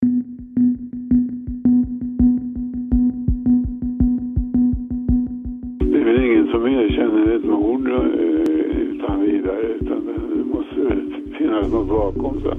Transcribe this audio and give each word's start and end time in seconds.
Det 0.00 0.06
är 5.98 6.04
väl 6.04 6.24
ingen 6.24 6.46
som 6.46 6.66
erkänner 6.66 7.36
ett 7.36 7.44
mord 7.44 7.88
eh, 7.88 7.96
utan 8.80 9.20
vidare 9.20 9.62
utan 9.62 10.06
det 10.06 10.44
måste 10.44 11.02
finnas 11.38 11.72
något 11.72 11.88
bakom 11.88 12.40
sen. 12.40 12.58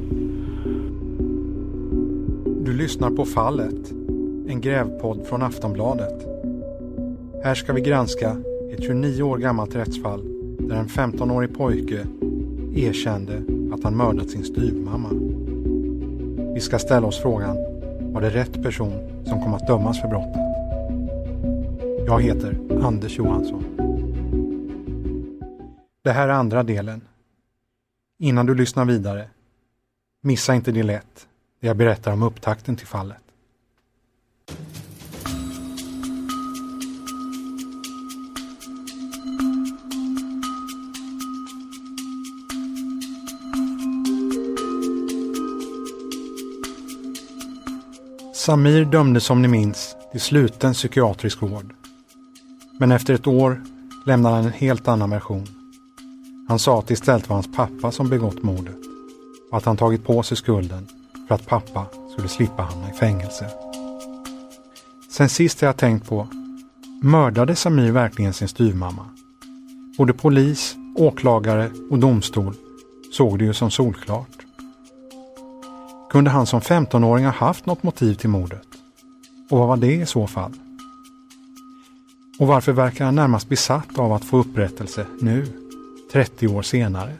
Du 2.65 2.73
lyssnar 2.77 3.09
på 3.09 3.25
Fallet, 3.25 3.91
en 4.47 4.61
grävpodd 4.61 5.25
från 5.25 5.41
Aftonbladet. 5.41 6.25
Här 7.43 7.55
ska 7.55 7.73
vi 7.73 7.81
granska 7.81 8.37
ett 8.71 8.83
29 8.83 9.23
år 9.23 9.37
gammalt 9.37 9.75
rättsfall 9.75 10.21
där 10.59 10.75
en 10.75 10.87
15-årig 10.87 11.57
pojke 11.57 12.07
erkände 12.75 13.43
att 13.73 13.83
han 13.83 13.97
mördat 13.97 14.29
sin 14.29 14.43
styvmamma. 14.43 15.09
Vi 16.53 16.59
ska 16.59 16.79
ställa 16.79 17.07
oss 17.07 17.21
frågan, 17.21 17.57
var 18.13 18.21
det 18.21 18.29
rätt 18.29 18.63
person 18.63 19.23
som 19.25 19.43
kom 19.43 19.53
att 19.53 19.67
dömas 19.67 20.01
för 20.01 20.07
brottet? 20.07 20.41
Jag 22.07 22.21
heter 22.21 22.57
Anders 22.83 23.17
Johansson. 23.17 23.63
Det 26.01 26.11
här 26.11 26.27
är 26.27 26.33
andra 26.33 26.63
delen. 26.63 27.01
Innan 28.17 28.45
du 28.45 28.55
lyssnar 28.55 28.85
vidare, 28.85 29.29
missa 30.21 30.55
inte 30.55 30.71
del 30.71 30.89
1 30.89 31.05
där 31.59 31.67
jag 31.67 31.77
berättar 31.77 32.11
om 32.11 32.23
upptakten 32.23 32.75
till 32.75 32.87
fallet. 32.87 33.28
Samir 48.39 48.85
dömdes 48.85 49.23
som 49.23 49.41
ni 49.41 49.47
minns 49.47 49.95
till 50.11 50.21
sluten 50.21 50.73
psykiatrisk 50.73 51.41
vård. 51.41 51.73
Men 52.79 52.91
efter 52.91 53.13
ett 53.13 53.27
år 53.27 53.61
lämnade 54.05 54.35
han 54.35 54.45
en 54.45 54.51
helt 54.51 54.87
annan 54.87 55.09
version. 55.09 55.47
Han 56.47 56.59
sa 56.59 56.79
att 56.79 56.87
det 56.87 56.93
istället 56.93 57.29
var 57.29 57.35
hans 57.35 57.55
pappa 57.55 57.91
som 57.91 58.09
begått 58.09 58.43
mordet 58.43 58.77
och 59.51 59.57
att 59.57 59.65
han 59.65 59.77
tagit 59.77 60.05
på 60.05 60.23
sig 60.23 60.37
skulden 60.37 60.87
för 61.27 61.35
att 61.35 61.47
pappa 61.47 61.85
skulle 62.11 62.27
slippa 62.27 62.63
hamna 62.63 62.89
i 62.89 62.93
fängelse. 62.93 63.49
Sen 65.09 65.29
sist 65.29 65.61
har 65.61 65.67
jag 65.67 65.77
tänkt 65.77 66.09
på, 66.09 66.27
mördade 67.01 67.55
Samir 67.55 67.91
verkligen 67.91 68.33
sin 68.33 68.47
styvmamma? 68.47 69.05
Både 69.97 70.13
polis, 70.13 70.75
åklagare 70.95 71.71
och 71.89 71.99
domstol 71.99 72.55
såg 73.11 73.39
det 73.39 73.45
ju 73.45 73.53
som 73.53 73.71
solklart. 73.71 74.48
Kunde 76.09 76.29
han 76.29 76.45
som 76.45 76.59
15-åring 76.59 77.25
ha 77.25 77.31
haft 77.31 77.65
något 77.65 77.83
motiv 77.83 78.13
till 78.13 78.29
mordet? 78.29 78.67
Och 79.49 79.57
vad 79.57 79.67
var 79.67 79.77
det 79.77 79.93
i 79.93 80.05
så 80.05 80.27
fall? 80.27 80.53
Och 82.39 82.47
varför 82.47 82.71
verkar 82.71 83.05
han 83.05 83.15
närmast 83.15 83.49
besatt 83.49 83.99
av 83.99 84.13
att 84.13 84.25
få 84.25 84.37
upprättelse 84.37 85.05
nu, 85.21 85.45
30 86.11 86.47
år 86.47 86.61
senare? 86.61 87.15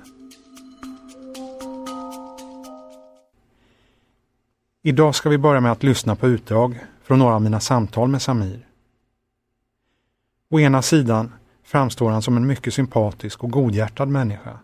Idag 4.81 5.15
ska 5.15 5.29
vi 5.29 5.37
börja 5.37 5.61
med 5.61 5.71
att 5.71 5.83
lyssna 5.83 6.15
på 6.15 6.27
utdrag 6.27 6.79
från 7.03 7.19
några 7.19 7.35
av 7.35 7.41
mina 7.41 7.59
samtal 7.59 8.07
med 8.07 8.21
Samir. 8.21 8.67
Å 10.49 10.59
ena 10.59 10.81
sidan 10.81 11.33
framstår 11.63 12.09
han 12.09 12.21
som 12.21 12.37
en 12.37 12.47
mycket 12.47 12.73
sympatisk 12.73 13.43
och 13.43 13.51
godhjärtad 13.51 14.09
människa. 14.09 14.59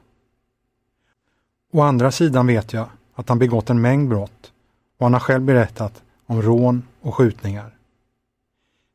Å 1.71 1.81
andra 1.81 2.11
sidan 2.11 2.47
vet 2.47 2.73
jag 2.73 2.89
att 3.15 3.29
han 3.29 3.39
begått 3.39 3.69
en 3.69 3.81
mängd 3.81 4.09
brott 4.09 4.51
och 4.97 5.05
han 5.05 5.13
har 5.13 5.19
själv 5.19 5.43
berättat 5.43 6.03
om 6.25 6.41
rån 6.41 6.83
och 7.01 7.15
skjutningar. 7.15 7.75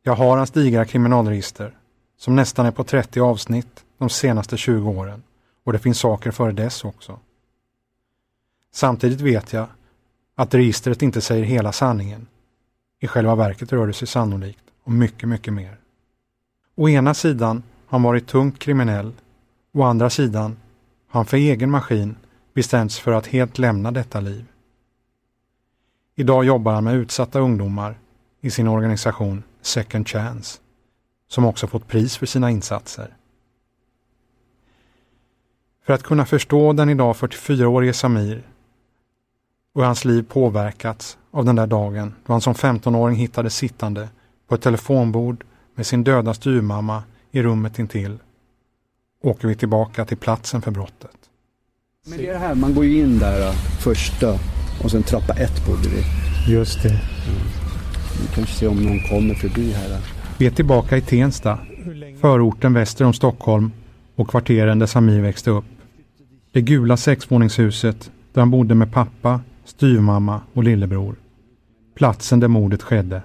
Jag 0.02 0.14
har 0.14 0.36
hans 0.36 0.50
digra 0.50 0.84
kriminalregister 0.84 1.77
som 2.18 2.36
nästan 2.36 2.66
är 2.66 2.70
på 2.70 2.84
30 2.84 3.20
avsnitt 3.20 3.84
de 3.98 4.08
senaste 4.08 4.56
20 4.56 4.90
åren 4.90 5.22
och 5.64 5.72
det 5.72 5.78
finns 5.78 5.98
saker 5.98 6.30
före 6.30 6.52
dess 6.52 6.84
också. 6.84 7.18
Samtidigt 8.72 9.20
vet 9.20 9.52
jag 9.52 9.67
att 10.34 10.55
registret 10.55 11.02
inte 11.02 11.20
säger 11.20 11.45
hela 11.45 11.72
sanningen. 11.72 12.27
I 13.00 13.06
själva 13.06 13.34
verket 13.34 13.72
rör 13.72 13.86
det 13.86 13.92
sig 13.92 14.08
sannolikt 14.08 14.64
om 14.84 14.98
mycket, 14.98 15.28
mycket 15.28 15.52
mer. 15.52 15.77
Å 16.74 16.89
ena 16.89 17.14
sidan 17.14 17.62
har 17.86 17.98
han 17.98 18.02
varit 18.02 18.27
tungt 18.27 18.58
kriminell, 18.58 19.12
å 19.72 19.83
andra 19.83 20.11
sidan 20.11 20.56
har 21.08 21.18
han 21.18 21.27
för 21.27 21.36
egen 21.36 21.70
maskin 21.70 22.16
bestämt 22.55 22.92
sig 22.92 23.02
för 23.02 23.12
att 23.12 23.27
helt 23.27 23.58
lämna 23.58 23.90
detta 23.90 24.20
liv. 24.20 24.44
Idag 26.14 26.44
jobbar 26.44 26.72
han 26.72 26.84
med 26.84 26.94
utsatta 26.94 27.40
ungdomar 27.40 27.98
i 28.40 28.50
sin 28.50 28.68
organisation 28.68 29.42
Second 29.62 30.08
Chance, 30.08 30.60
som 31.28 31.44
också 31.44 31.66
fått 31.66 31.89
pris 31.89 32.16
för 32.16 32.27
sina 32.27 32.50
insatser. 32.50 33.16
För 35.86 35.92
att 35.92 36.02
kunna 36.02 36.27
förstå 36.27 36.72
den 36.72 36.89
idag 36.89 37.16
44-årige 37.16 37.92
Samir 37.92 38.42
och 39.72 39.84
hans 39.84 40.05
liv 40.05 40.22
påverkats 40.22 41.18
av 41.30 41.44
den 41.44 41.56
där 41.56 41.66
dagen 41.66 42.14
då 42.27 42.33
han 42.33 42.40
som 42.40 42.55
15-åring 42.55 43.16
hittades 43.16 43.55
sittande 43.55 44.08
på 44.48 44.55
ett 44.55 44.62
telefonbord 44.62 45.44
med 45.74 45.86
sin 45.86 46.05
döda 46.05 46.34
styrmamma 46.34 47.02
i 47.30 47.42
rummet 47.42 47.78
intill 47.78 48.18
åker 49.22 49.48
vi 49.48 49.55
tillbaka 49.55 50.05
till 50.05 50.16
platsen 50.16 50.62
för 50.62 50.70
brottet. 50.70 51.20
Men 52.10 52.18
det 52.18 52.28
är 52.28 52.32
det 52.32 52.38
här, 52.38 52.54
man 52.54 52.74
går 52.74 52.84
ju 52.84 53.00
in 53.00 53.18
där 53.18 53.46
äh, 53.46 53.52
första 53.80 54.38
och 54.84 54.90
sen 54.90 55.02
trappa 55.02 55.34
ett 55.34 55.66
bodde 55.66 55.88
vi. 55.88 56.04
Just 56.52 56.82
det. 56.82 57.00
Vi 58.20 58.34
kanske 58.34 58.54
ser 58.54 58.68
om 58.68 58.76
någon 58.76 59.00
kommer 59.00 59.34
förbi 59.34 59.72
här. 59.72 59.90
äh. 59.90 59.98
Vi 60.38 60.46
är 60.46 60.50
tillbaka 60.50 60.96
i 60.96 61.00
Tensta, 61.00 61.58
förorten 62.20 62.72
väster 62.74 63.04
om 63.04 63.12
Stockholm 63.12 63.72
och 64.16 64.28
kvarteren 64.28 64.78
där 64.78 64.86
Samir 64.86 65.20
växte 65.20 65.50
upp. 65.50 65.64
Det 66.52 66.60
gula 66.60 66.96
sexvåningshuset 66.96 68.10
där 68.32 68.40
han 68.40 68.50
bodde 68.50 68.74
med 68.74 68.92
pappa, 68.92 69.40
styvmamma 69.64 70.40
och 70.52 70.64
lillebror. 70.64 71.14
Platsen 71.96 72.40
där 72.40 72.48
mordet 72.48 72.82
skedde. 72.82 73.22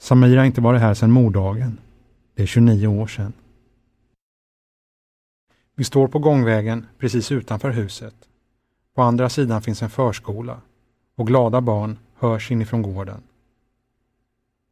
Samir 0.00 0.36
har 0.36 0.44
inte 0.44 0.60
varit 0.60 0.80
här 0.80 0.94
sedan 0.94 1.10
morddagen. 1.10 1.78
Det 2.36 2.42
är 2.42 2.46
29 2.46 2.86
år 2.86 3.06
sedan. 3.06 3.32
Vi 5.78 5.84
står 5.84 6.08
på 6.08 6.18
gångvägen 6.18 6.86
precis 6.98 7.32
utanför 7.32 7.70
huset. 7.70 8.14
På 8.94 9.02
andra 9.02 9.28
sidan 9.28 9.62
finns 9.62 9.82
en 9.82 9.90
förskola 9.90 10.60
och 11.16 11.26
glada 11.26 11.60
barn 11.60 11.98
hörs 12.14 12.50
inifrån 12.50 12.82
gården. 12.82 13.22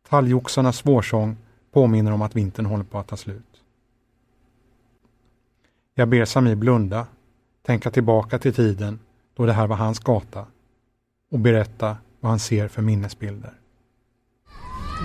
Talgoxarnas 0.08 0.86
vårsång 0.86 1.36
påminner 1.72 2.12
om 2.12 2.22
att 2.22 2.36
vintern 2.36 2.66
håller 2.66 2.84
på 2.84 2.98
att 2.98 3.06
ta 3.06 3.16
slut. 3.16 3.62
Jag 5.94 6.08
ber 6.08 6.24
Samir 6.24 6.54
blunda, 6.54 7.06
tänka 7.66 7.90
tillbaka 7.90 8.38
till 8.38 8.54
tiden 8.54 8.98
då 9.36 9.46
det 9.46 9.52
här 9.52 9.66
var 9.66 9.76
hans 9.76 9.98
gata 9.98 10.46
och 11.30 11.38
berätta 11.38 11.96
vad 12.20 12.30
han 12.30 12.38
ser 12.38 12.68
för 12.68 12.82
minnesbilder. 12.82 13.52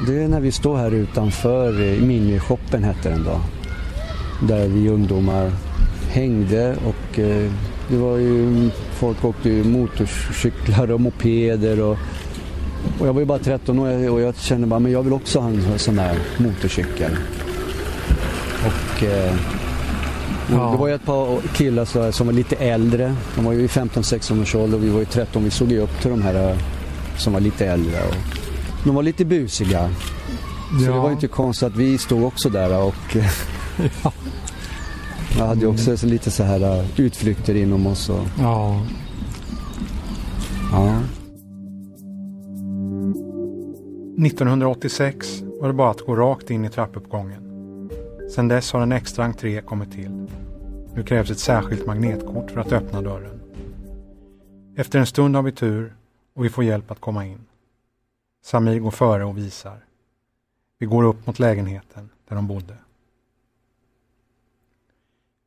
Det 0.08 0.24
är 0.24 0.28
när 0.28 0.42
vi 0.42 0.52
står 0.52 0.78
här 0.78 0.92
utanför, 0.92 1.82
eh, 1.82 2.06
Minishoppen 2.06 2.84
hette 2.84 3.10
den 3.10 3.24
då. 3.24 3.42
Där 4.48 4.68
vi 4.68 4.90
ungdomar 4.90 5.71
hängde 6.12 6.76
och 6.86 7.20
eh, 7.20 7.52
det 7.90 7.98
var 7.98 8.18
ju, 8.18 8.70
folk 8.94 9.26
åkte 9.26 9.50
ju 9.50 9.64
motorcyklar 9.64 10.92
och 10.92 11.02
mopeder 11.02 11.82
och, 11.82 11.98
och 13.00 13.08
jag 13.08 13.14
var 13.14 13.20
ju 13.20 13.26
bara 13.26 13.40
13 13.40 13.80
år 13.80 14.10
och 14.10 14.22
jag 14.22 14.36
kände 14.36 14.68
bara, 14.68 14.80
men 14.80 14.92
jag 14.92 15.04
vill 15.04 15.14
också 15.14 15.40
ha 15.40 15.48
en 15.50 15.80
sån 15.80 15.96
där 15.96 16.16
motorcykel. 16.38 17.12
Och 18.66 19.04
eh, 19.04 19.34
Ja. 20.52 20.72
det 20.72 20.78
var 20.78 20.88
ju 20.88 20.94
ett 20.96 21.06
par 21.06 21.42
killar 21.54 21.86
så, 21.86 22.12
som 22.12 22.28
var 22.28 22.34
lite 22.34 22.56
äldre. 22.56 23.16
De 23.36 23.46
var 23.46 23.54
ju 23.54 23.62
i 23.62 23.68
15-16 23.68 24.42
års 24.42 24.56
ålder 24.56 24.78
och 24.78 24.84
vi 24.84 24.90
var 24.90 25.00
ju 25.00 25.06
13. 25.06 25.44
Vi 25.44 25.52
såg 25.52 25.72
ju 25.72 25.80
upp 25.80 26.02
till 26.02 26.12
de 26.12 26.22
här 26.22 26.50
eh, 26.50 26.58
som 27.18 27.34
var 27.34 27.40
lite 27.40 27.66
äldre. 27.66 27.98
Och 28.08 28.16
de 28.84 28.96
var 28.96 29.04
lite 29.04 29.26
busiga. 29.26 29.90
Så 30.80 30.86
Ja. 30.86 30.92
det 30.94 31.00
var 31.00 31.08
ju 31.08 31.14
inte 31.14 31.28
konstigt 31.28 31.68
att 31.68 31.76
vi 31.76 31.98
stod 31.98 32.24
också 32.24 32.50
där 32.50 32.78
och 32.84 33.18
jag 35.38 35.48
hade 35.48 35.62
ju 35.62 35.68
också 35.68 35.98
så 35.98 36.08
lite 36.08 36.32
så 36.32 36.44
här 36.44 36.80
uh, 36.80 37.00
utflykter 37.00 37.56
inom 37.56 37.88
oss. 37.88 38.10
Och, 38.10 38.24
Ja. 38.40 38.82
ja. 40.72 41.02
1986 44.26 45.44
var 45.62 45.68
det 45.68 45.74
bara 45.74 45.92
att 45.92 46.02
gå 46.02 46.16
rakt 46.16 46.50
in 46.50 46.66
i 46.66 46.70
trappuppgången. 46.70 47.42
Sedan 48.36 48.48
dess 48.48 48.72
har 48.72 48.82
en 48.82 48.92
extra 48.92 49.26
entré 49.26 49.62
kommit 49.62 49.92
till. 49.92 50.28
Nu 50.96 51.04
krävs 51.04 51.32
ett 51.32 51.40
särskilt 51.40 51.86
magnetkort 51.86 52.52
för 52.52 52.60
att 52.62 52.72
öppna 52.72 53.02
dörren. 53.02 53.42
Efter 54.76 55.00
en 55.00 55.06
stund 55.06 55.36
har 55.36 55.44
vi 55.44 55.52
tur 55.52 55.94
och 56.36 56.46
vi 56.46 56.50
får 56.50 56.64
hjälp 56.64 56.92
att 56.92 57.02
komma 57.02 57.26
in. 57.26 57.40
Samir 58.44 58.80
går 58.80 58.92
före 58.92 59.26
och 59.26 59.38
visar. 59.38 59.78
Vi 60.80 60.86
går 60.86 61.04
upp 61.04 61.28
mot 61.28 61.40
lägenheten 61.40 62.10
där 62.30 62.36
de 62.36 62.48
bodde. 62.48 62.76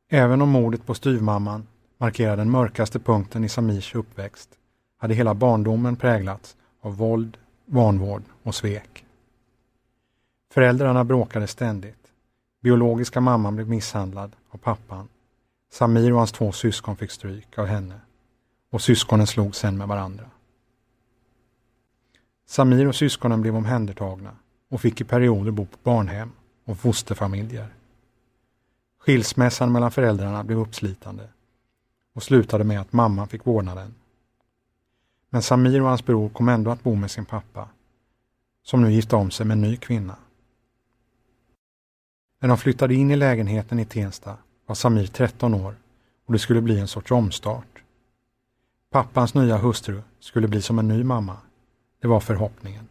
Även 0.09 0.41
om 0.41 0.49
mordet 0.49 0.85
på 0.85 0.93
styvmamman 0.93 1.67
markerar 1.97 2.37
den 2.37 2.51
mörkaste 2.51 2.99
punkten 2.99 3.43
i 3.43 3.49
Samirs 3.49 3.95
uppväxt 3.95 4.49
hade 4.97 5.13
hela 5.13 5.33
barndomen 5.33 5.95
präglats 5.95 6.55
av 6.81 6.97
våld, 6.97 7.37
vanvård 7.65 8.23
och 8.43 8.55
svek. 8.55 9.05
Föräldrarna 10.53 11.03
bråkade 11.03 11.47
ständigt. 11.47 12.11
Biologiska 12.61 13.21
mamman 13.21 13.55
blev 13.55 13.69
misshandlad 13.69 14.35
av 14.49 14.57
pappan. 14.57 15.07
Samir 15.71 16.11
och 16.11 16.17
hans 16.17 16.31
två 16.31 16.51
syskon 16.51 16.95
fick 16.95 17.11
stryk 17.11 17.57
av 17.57 17.65
henne 17.65 17.99
och 18.71 18.81
syskonen 18.81 19.27
slog 19.27 19.55
sen 19.55 19.77
med 19.77 19.87
varandra. 19.87 20.25
Samir 22.47 22.87
och 22.87 22.95
syskonen 22.95 23.41
blev 23.41 23.55
omhändertagna 23.55 24.35
och 24.69 24.81
fick 24.81 25.01
i 25.01 25.03
perioder 25.03 25.51
bo 25.51 25.65
på 25.65 25.77
barnhem 25.83 26.31
och 26.65 26.79
fosterfamiljer. 26.79 27.74
Skilsmässan 29.05 29.71
mellan 29.71 29.91
föräldrarna 29.91 30.43
blev 30.43 30.59
uppslitande 30.59 31.27
och 32.13 32.23
slutade 32.23 32.63
med 32.63 32.81
att 32.81 32.93
mamman 32.93 33.27
fick 33.27 33.45
vårdnaden. 33.45 33.95
Men 35.29 35.41
Samir 35.41 35.81
och 35.81 35.87
hans 35.87 36.05
bror 36.05 36.29
kom 36.29 36.49
ändå 36.49 36.71
att 36.71 36.83
bo 36.83 36.95
med 36.95 37.11
sin 37.11 37.25
pappa, 37.25 37.69
som 38.63 38.81
nu 38.81 38.91
gifte 38.91 39.15
om 39.15 39.31
sig 39.31 39.45
med 39.45 39.55
en 39.55 39.61
ny 39.61 39.77
kvinna. 39.77 40.15
När 42.39 42.49
de 42.49 42.57
flyttade 42.57 42.95
in 42.95 43.11
i 43.11 43.15
lägenheten 43.15 43.79
i 43.79 43.85
Tensta 43.85 44.37
var 44.65 44.75
Samir 44.75 45.07
13 45.07 45.53
år 45.53 45.75
och 46.25 46.33
det 46.33 46.39
skulle 46.39 46.61
bli 46.61 46.79
en 46.79 46.87
sorts 46.87 47.11
omstart. 47.11 47.83
Pappans 48.89 49.33
nya 49.33 49.57
hustru 49.57 50.01
skulle 50.19 50.47
bli 50.47 50.61
som 50.61 50.79
en 50.79 50.87
ny 50.87 51.03
mamma. 51.03 51.37
Det 52.01 52.07
var 52.07 52.19
förhoppningen. 52.19 52.87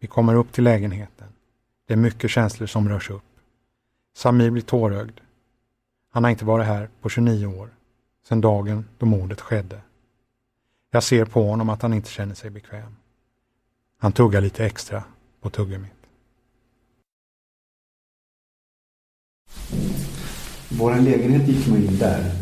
Vi 0.00 0.06
kommer 0.06 0.34
upp 0.34 0.52
till 0.52 0.64
lägenheten. 0.64 1.28
Det 1.86 1.92
är 1.92 1.98
mycket 1.98 2.30
känslor 2.30 2.66
som 2.66 2.88
rörs 2.88 3.10
upp. 3.10 3.22
Samir 4.16 4.50
blir 4.50 4.62
tårögd. 4.62 5.20
Han 6.12 6.24
har 6.24 6.30
inte 6.30 6.44
varit 6.44 6.66
här 6.66 6.88
på 7.00 7.08
29 7.08 7.46
år, 7.46 7.70
sedan 8.28 8.40
dagen 8.40 8.84
då 8.98 9.06
mordet 9.06 9.40
skedde. 9.40 9.80
Jag 10.90 11.02
ser 11.02 11.24
på 11.24 11.48
honom 11.48 11.68
att 11.68 11.82
han 11.82 11.94
inte 11.94 12.10
känner 12.10 12.34
sig 12.34 12.50
bekväm. 12.50 12.96
Han 13.98 14.12
tuggar 14.12 14.40
lite 14.40 14.66
extra 14.66 15.02
på 15.40 15.50
tuggummit. 15.50 15.92
Vår 20.68 20.96
lägenhet 20.96 21.48
gick 21.48 21.66
man 21.66 21.78
in 21.78 21.98
där. 21.98 22.32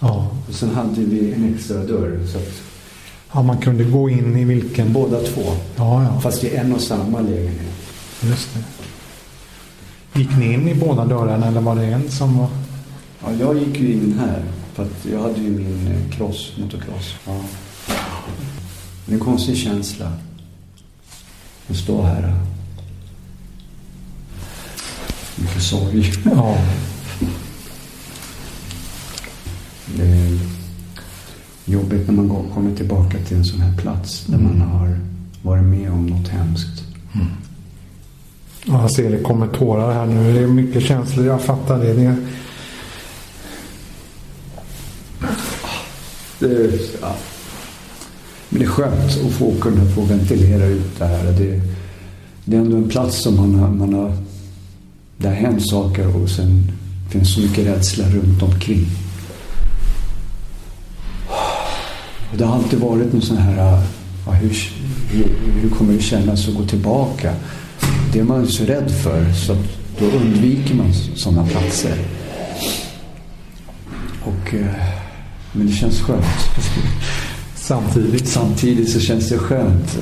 Ja. 0.00 0.36
Och 0.48 0.54
sen 0.54 0.70
hade 0.70 1.00
vi 1.00 1.32
en 1.32 1.54
extra 1.54 1.84
dörr. 1.84 2.26
Så 2.26 2.38
att 2.38 2.62
ja, 3.32 3.42
man 3.42 3.58
kunde 3.58 3.84
gå 3.84 4.10
in 4.10 4.36
i 4.36 4.44
vilken... 4.44 4.92
båda 4.92 5.20
två. 5.20 5.42
Ja, 5.76 6.02
ja. 6.02 6.20
Fast 6.20 6.44
i 6.44 6.56
en 6.56 6.72
och 6.72 6.80
samma 6.80 7.20
lägenhet. 7.20 7.74
Just 8.22 8.54
det. 8.54 8.64
Gick 10.16 10.36
ni 10.36 10.52
in 10.52 10.68
i 10.68 10.74
båda 10.74 11.04
dörrarna 11.04 11.46
eller 11.46 11.60
var 11.60 11.76
det 11.76 11.84
en 11.84 12.10
som 12.10 12.38
var... 12.38 12.48
Ja, 13.22 13.32
jag 13.40 13.58
gick 13.58 13.80
ju 13.80 13.92
in 13.92 14.18
här. 14.18 14.42
För 14.74 14.82
att 14.82 15.06
jag 15.12 15.22
hade 15.22 15.40
ju 15.40 15.50
min 15.50 15.86
eh, 15.86 16.16
cross, 16.16 16.52
motocross. 16.58 17.14
Ja. 17.26 17.40
Det 19.06 19.12
är 19.12 19.14
en 19.14 19.20
konstig 19.20 19.56
känsla. 19.56 20.12
Att 21.70 21.76
stå 21.76 22.02
här. 22.02 22.34
Mycket 25.36 25.62
sorg. 25.62 26.12
Ja. 26.24 26.58
Det 29.96 30.06
är 30.06 30.38
jobbigt 31.64 32.06
när 32.06 32.14
man 32.14 32.50
kommer 32.54 32.76
tillbaka 32.76 33.18
till 33.18 33.36
en 33.36 33.44
sån 33.44 33.60
här 33.60 33.76
plats 33.76 34.24
där 34.26 34.38
man 34.38 34.60
har 34.60 34.98
varit 35.42 35.64
med 35.64 35.92
om 35.92 36.06
något 36.06 36.28
hemskt. 36.28 36.84
Ja, 37.12 37.20
jag 38.66 38.90
ser 38.90 39.10
det 39.10 39.18
kommer 39.18 39.46
tårar 39.46 39.92
här 39.92 40.06
nu. 40.06 40.32
Det 40.34 40.40
är 40.40 40.46
mycket 40.46 40.82
känslor, 40.82 41.26
jag 41.26 41.42
fattar 41.42 41.78
det. 41.78 41.92
det 41.92 42.16
Det, 46.38 46.80
ja. 47.00 47.14
Men 48.48 48.58
det 48.58 48.64
är 48.64 48.68
skönt 48.68 49.26
att 49.26 49.32
få 49.32 49.54
kunna 49.60 49.90
få 49.90 50.00
ventilera 50.00 50.64
ut 50.64 50.98
det 50.98 51.04
här. 51.04 51.24
Det, 51.24 51.60
det 52.44 52.56
är 52.56 52.60
ändå 52.60 52.76
en 52.76 52.88
plats 52.88 53.22
som 53.22 53.36
man 53.36 53.54
har, 53.54 53.68
man 53.68 53.94
har... 53.94 54.12
Det 55.16 55.28
har 55.28 55.34
hänt 55.34 55.68
saker 55.68 56.22
och 56.22 56.30
sen 56.30 56.72
finns 57.10 57.34
så 57.34 57.40
mycket 57.40 57.66
rädsla 57.66 58.04
runt 58.08 58.42
omkring. 58.42 58.86
Det 62.38 62.44
har 62.44 62.56
alltid 62.56 62.78
varit 62.78 63.14
en 63.14 63.22
sån 63.22 63.36
här... 63.36 63.82
Ja, 64.26 64.32
hur, 64.32 64.56
hur, 65.10 65.28
hur 65.60 65.70
kommer 65.70 65.92
det 65.92 66.00
kännas 66.00 66.48
att 66.48 66.54
gå 66.54 66.64
tillbaka? 66.64 67.34
Det 68.16 68.20
är 68.20 68.24
man 68.24 68.46
så 68.46 68.64
rädd 68.64 68.90
för 68.90 69.32
så 69.32 69.56
då 69.98 70.04
undviker 70.06 70.74
man 70.74 70.94
sådana 70.94 71.46
platser. 71.46 71.98
Och... 74.24 74.54
eh, 74.54 74.66
Men 75.52 75.66
det 75.66 75.72
känns 75.72 76.00
skönt. 76.00 76.24
Samtidigt, 77.56 78.28
Samtidigt 78.28 78.90
så 78.90 79.00
känns 79.00 79.28
det 79.28 79.38
skönt. 79.38 79.98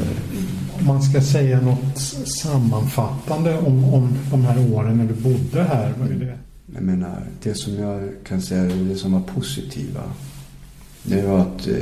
om 0.79 0.87
man 0.87 1.03
ska 1.03 1.21
säga 1.21 1.61
något 1.61 1.99
sammanfattande 2.43 3.59
om, 3.59 3.85
om 3.95 4.09
de 4.31 4.45
här 4.45 4.73
åren 4.75 4.97
när 4.97 5.05
du 5.07 5.15
bodde 5.15 5.63
här. 5.63 5.95
Vad 6.01 6.11
är 6.11 6.15
det? 6.15 6.39
Jag 6.75 6.83
menar, 6.83 7.23
det 7.43 7.55
som 7.55 7.75
jag 7.75 8.09
kan 8.29 8.43
säga, 8.43 8.63
det 8.65 8.97
som 8.97 9.13
var 9.13 9.21
positiva. 9.21 10.03
Det 11.03 11.23
var 11.23 11.39
att 11.39 11.67
eh, 11.67 11.75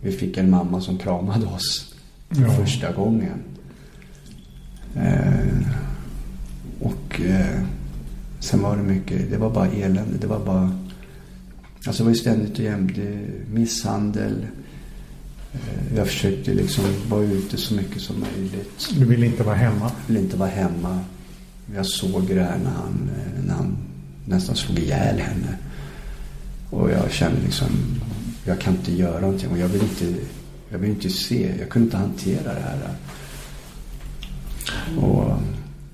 vi 0.00 0.12
fick 0.12 0.36
en 0.36 0.50
mamma 0.50 0.80
som 0.80 0.98
kramade 0.98 1.46
oss 1.46 1.94
Ja. 2.28 2.50
första 2.52 2.92
gången. 2.92 3.38
Eh, 4.96 5.68
och 6.80 7.20
eh, 7.20 7.60
sen 8.40 8.62
var 8.62 8.76
det 8.76 8.82
mycket, 8.82 9.30
det 9.30 9.36
var 9.36 9.50
bara 9.50 9.66
elände. 9.66 10.18
Det 10.20 10.26
var 10.26 10.44
bara, 10.44 10.78
alltså 11.86 12.02
det 12.02 12.04
var 12.04 12.14
ju 12.14 12.20
ständigt 12.20 12.58
och 12.58 12.64
jämt 12.64 12.96
misshandel. 13.52 14.46
Eh, 15.52 15.96
jag 15.96 16.06
försökte 16.06 16.54
liksom 16.54 16.84
vara 17.08 17.24
ute 17.24 17.56
så 17.56 17.74
mycket 17.74 18.02
som 18.02 18.20
möjligt. 18.20 18.88
Du 18.98 19.04
ville 19.04 19.26
inte 19.26 19.42
vara 19.42 19.56
hemma. 19.56 19.90
ville 20.06 20.20
inte 20.20 20.36
vara 20.36 20.50
hemma. 20.50 21.00
Jag 21.74 21.86
såg 21.86 22.26
det 22.26 22.42
här 22.42 22.58
när 22.58 22.70
han, 22.70 23.10
eh, 23.16 23.44
när 23.46 23.54
han 23.54 23.76
nästan 24.24 24.56
slog 24.56 24.78
ihjäl 24.78 25.18
henne. 25.18 25.58
Och 26.70 26.90
jag 26.90 27.10
kände 27.10 27.40
liksom, 27.44 27.68
jag 28.44 28.60
kan 28.60 28.74
inte 28.74 28.92
göra 28.92 29.20
någonting. 29.20 29.50
Och 29.50 29.58
jag 29.58 29.68
vill 29.68 29.82
inte, 29.82 30.14
jag 30.70 30.78
vill 30.78 30.90
inte 30.90 31.10
se, 31.10 31.54
jag 31.58 31.68
kunde 31.68 31.86
inte 31.86 31.96
hantera 31.96 32.54
det 32.54 32.60
här. 32.60 32.88
Och, 34.98 35.24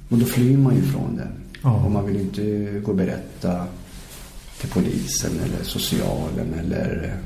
och 0.09 0.19
då 0.19 0.27
flyr 0.27 0.57
man 0.57 0.75
ju 0.75 0.83
från 0.83 1.17
det. 1.17 1.29
Ja. 1.63 1.85
Och 1.85 1.91
man 1.91 2.07
vill 2.07 2.21
inte 2.21 2.43
gå 2.81 2.91
och 2.91 2.97
berätta 2.97 3.67
till 4.61 4.71
polisen 4.71 5.31
eller 5.45 5.65
socialen 5.65 6.55
eller 6.55 7.17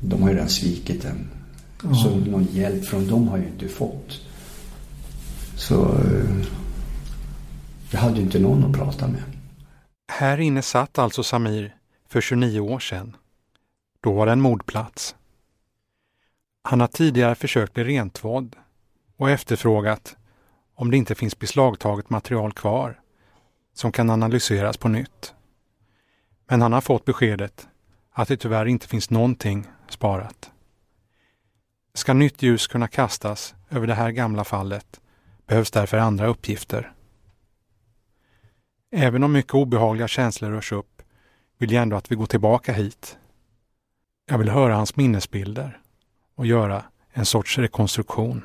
de 0.00 0.22
har 0.22 0.28
ju 0.28 0.34
redan 0.34 0.48
svikit 0.48 1.04
en. 1.04 1.30
Ja. 1.82 1.94
Så 1.94 2.16
någon 2.16 2.44
hjälp 2.44 2.84
från 2.84 3.06
dem 3.06 3.28
har 3.28 3.36
jag 3.36 3.46
ju 3.46 3.52
inte 3.52 3.68
fått. 3.68 4.20
Så 5.56 5.84
eh, 5.84 6.46
jag 7.90 8.00
hade 8.00 8.16
ju 8.16 8.22
inte 8.22 8.38
någon 8.38 8.64
att 8.64 8.72
prata 8.72 9.08
med. 9.08 9.22
Här 10.12 10.40
inne 10.40 10.62
satt 10.62 10.98
alltså 10.98 11.22
Samir 11.22 11.74
för 12.08 12.20
29 12.20 12.60
år 12.60 12.78
sedan. 12.78 13.16
Då 14.00 14.12
var 14.12 14.26
det 14.26 14.32
en 14.32 14.40
mordplats. 14.40 15.14
Han 16.62 16.80
har 16.80 16.86
tidigare 16.86 17.34
försökt 17.34 17.74
bli 17.74 17.84
rentvådd 17.84 18.56
och 19.16 19.30
efterfrågat 19.30 20.16
om 20.82 20.90
det 20.90 20.96
inte 20.96 21.14
finns 21.14 21.38
beslagtaget 21.38 22.10
material 22.10 22.52
kvar 22.52 23.00
som 23.74 23.92
kan 23.92 24.10
analyseras 24.10 24.76
på 24.76 24.88
nytt. 24.88 25.34
Men 26.48 26.62
han 26.62 26.72
har 26.72 26.80
fått 26.80 27.04
beskedet 27.04 27.68
att 28.12 28.28
det 28.28 28.36
tyvärr 28.36 28.66
inte 28.66 28.88
finns 28.88 29.10
någonting 29.10 29.66
sparat. 29.88 30.50
Ska 31.94 32.12
nytt 32.12 32.42
ljus 32.42 32.66
kunna 32.66 32.88
kastas 32.88 33.54
över 33.70 33.86
det 33.86 33.94
här 33.94 34.10
gamla 34.10 34.44
fallet 34.44 35.00
behövs 35.46 35.70
därför 35.70 35.98
andra 35.98 36.26
uppgifter. 36.26 36.92
Även 38.90 39.24
om 39.24 39.32
mycket 39.32 39.54
obehagliga 39.54 40.08
känslor 40.08 40.50
rörs 40.50 40.72
upp 40.72 41.02
vill 41.58 41.72
jag 41.72 41.82
ändå 41.82 41.96
att 41.96 42.12
vi 42.12 42.16
går 42.16 42.26
tillbaka 42.26 42.72
hit. 42.72 43.18
Jag 44.26 44.38
vill 44.38 44.48
höra 44.48 44.74
hans 44.74 44.96
minnesbilder 44.96 45.80
och 46.34 46.46
göra 46.46 46.84
en 47.12 47.26
sorts 47.26 47.58
rekonstruktion. 47.58 48.44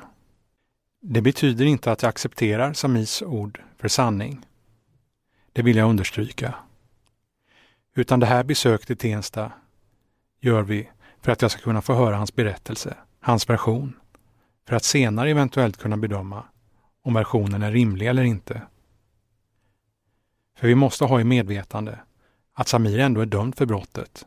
Det 1.00 1.22
betyder 1.22 1.64
inte 1.64 1.92
att 1.92 2.02
jag 2.02 2.08
accepterar 2.08 2.72
Samis 2.72 3.22
ord 3.22 3.62
för 3.76 3.88
sanning. 3.88 4.46
Det 5.52 5.62
vill 5.62 5.76
jag 5.76 5.90
understryka. 5.90 6.54
Utan 7.94 8.20
det 8.20 8.26
här 8.26 8.44
besöket 8.44 8.90
i 8.90 8.96
Tensta 8.96 9.52
gör 10.40 10.62
vi 10.62 10.90
för 11.20 11.32
att 11.32 11.42
jag 11.42 11.50
ska 11.50 11.60
kunna 11.60 11.82
få 11.82 11.94
höra 11.94 12.16
hans 12.16 12.34
berättelse, 12.34 12.96
hans 13.20 13.50
version, 13.50 13.96
för 14.68 14.76
att 14.76 14.84
senare 14.84 15.30
eventuellt 15.30 15.76
kunna 15.76 15.96
bedöma 15.96 16.44
om 17.02 17.14
versionen 17.14 17.62
är 17.62 17.72
rimlig 17.72 18.06
eller 18.06 18.22
inte. 18.22 18.62
För 20.58 20.68
vi 20.68 20.74
måste 20.74 21.04
ha 21.04 21.20
i 21.20 21.24
medvetande 21.24 21.98
att 22.54 22.68
Samir 22.68 22.98
ändå 22.98 23.20
är 23.20 23.26
dömd 23.26 23.56
för 23.56 23.66
brottet 23.66 24.26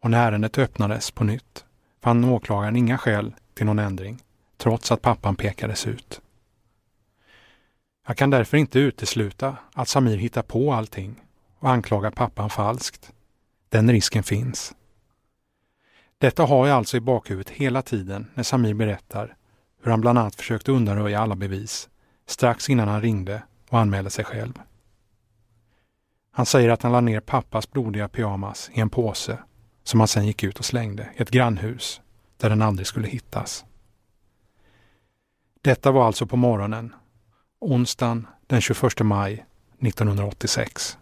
och 0.00 0.10
när 0.10 0.28
ärendet 0.28 0.58
öppnades 0.58 1.10
på 1.10 1.24
nytt 1.24 1.64
fann 2.02 2.24
åklagaren 2.24 2.76
inga 2.76 2.98
skäl 2.98 3.34
till 3.54 3.66
någon 3.66 3.78
ändring, 3.78 4.22
trots 4.56 4.92
att 4.92 5.02
pappan 5.02 5.36
pekades 5.36 5.86
ut. 5.86 6.20
Jag 8.06 8.16
kan 8.16 8.30
därför 8.30 8.56
inte 8.56 8.78
utesluta 8.78 9.56
att 9.74 9.88
Samir 9.88 10.16
hittar 10.16 10.42
på 10.42 10.72
allting 10.72 11.22
och 11.58 11.70
anklagar 11.70 12.10
pappan 12.10 12.50
falskt. 12.50 13.12
Den 13.68 13.90
risken 13.90 14.22
finns. 14.22 14.74
Detta 16.18 16.44
har 16.44 16.66
jag 16.66 16.76
alltså 16.76 16.96
i 16.96 17.00
bakhuvudet 17.00 17.50
hela 17.50 17.82
tiden 17.82 18.30
när 18.34 18.42
Samir 18.42 18.74
berättar 18.74 19.36
hur 19.82 19.90
han 19.90 20.00
bland 20.00 20.18
annat 20.18 20.34
försökte 20.34 20.72
undanröja 20.72 21.20
alla 21.20 21.36
bevis 21.36 21.88
strax 22.26 22.70
innan 22.70 22.88
han 22.88 23.02
ringde 23.02 23.42
och 23.68 23.78
anmälde 23.78 24.10
sig 24.10 24.24
själv. 24.24 24.52
Han 26.30 26.46
säger 26.46 26.68
att 26.68 26.82
han 26.82 26.92
la 26.92 27.00
ner 27.00 27.20
pappas 27.20 27.70
blodiga 27.70 28.08
pyjamas 28.08 28.70
i 28.74 28.80
en 28.80 28.90
påse 28.90 29.38
som 29.84 30.00
han 30.00 30.08
sen 30.08 30.26
gick 30.26 30.42
ut 30.42 30.58
och 30.58 30.64
slängde 30.64 31.10
i 31.16 31.22
ett 31.22 31.30
grannhus 31.30 32.00
där 32.36 32.50
den 32.50 32.62
aldrig 32.62 32.86
skulle 32.86 33.08
hittas. 33.08 33.64
Detta 35.64 35.90
var 35.90 36.06
alltså 36.06 36.26
på 36.26 36.36
morgonen, 36.36 36.92
onsdagen 37.60 38.26
den 38.46 38.60
21 38.60 39.00
maj 39.00 39.44
1986. 39.80 40.98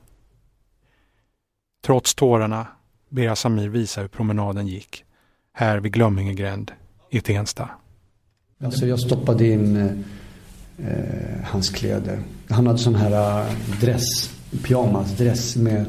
Trots 1.84 2.14
tårarna 2.14 2.66
ber 3.08 3.22
jag 3.22 3.38
Samir 3.38 3.68
visa 3.68 4.00
hur 4.00 4.08
promenaden 4.08 4.66
gick 4.66 5.04
här 5.52 5.78
vid 5.78 5.92
Glömmingegränd 5.92 6.72
i 7.10 7.20
Tensta. 7.20 7.68
Alltså 8.64 8.86
jag 8.86 9.00
stoppade 9.00 9.46
in 9.46 9.76
eh, 10.78 11.44
hans 11.44 11.70
kläder. 11.70 12.18
Han 12.48 12.66
hade 12.66 12.78
sån 12.78 12.94
här 12.94 13.40
eh, 13.40 13.54
dress, 13.80 14.34
pyjamasdress 14.64 15.56
med 15.56 15.86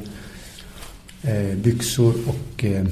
eh, 1.21 1.57
byxor 1.57 2.13
och 2.27 2.63
eh, 2.63 2.85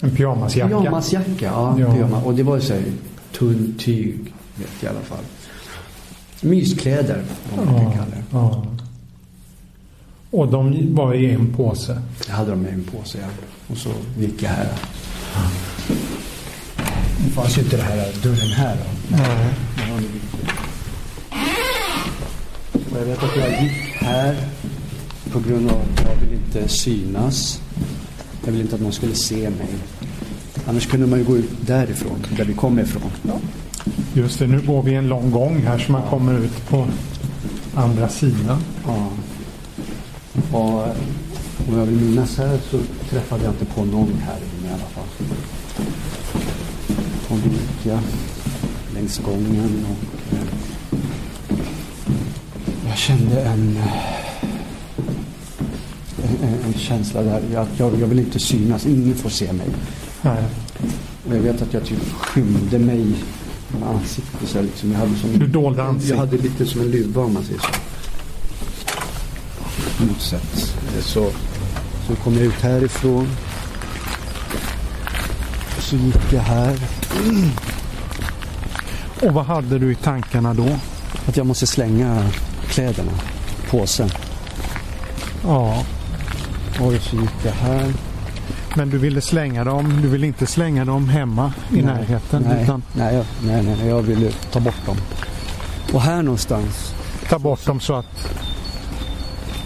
en 0.00 0.16
pyjamasjacka? 0.16 0.80
Pyjamasjacka, 0.80 1.44
ja. 1.44 1.76
ja. 1.80 1.94
Pyjamas. 1.94 2.24
Och 2.24 2.34
det 2.34 2.42
var 2.42 2.56
ju 2.56 2.62
så 2.62 2.74
här 2.74 2.84
tunn 3.32 3.74
tyg, 3.78 4.34
i 4.80 4.86
alla 4.86 5.00
fall. 5.00 5.24
Myskläder, 6.40 7.22
vad 7.56 7.66
man 7.66 7.80
kan 7.80 7.92
kalla 7.92 8.04
det. 8.04 8.22
Ja. 8.30 8.66
Och 10.30 10.48
de 10.48 10.94
var 10.94 11.14
i 11.14 11.30
en 11.30 11.52
påse? 11.52 12.02
Jag 12.28 12.34
hade 12.34 12.50
dem 12.50 12.66
i 12.66 12.70
en 12.70 12.84
påse, 12.84 13.18
ja. 13.20 13.28
Och 13.66 13.76
så 13.76 13.90
gick 14.18 14.42
jag 14.42 14.50
här. 14.50 14.68
Det 17.24 17.30
fanns 17.30 17.58
ju 17.58 17.62
inte 17.62 17.76
det 17.76 17.82
här 17.82 18.12
dörren 18.22 18.52
här 18.52 18.76
då. 18.76 19.16
Nej. 19.16 19.54
Och 22.90 22.98
jag 22.98 23.04
vet 23.04 23.22
att 23.22 23.36
jag 23.36 23.62
gick 23.62 23.96
här 23.96 24.36
på 25.32 25.40
grund 25.40 25.70
av 25.70 25.76
att 25.80 26.04
jag 26.04 26.16
vill 26.26 26.32
inte 26.32 26.68
synas. 26.68 27.60
Jag 28.44 28.52
ville 28.52 28.64
inte 28.64 28.74
att 28.74 28.80
någon 28.80 28.92
skulle 28.92 29.14
se 29.14 29.50
mig. 29.50 29.68
Annars 30.66 30.86
kunde 30.86 31.06
man 31.06 31.18
ju 31.18 31.24
gå 31.24 31.36
ut 31.36 31.50
därifrån, 31.66 32.26
där 32.36 32.44
vi 32.44 32.54
kommer 32.54 32.82
ifrån. 32.82 33.10
Ja. 33.22 33.34
Just 34.14 34.38
det, 34.38 34.46
nu 34.46 34.60
går 34.60 34.82
vi 34.82 34.94
en 34.94 35.08
lång 35.08 35.30
gång 35.30 35.62
här 35.62 35.78
så 35.78 35.92
man 35.92 36.02
kommer 36.02 36.38
ut 36.38 36.68
på 36.68 36.86
andra 37.74 38.08
sidan. 38.08 38.62
Ja. 38.86 39.08
Och 40.52 40.86
om 41.68 41.78
jag 41.78 41.86
vill 41.86 42.00
minnas 42.00 42.38
här 42.38 42.58
så 42.70 42.78
träffade 43.10 43.44
jag 43.44 43.52
inte 43.52 43.64
på 43.64 43.84
någon 43.84 44.22
här 44.26 44.36
inne 44.36 44.70
i 44.70 44.74
alla 44.74 44.84
fall. 44.84 45.04
Och 47.28 47.38
då 47.44 47.50
gick 47.50 47.86
jag 47.86 47.98
längs 48.94 49.18
gången 49.18 49.86
och 49.90 50.34
eh, 50.36 50.44
jag 52.88 52.96
kände 52.96 53.40
en 53.42 53.78
en, 56.42 56.54
en 56.66 56.74
känsla 56.74 57.22
där 57.22 57.56
att 57.56 57.78
jag, 57.78 58.00
jag 58.00 58.06
vill 58.06 58.18
inte 58.18 58.38
synas, 58.38 58.86
ingen 58.86 59.14
får 59.14 59.30
se 59.30 59.52
mig. 59.52 59.68
Nej. 60.22 60.44
Och 61.28 61.36
jag 61.36 61.40
vet 61.40 61.62
att 61.62 61.74
jag 61.74 61.84
typ 61.84 62.12
skymde 62.12 62.78
mig 62.78 63.14
med 63.80 63.88
ansiktet. 63.88 64.48
Så 64.48 64.62
liksom. 64.62 64.92
jag 64.92 64.98
hade 64.98 65.16
som, 65.16 65.38
du 65.38 65.46
dolde 65.46 65.82
ansiktet? 65.82 66.10
Jag 66.10 66.16
hade 66.16 66.36
lite 66.36 66.66
som 66.66 66.80
en 66.80 66.90
luva 66.90 67.22
om 67.22 67.34
man 67.34 67.44
säger 67.44 67.60
så. 67.60 67.68
Motsatt. 70.04 70.74
Så, 71.00 71.30
så 72.06 72.14
kom 72.14 72.34
jag 72.34 72.42
ut 72.42 72.60
härifrån. 72.60 73.28
Så 75.78 75.96
gick 75.96 76.32
jag 76.32 76.40
här. 76.40 76.78
Och 79.22 79.34
vad 79.34 79.44
hade 79.44 79.78
du 79.78 79.92
i 79.92 79.94
tankarna 79.94 80.54
då? 80.54 80.68
Att 81.26 81.36
jag 81.36 81.46
måste 81.46 81.66
slänga 81.66 82.30
kläderna, 82.68 83.12
påsen. 83.70 84.10
Ja. 85.44 85.84
Oj, 86.80 87.00
så 87.00 87.16
gick 87.16 87.44
jag 87.44 87.52
här. 87.52 87.92
Men 88.76 88.90
du 88.90 88.98
ville 88.98 89.20
slänga 89.20 89.64
dem, 89.64 89.98
du 90.02 90.08
ville 90.08 90.26
inte 90.26 90.46
slänga 90.46 90.84
dem 90.84 91.08
hemma 91.08 91.52
i 91.70 91.74
nej, 91.74 91.84
närheten? 91.84 92.42
Nej, 92.48 92.62
utan... 92.62 92.82
nej, 92.92 93.14
jag, 93.14 93.24
nej, 93.46 93.62
nej, 93.62 93.88
jag 93.88 94.02
ville 94.02 94.32
ta 94.52 94.60
bort 94.60 94.86
dem. 94.86 94.96
Och 95.92 96.00
här 96.00 96.22
någonstans. 96.22 96.94
Ta 97.28 97.38
bort 97.38 97.66
dem 97.66 97.80
så 97.80 97.94
att? 97.94 98.34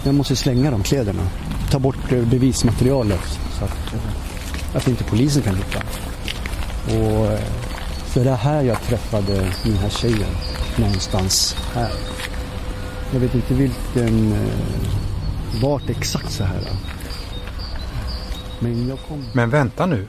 Jag 0.03 0.15
måste 0.15 0.35
slänga 0.35 0.71
de 0.71 0.83
kläderna. 0.83 1.23
Ta 1.71 1.79
bort 1.79 2.11
eh, 2.11 2.25
bevismaterialet 2.25 3.39
så 3.59 3.65
att, 3.65 3.93
eh, 3.93 4.77
att 4.77 4.87
inte 4.87 5.03
polisen 5.03 5.43
kan 5.43 5.55
hitta. 5.55 5.79
Och 6.85 7.25
eh, 7.25 7.39
för 8.05 8.23
det 8.23 8.35
här 8.35 8.61
jag 8.61 8.81
träffade 8.81 9.33
den 9.63 9.77
här 9.77 9.89
tjejen. 9.89 10.29
Någonstans 10.75 11.55
här. 11.73 11.91
Jag 13.13 13.19
vet 13.19 13.35
inte 13.35 13.53
vilken 13.53 14.33
vart 15.61 15.89
exakt 15.89 16.31
så 16.31 16.43
här. 16.43 16.61
Men, 18.59 18.87
jag 18.87 18.99
kom... 18.99 19.23
Men 19.35 19.49
vänta 19.49 19.85
nu. 19.85 20.07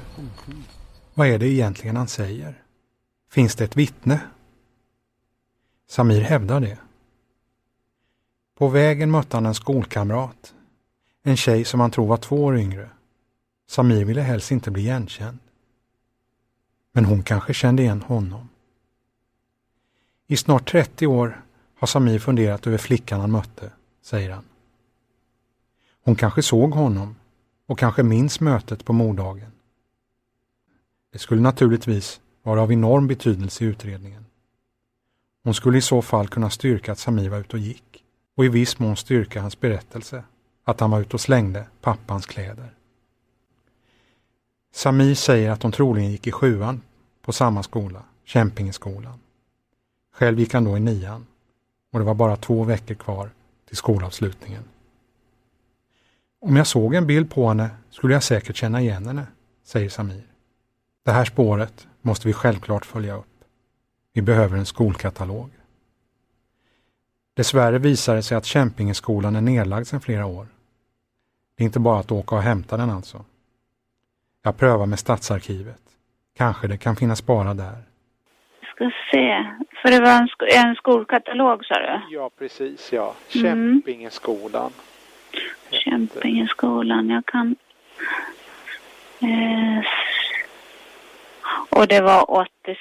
Vad 1.15 1.29
är 1.29 1.39
det 1.39 1.49
egentligen 1.49 1.97
han 1.97 2.09
säger? 2.09 2.63
Finns 3.31 3.55
det 3.55 3.65
ett 3.65 3.77
vittne? 3.77 4.21
Samir 5.89 6.21
hävdar 6.21 6.61
det. 6.61 6.79
På 8.59 8.69
vägen 8.69 9.11
mötte 9.11 9.37
han 9.37 9.47
en 9.47 9.55
skolkamrat. 9.55 10.55
En 11.23 11.37
tjej 11.37 11.65
som 11.65 11.81
han 11.81 11.91
tror 11.91 12.07
var 12.07 12.17
två 12.17 12.45
år 12.45 12.59
yngre. 12.59 12.91
Samir 13.67 14.05
ville 14.05 14.21
helst 14.21 14.51
inte 14.51 14.71
bli 14.71 14.83
igenkänd. 14.83 15.39
Men 16.93 17.05
hon 17.05 17.23
kanske 17.23 17.55
kände 17.55 17.83
igen 17.83 18.03
honom. 18.03 18.49
I 20.27 20.37
snart 20.37 20.71
30 20.71 21.07
år 21.07 21.45
har 21.79 21.87
Samir 21.87 22.19
funderat 22.19 22.67
över 22.67 22.79
flickan 22.79 23.21
han 23.21 23.31
mötte, 23.31 23.71
säger 24.03 24.31
han. 24.31 24.45
Hon 26.05 26.17
kanske 26.17 26.43
såg 26.43 26.75
honom 26.75 27.17
och 27.69 27.79
kanske 27.79 28.03
minns 28.03 28.41
mötet 28.41 28.85
på 28.85 28.93
morddagen. 28.93 29.53
Det 31.13 31.19
skulle 31.19 31.41
naturligtvis 31.41 32.21
vara 32.43 32.63
av 32.63 32.73
enorm 32.73 33.07
betydelse 33.07 33.65
i 33.65 33.67
utredningen. 33.67 34.25
Hon 35.45 35.55
skulle 35.55 35.79
i 35.79 35.81
så 35.81 36.03
fall 36.03 36.29
kunna 36.29 36.51
styrka 36.51 36.93
att 36.93 36.99
Samir 36.99 37.29
var 37.29 37.39
ute 37.39 37.57
och 37.57 37.63
gick 37.63 38.05
och 38.37 38.45
i 38.45 38.49
viss 38.49 38.79
mån 38.79 38.97
styrka 38.97 39.41
hans 39.41 39.61
berättelse 39.61 40.25
att 40.65 40.81
han 40.81 40.91
var 40.91 41.01
ute 41.01 41.17
och 41.17 41.21
slängde 41.21 41.67
pappans 41.81 42.27
kläder. 42.27 42.75
Samir 44.75 45.15
säger 45.15 45.51
att 45.51 45.63
hon 45.63 45.73
troligen 45.73 46.11
gick 46.11 46.27
i 46.27 46.33
sjuan 46.33 46.81
på 47.23 47.33
samma 47.33 47.63
skola, 47.63 48.03
Kämpingeskolan. 48.25 49.21
Själv 50.13 50.41
gick 50.41 50.55
han 50.55 50.65
då 50.65 50.77
i 50.77 50.81
nian 50.81 51.27
och 51.93 51.99
det 51.99 52.05
var 52.05 52.15
bara 52.15 52.37
två 52.37 52.65
veckor 52.65 52.95
kvar 52.95 53.31
till 53.67 53.77
skolavslutningen. 53.77 54.65
Om 56.41 56.57
jag 56.57 56.67
såg 56.67 56.95
en 56.95 57.07
bild 57.07 57.31
på 57.31 57.49
henne 57.49 57.71
skulle 57.91 58.15
jag 58.15 58.23
säkert 58.23 58.57
känna 58.57 58.81
igen 58.81 59.07
henne, 59.07 59.27
säger 59.65 59.89
Samir. 59.89 60.23
Det 61.05 61.11
här 61.11 61.25
spåret 61.25 61.89
måste 62.03 62.27
vi 62.27 62.33
självklart 62.33 62.85
följa 62.85 63.17
upp. 63.17 63.45
Vi 64.13 64.23
behöver 64.23 64.59
en 64.59 64.67
skolkatalog. 64.67 65.51
Dessvärre 67.37 67.79
visar 67.79 68.17
det 68.17 68.23
sig 68.23 68.37
att 68.37 68.45
Kämpingeskolan 68.45 69.37
är 69.37 69.41
nedlagd 69.41 69.87
sedan 69.87 70.01
flera 70.01 70.27
år. 70.27 70.47
Det 71.57 71.63
är 71.63 71.67
inte 71.67 71.81
bara 71.81 72.01
att 72.01 72.13
åka 72.13 72.35
och 72.35 72.43
hämta 72.43 72.77
den 72.77 72.91
alltså. 72.91 73.25
Jag 74.43 74.57
prövar 74.57 74.87
med 74.87 74.99
Stadsarkivet. 74.99 75.83
Kanske 76.37 76.69
det 76.69 76.77
kan 76.79 76.97
finnas 76.97 77.27
bara 77.27 77.55
där. 77.55 77.83
Ska 78.75 78.91
se, 79.11 79.47
för 79.83 79.91
det 79.91 80.01
var 80.01 80.21
en, 80.21 80.29
sk 80.29 80.43
en 80.57 80.75
skolkatalog 80.75 81.65
sa 81.65 81.75
du? 81.75 82.15
Ja, 82.15 82.31
precis 82.39 82.93
ja. 82.93 83.15
Mm. 83.35 83.83
Kämpingeskolan. 85.79 86.23
Kämpingeskolan. 86.23 87.11
Jag 87.11 87.27
kan... 87.27 87.57
Eh, 89.21 89.85
och 91.71 91.89
det 91.89 92.01
var 92.01 92.31
86, 92.31 92.79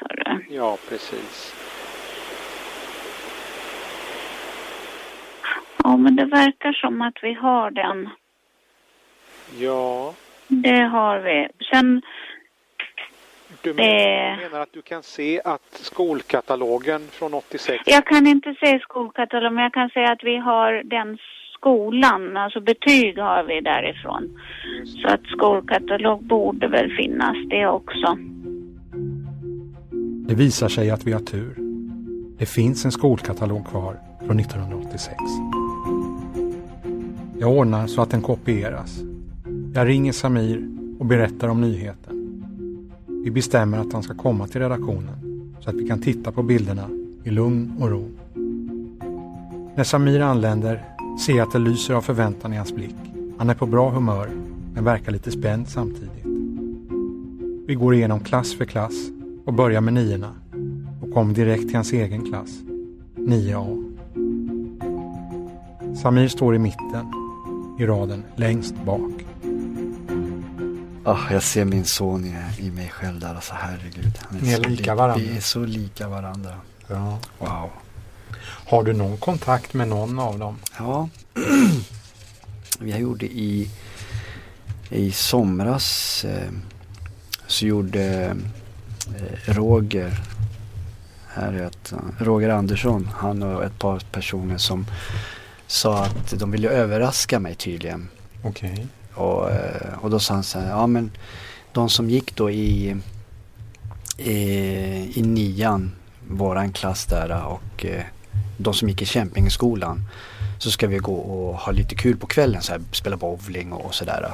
sa 0.00 0.06
du? 0.06 0.44
Ja, 0.50 0.78
precis. 0.88 1.54
Ja, 5.82 5.96
men 5.96 6.16
det 6.16 6.24
verkar 6.24 6.72
som 6.72 7.02
att 7.02 7.18
vi 7.22 7.32
har 7.32 7.70
den. 7.70 8.08
Ja. 9.58 10.14
Det 10.48 10.80
har 10.80 11.18
vi. 11.18 11.48
Sen... 11.70 12.02
Du 13.62 13.74
menar, 13.74 14.36
menar 14.36 14.60
att 14.60 14.72
du 14.72 14.82
kan 14.82 15.02
se 15.02 15.40
att 15.44 15.72
skolkatalogen 15.72 17.08
från 17.10 17.34
86... 17.34 17.82
Jag 17.86 18.06
kan 18.06 18.26
inte 18.26 18.54
se 18.60 18.78
skolkatalogen, 18.78 19.54
men 19.54 19.62
jag 19.62 19.72
kan 19.72 19.90
säga 19.90 20.12
att 20.12 20.24
vi 20.24 20.36
har 20.36 20.82
den 20.84 21.18
skolan, 21.66 22.36
alltså 22.36 22.60
betyg 22.60 23.18
har 23.18 23.44
vi 23.44 23.60
därifrån. 23.60 24.38
Så 24.84 25.08
att 25.08 25.20
skolkatalog 25.26 26.24
borde 26.24 26.68
väl 26.68 26.90
finnas 26.96 27.36
det 27.50 27.66
också. 27.66 28.18
Det 30.28 30.34
visar 30.34 30.68
sig 30.68 30.90
att 30.90 31.06
vi 31.06 31.12
har 31.12 31.20
tur. 31.20 31.54
Det 32.38 32.46
finns 32.46 32.84
en 32.84 32.92
skolkatalog 32.92 33.66
kvar 33.66 33.96
från 34.26 34.40
1986. 34.40 35.16
Jag 37.38 37.50
ordnar 37.50 37.86
så 37.86 38.02
att 38.02 38.10
den 38.10 38.22
kopieras. 38.22 39.00
Jag 39.74 39.88
ringer 39.88 40.12
Samir 40.12 40.68
och 40.98 41.06
berättar 41.06 41.48
om 41.48 41.60
nyheten. 41.60 42.42
Vi 43.24 43.30
bestämmer 43.30 43.78
att 43.78 43.92
han 43.92 44.02
ska 44.02 44.14
komma 44.14 44.46
till 44.46 44.60
redaktionen 44.60 45.54
så 45.60 45.70
att 45.70 45.76
vi 45.76 45.88
kan 45.88 46.00
titta 46.00 46.32
på 46.32 46.42
bilderna 46.42 46.88
i 47.24 47.30
lugn 47.30 47.72
och 47.80 47.90
ro. 47.90 48.08
När 49.76 49.84
Samir 49.84 50.20
anländer 50.20 50.95
jag 51.36 51.46
att 51.46 51.52
det 51.52 51.58
lyser 51.58 51.94
av 51.94 52.02
förväntan 52.02 52.52
i 52.52 52.56
hans 52.56 52.72
blick. 52.72 52.94
Han 53.38 53.50
är 53.50 53.54
på 53.54 53.66
bra 53.66 53.90
humör 53.90 54.30
men 54.74 54.84
verkar 54.84 55.12
lite 55.12 55.30
spänd 55.30 55.68
samtidigt. 55.68 56.24
Vi 57.66 57.74
går 57.74 57.94
igenom 57.94 58.20
klass 58.20 58.54
för 58.54 58.64
klass 58.64 58.92
och 59.44 59.52
börjar 59.52 59.80
med 59.80 59.94
niorna 59.94 60.34
och 61.02 61.12
kom 61.14 61.32
direkt 61.32 61.66
till 61.66 61.74
hans 61.74 61.92
egen 61.92 62.24
klass, 62.24 62.50
9A. 63.16 63.82
Samir 66.02 66.28
står 66.28 66.54
i 66.54 66.58
mitten, 66.58 67.06
i 67.78 67.86
raden 67.86 68.22
längst 68.36 68.74
bak. 68.84 69.26
Oh, 71.04 71.28
jag 71.30 71.42
ser 71.42 71.64
min 71.64 71.84
son 71.84 72.24
i, 72.24 72.36
i 72.58 72.70
mig 72.70 72.88
själv 72.88 73.20
där, 73.20 73.34
alltså 73.34 73.54
herregud. 73.56 74.18
är 74.30 74.42
Ni 74.42 74.52
är 74.52 74.70
lika 74.70 74.94
varandra. 74.94 75.24
Vi 75.24 75.36
är 75.36 75.40
så 75.40 75.64
lika 75.64 76.08
varandra. 76.08 76.50
Ja. 76.88 77.18
Wow. 77.38 77.70
Har 78.68 78.82
du 78.82 78.92
någon 78.92 79.16
kontakt 79.16 79.74
med 79.74 79.88
någon 79.88 80.18
av 80.18 80.38
dem? 80.38 80.56
Ja. 80.78 81.08
Vi 82.80 82.96
gjorde 82.96 83.26
i, 83.26 83.70
i 84.90 85.12
somras 85.12 86.24
eh, 86.24 86.50
så 87.46 87.66
gjorde 87.66 88.36
eh, 89.16 89.54
Roger 89.54 90.20
här 91.36 91.52
är 91.52 91.66
ett, 91.66 91.92
Roger 92.18 92.48
Andersson, 92.48 93.08
han 93.14 93.42
och 93.42 93.64
ett 93.64 93.78
par 93.78 93.98
personer 94.12 94.58
som 94.58 94.86
sa 95.66 96.04
att 96.04 96.38
de 96.38 96.50
ville 96.50 96.68
överraska 96.68 97.40
mig 97.40 97.54
tydligen. 97.54 98.08
Okej. 98.42 98.72
Okay. 98.72 98.86
Och, 99.14 99.50
eh, 99.50 99.98
och 100.00 100.10
då 100.10 100.18
sa 100.18 100.34
han 100.34 100.44
så 100.44 100.58
här, 100.58 100.70
ja 100.70 100.86
men 100.86 101.10
de 101.72 101.88
som 101.88 102.10
gick 102.10 102.36
då 102.36 102.50
i, 102.50 102.96
i, 104.18 104.34
i 105.14 105.22
nian, 105.22 105.92
våran 106.28 106.72
klass 106.72 107.06
där 107.06 107.44
och 107.44 107.86
de 108.56 108.74
som 108.74 108.88
gick 108.88 109.02
i 109.02 109.06
Kämpingeskolan 109.06 110.04
så 110.58 110.70
ska 110.70 110.86
vi 110.86 110.98
gå 110.98 111.14
och 111.14 111.56
ha 111.56 111.72
lite 111.72 111.94
kul 111.94 112.16
på 112.16 112.26
kvällen, 112.26 112.62
så 112.62 112.72
här, 112.72 112.80
spela 112.92 113.16
bowling 113.16 113.72
och, 113.72 113.84
och 113.84 113.94
sådär. 113.94 114.30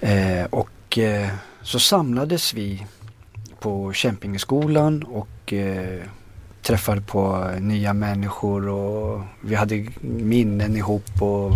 Eh, 0.00 0.44
och 0.50 0.98
eh, 0.98 1.28
så 1.62 1.78
samlades 1.80 2.54
vi 2.54 2.86
på 3.60 3.92
Kämpingeskolan 3.92 5.02
och 5.02 5.52
eh, 5.52 6.02
träffade 6.62 7.00
på 7.00 7.50
nya 7.60 7.92
människor 7.92 8.68
och 8.68 9.22
vi 9.40 9.54
hade 9.54 9.86
minnen 10.00 10.76
ihop 10.76 11.22
och, 11.22 11.52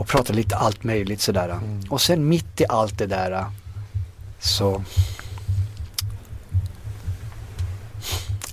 och 0.00 0.06
pratade 0.06 0.36
lite 0.36 0.56
allt 0.56 0.84
möjligt 0.84 1.20
sådär. 1.20 1.48
Mm. 1.48 1.82
Och 1.90 2.00
sen 2.00 2.28
mitt 2.28 2.60
i 2.60 2.64
allt 2.68 2.98
det 2.98 3.06
där 3.06 3.44
så 4.40 4.82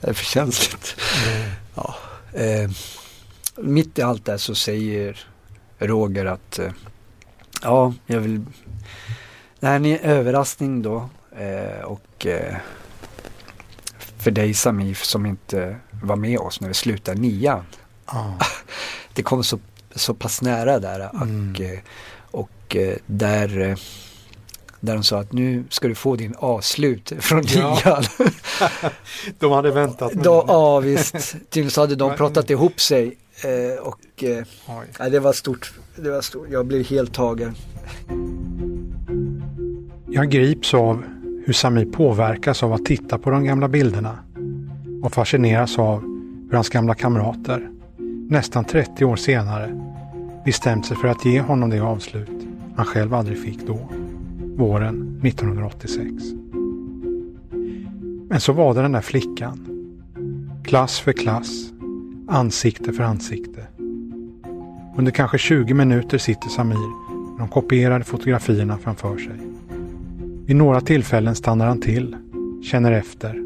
det 0.03 0.09
är 0.09 0.13
för 0.13 0.25
känsligt. 0.25 0.95
Mm. 1.27 1.49
Ja, 1.75 1.95
eh, 2.33 2.69
mitt 3.55 3.99
i 3.99 4.01
allt 4.01 4.25
det 4.25 4.39
så 4.39 4.55
säger 4.55 5.27
Roger 5.79 6.25
att 6.25 6.59
eh, 6.59 6.71
ja, 7.61 7.93
jag 8.05 8.19
vill 8.19 8.45
det 9.59 9.67
här 9.67 9.73
är 9.73 9.85
en 9.85 9.99
överraskning 9.99 10.81
då 10.81 11.09
eh, 11.37 11.83
och 11.83 12.25
eh, 12.25 12.55
för 13.97 14.31
dig 14.31 14.53
Samif 14.53 15.03
som 15.03 15.25
inte 15.25 15.75
var 16.03 16.15
med 16.15 16.39
oss 16.39 16.61
när 16.61 16.67
vi 16.67 16.73
slutade 16.73 17.21
nian. 17.21 17.65
Ah. 18.05 18.33
Det 19.13 19.23
kom 19.23 19.43
så, 19.43 19.59
så 19.95 20.13
pass 20.13 20.41
nära 20.41 20.79
där 20.79 21.09
mm. 21.13 21.51
och, 21.51 21.61
eh, 21.61 21.79
och 22.21 22.75
eh, 22.75 22.97
där 23.05 23.59
eh, 23.59 23.77
där 24.83 24.93
de 24.93 25.03
sa 25.03 25.19
att 25.19 25.33
nu 25.33 25.63
ska 25.69 25.87
du 25.87 25.95
få 25.95 26.15
din 26.15 26.35
avslut 26.37 27.13
från 27.19 27.41
nian. 27.41 27.77
Ja. 27.85 28.01
de 29.39 29.51
hade 29.51 29.71
väntat. 29.71 30.13
Med 30.13 30.25
ja 30.25 30.79
visst, 30.79 31.35
tydligen 31.49 31.71
så 31.71 31.81
hade 31.81 31.95
de 31.95 32.15
pratat 32.15 32.49
ihop 32.49 32.79
sig 32.79 33.17
eh, 33.43 33.83
och 33.83 34.23
eh, 34.23 34.43
ja, 34.99 35.09
det 35.09 35.19
var 35.19 35.33
stort. 35.33 35.73
Det 35.95 36.09
var 36.09 36.21
stort. 36.21 36.47
Jag 36.51 36.65
blev 36.65 36.85
helt 36.85 37.13
tagen. 37.13 37.55
Jag 40.07 40.29
grips 40.29 40.73
av 40.73 41.03
hur 41.45 41.53
Samir 41.53 41.85
påverkas 41.85 42.63
av 42.63 42.73
att 42.73 42.85
titta 42.85 43.17
på 43.17 43.29
de 43.29 43.45
gamla 43.45 43.67
bilderna 43.67 44.17
och 45.03 45.13
fascineras 45.13 45.79
av 45.79 46.01
hur 46.49 46.53
hans 46.53 46.69
gamla 46.69 46.95
kamrater, 46.95 47.69
nästan 48.29 48.65
30 48.65 49.05
år 49.05 49.15
senare, 49.15 49.81
bestämt 50.45 50.85
sig 50.85 50.97
för 50.97 51.07
att 51.07 51.25
ge 51.25 51.41
honom 51.41 51.69
det 51.69 51.79
avslut 51.79 52.29
han 52.75 52.85
själv 52.85 53.13
aldrig 53.13 53.41
fick 53.43 53.67
då, 53.67 53.89
våren 54.55 55.21
1986. 55.23 56.11
Men 58.29 58.39
så 58.39 58.53
var 58.53 58.73
det 58.73 58.81
den 58.81 58.91
där 58.91 59.01
flickan. 59.01 59.67
Klass 60.63 60.99
för 60.99 61.13
klass, 61.13 61.73
ansikte 62.27 62.93
för 62.93 63.03
ansikte. 63.03 63.67
Under 64.95 65.11
kanske 65.11 65.37
20 65.37 65.73
minuter 65.73 66.17
sitter 66.17 66.49
Samir 66.49 66.77
med 67.31 67.39
de 67.39 67.47
kopierade 67.47 68.03
fotografierna 68.03 68.77
framför 68.77 69.17
sig. 69.17 69.39
Vid 70.45 70.55
några 70.55 70.81
tillfällen 70.81 71.35
stannar 71.35 71.67
han 71.67 71.81
till, 71.81 72.15
känner 72.63 72.91
efter, 72.91 73.43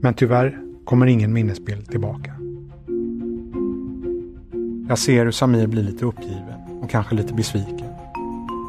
men 0.00 0.14
tyvärr 0.14 0.60
kommer 0.84 1.06
ingen 1.06 1.32
minnesbild 1.32 1.90
tillbaka. 1.90 2.32
Jag 4.88 4.98
ser 4.98 5.24
hur 5.24 5.32
Samir 5.32 5.66
blir 5.66 5.82
lite 5.82 6.04
uppgiven 6.04 6.80
och 6.82 6.90
kanske 6.90 7.14
lite 7.14 7.34
besviken. 7.34 7.85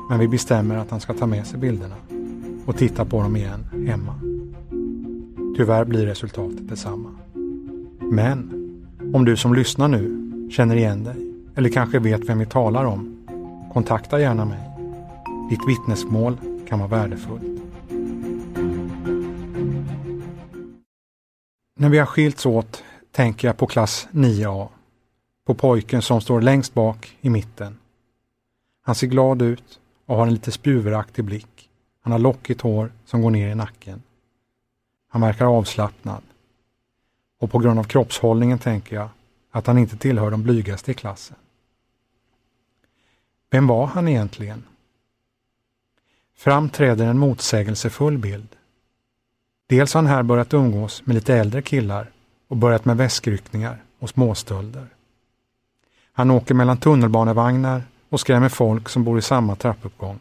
Men 0.10 0.20
vi 0.20 0.28
bestämmer 0.28 0.78
att 0.78 0.92
han 0.92 1.00
ska 1.00 1.14
ta 1.14 1.26
med 1.26 1.48
sig 1.48 1.60
bilderna 1.60 1.96
och 2.66 2.78
titta 2.78 3.06
på 3.06 3.22
dem 3.22 3.36
igen 3.36 3.88
hemma. 3.88 4.20
Tyvärr 5.58 5.86
blir 5.86 6.06
resultatet 6.06 6.70
detsamma. 6.70 7.10
Men 8.00 8.52
om 9.14 9.26
du 9.26 9.38
som 9.38 9.54
lyssnar 9.54 9.88
nu 9.88 10.28
känner 10.52 10.76
igen 10.76 11.04
dig 11.04 11.16
eller 11.56 11.70
kanske 11.70 12.00
vet 12.00 12.30
vem 12.30 12.40
vi 12.40 12.46
talar 12.46 12.86
om, 12.86 13.28
kontakta 13.74 14.20
gärna 14.20 14.46
mig. 14.46 14.60
Ditt 15.50 15.68
vittnesmål 15.68 16.38
kan 16.68 16.80
vara 16.80 16.90
värdefullt. 16.90 17.62
När 21.80 21.90
vi 21.90 21.98
har 21.98 22.06
skilts 22.06 22.46
åt 22.46 22.84
tänker 23.12 23.48
jag 23.48 23.58
på 23.58 23.68
klass 23.68 24.08
9A. 24.12 24.68
På 25.46 25.54
pojken 25.54 26.02
som 26.02 26.22
står 26.22 26.42
längst 26.42 26.74
bak 26.74 27.18
i 27.22 27.30
mitten. 27.30 27.78
Han 28.82 28.96
ser 28.96 29.08
glad 29.08 29.42
ut 29.42 29.80
och 30.08 30.16
har 30.16 30.28
en 30.28 30.34
lite 30.34 30.52
spjuveraktig 30.52 31.26
blick. 31.26 31.70
Han 32.02 32.12
har 32.12 32.20
lockigt 32.20 32.62
hår 32.62 32.92
som 33.06 33.22
går 33.22 33.32
ner 33.32 33.50
i 33.50 33.56
nacken. 33.56 34.04
Han 35.10 35.22
verkar 35.22 35.46
avslappnad. 35.46 36.24
Och 37.40 37.52
på 37.52 37.60
grund 37.60 37.80
av 37.80 37.84
kroppshållningen 37.84 38.60
tänker 38.60 38.96
jag 38.96 39.10
att 39.52 39.68
han 39.68 39.78
inte 39.78 39.98
tillhör 39.98 40.32
de 40.32 40.44
blygaste 40.44 40.92
i 40.92 40.94
klassen. 40.94 41.36
Vem 43.50 43.68
var 43.68 43.86
han 43.86 44.08
egentligen? 44.08 44.64
Framträder 46.36 47.06
en 47.06 47.20
motsägelsefull 47.20 48.18
bild. 48.18 48.48
Dels 49.68 49.94
har 49.94 50.02
han 50.02 50.12
här 50.12 50.24
börjat 50.24 50.54
umgås 50.54 51.06
med 51.06 51.16
lite 51.16 51.36
äldre 51.36 51.62
killar 51.62 52.12
och 52.48 52.58
börjat 52.58 52.86
med 52.86 52.98
väskryckningar 52.98 53.84
och 54.00 54.10
småstölder. 54.10 54.88
Han 56.12 56.32
åker 56.32 56.54
mellan 56.54 56.78
tunnelbanevagnar 56.78 57.84
och 58.10 58.20
skrämmer 58.20 58.50
folk 58.50 58.90
som 58.90 59.04
bor 59.04 59.20
i 59.20 59.22
samma 59.22 59.56
trappuppgång. 59.56 60.20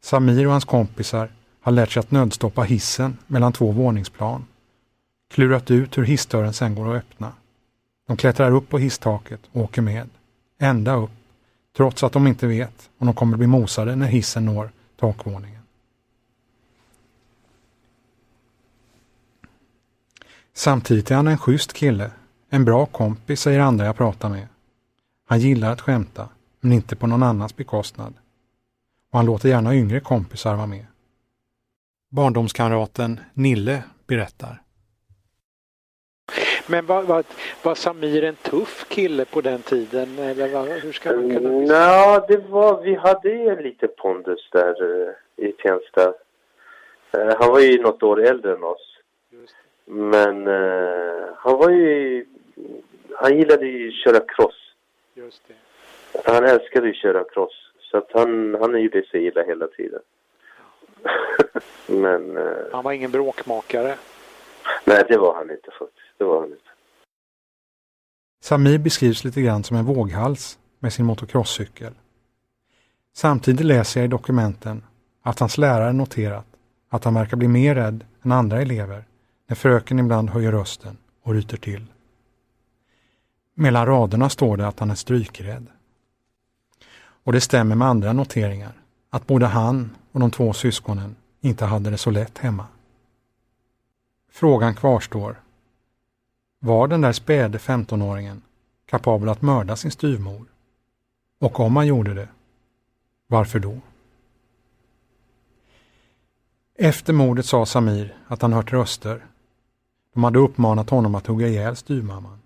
Samir 0.00 0.46
och 0.46 0.52
hans 0.52 0.64
kompisar 0.64 1.30
har 1.60 1.72
lärt 1.72 1.90
sig 1.90 2.00
att 2.00 2.10
nödstoppa 2.10 2.62
hissen 2.62 3.18
mellan 3.26 3.52
två 3.52 3.70
våningsplan. 3.70 4.44
Klurat 5.30 5.70
ut 5.70 5.98
hur 5.98 6.04
hissdörren 6.04 6.52
sen 6.52 6.74
går 6.74 6.88
att 6.88 6.96
öppna. 6.96 7.32
De 8.06 8.16
klättrar 8.16 8.50
upp 8.50 8.68
på 8.68 8.78
hisstaket 8.78 9.40
och 9.52 9.62
åker 9.62 9.82
med. 9.82 10.08
Ända 10.58 10.94
upp, 10.94 11.10
trots 11.76 12.02
att 12.02 12.12
de 12.12 12.26
inte 12.26 12.46
vet 12.46 12.90
om 12.98 13.06
de 13.06 13.14
kommer 13.14 13.36
bli 13.36 13.46
mosade 13.46 13.96
när 13.96 14.06
hissen 14.06 14.44
når 14.44 14.70
takvåningen. 15.00 15.62
Samtidigt 20.54 21.10
är 21.10 21.14
han 21.14 21.28
en 21.28 21.38
schysst 21.38 21.72
kille. 21.72 22.10
En 22.50 22.64
bra 22.64 22.86
kompis, 22.86 23.40
säger 23.40 23.60
andra 23.60 23.86
jag 23.86 23.96
pratar 23.96 24.28
med. 24.28 24.46
Han 25.26 25.40
gillar 25.40 25.72
att 25.72 25.80
skämta, 25.80 26.28
men 26.60 26.72
inte 26.72 26.96
på 26.96 27.06
någon 27.06 27.22
annans 27.22 27.56
bekostnad. 27.56 28.14
Och 29.10 29.18
han 29.18 29.26
låter 29.26 29.48
gärna 29.48 29.74
yngre 29.74 30.00
kompisar 30.00 30.56
vara 30.56 30.66
med. 30.66 30.86
Barndomskamraten 32.10 33.20
Nille 33.34 33.82
berättar. 34.06 34.62
Men 36.66 36.86
var, 36.86 37.02
var, 37.02 37.24
var 37.62 37.74
Samir 37.74 38.24
en 38.24 38.36
tuff 38.36 38.86
kille 38.88 39.24
på 39.24 39.40
den 39.40 39.62
tiden? 39.62 40.18
Eller 40.18 40.48
var, 40.48 40.80
hur 40.80 40.92
ska 40.92 41.12
man 41.12 41.30
kunna 41.30 41.74
Ja, 41.74 42.26
det 42.28 42.36
var, 42.36 42.82
vi 42.82 42.94
hade 42.94 43.62
lite 43.62 43.88
pondus 43.88 44.48
där 44.52 44.82
uh, 44.82 45.10
i 45.36 45.52
Tensta. 45.52 46.08
Uh, 47.16 47.34
han 47.40 47.50
var 47.50 47.60
ju 47.60 47.82
något 47.82 48.02
år 48.02 48.22
äldre 48.22 48.52
än 48.52 48.62
oss. 48.62 48.98
Men 49.84 50.46
uh, 50.46 51.28
han 51.36 51.58
var 51.58 51.70
ju... 51.70 52.26
Han 53.16 53.38
gillade 53.38 53.66
ju 53.66 53.88
att 53.88 53.94
köra 53.94 54.20
cross. 54.20 54.74
Just 55.14 55.42
det. 55.48 55.54
Han 56.24 56.44
älskade 56.44 56.86
ju 56.86 56.90
att 56.90 56.96
köra 56.96 57.24
cross. 57.24 57.72
Så 57.90 57.96
att 57.96 58.10
han, 58.12 58.56
han 58.60 58.82
gjorde 58.82 59.06
sig 59.06 59.26
illa 59.26 59.42
hela 59.42 59.66
tiden. 59.66 60.00
Men... 61.86 62.36
Eh, 62.36 62.44
han 62.72 62.84
var 62.84 62.92
ingen 62.92 63.10
bråkmakare? 63.10 63.94
Nej, 64.84 65.04
det 65.08 65.18
var 65.18 65.34
han 65.34 65.50
inte 65.50 65.70
faktiskt. 65.78 66.18
Det 66.18 66.24
var 66.24 66.40
han 66.40 66.50
inte. 66.50 66.62
Samir 68.40 68.78
beskrivs 68.78 69.24
lite 69.24 69.42
grann 69.42 69.64
som 69.64 69.76
en 69.76 69.84
våghals 69.84 70.58
med 70.78 70.92
sin 70.92 71.06
motocrosscykel. 71.06 71.92
Samtidigt 73.16 73.66
läser 73.66 74.00
jag 74.00 74.04
i 74.04 74.08
dokumenten 74.08 74.84
att 75.22 75.38
hans 75.38 75.58
lärare 75.58 75.92
noterat 75.92 76.46
att 76.88 77.04
han 77.04 77.14
verkar 77.14 77.36
bli 77.36 77.48
mer 77.48 77.74
rädd 77.74 78.04
än 78.22 78.32
andra 78.32 78.62
elever 78.62 79.04
när 79.46 79.56
fröken 79.56 79.98
ibland 79.98 80.30
höjer 80.30 80.52
rösten 80.52 80.96
och 81.22 81.34
ryter 81.34 81.56
till. 81.56 81.86
Mellan 83.54 83.86
raderna 83.86 84.28
står 84.28 84.56
det 84.56 84.66
att 84.66 84.80
han 84.80 84.90
är 84.90 84.94
strykrädd. 84.94 85.66
Och 87.28 87.32
det 87.32 87.40
stämmer 87.40 87.76
med 87.76 87.88
andra 87.88 88.12
noteringar, 88.12 88.72
att 89.10 89.26
både 89.26 89.46
han 89.46 89.96
och 90.12 90.20
de 90.20 90.30
två 90.30 90.52
syskonen 90.52 91.16
inte 91.40 91.64
hade 91.64 91.90
det 91.90 91.98
så 91.98 92.10
lätt 92.10 92.38
hemma. 92.38 92.66
Frågan 94.30 94.74
kvarstår. 94.74 95.40
Var 96.58 96.88
den 96.88 97.00
där 97.00 97.12
späde 97.12 97.58
15-åringen 97.58 98.40
kapabel 98.86 99.28
att 99.28 99.42
mörda 99.42 99.76
sin 99.76 99.90
styvmor? 99.90 100.46
Och 101.38 101.60
om 101.60 101.76
han 101.76 101.86
gjorde 101.86 102.14
det, 102.14 102.28
varför 103.26 103.58
då? 103.58 103.80
Efter 106.74 107.12
mordet 107.12 107.46
sa 107.46 107.66
Samir 107.66 108.16
att 108.26 108.42
han 108.42 108.52
hört 108.52 108.72
röster. 108.72 109.26
De 110.14 110.24
hade 110.24 110.38
uppmanat 110.38 110.90
honom 110.90 111.14
att 111.14 111.26
hugga 111.26 111.48
ihjäl 111.48 111.76
styvmamman. 111.76 112.38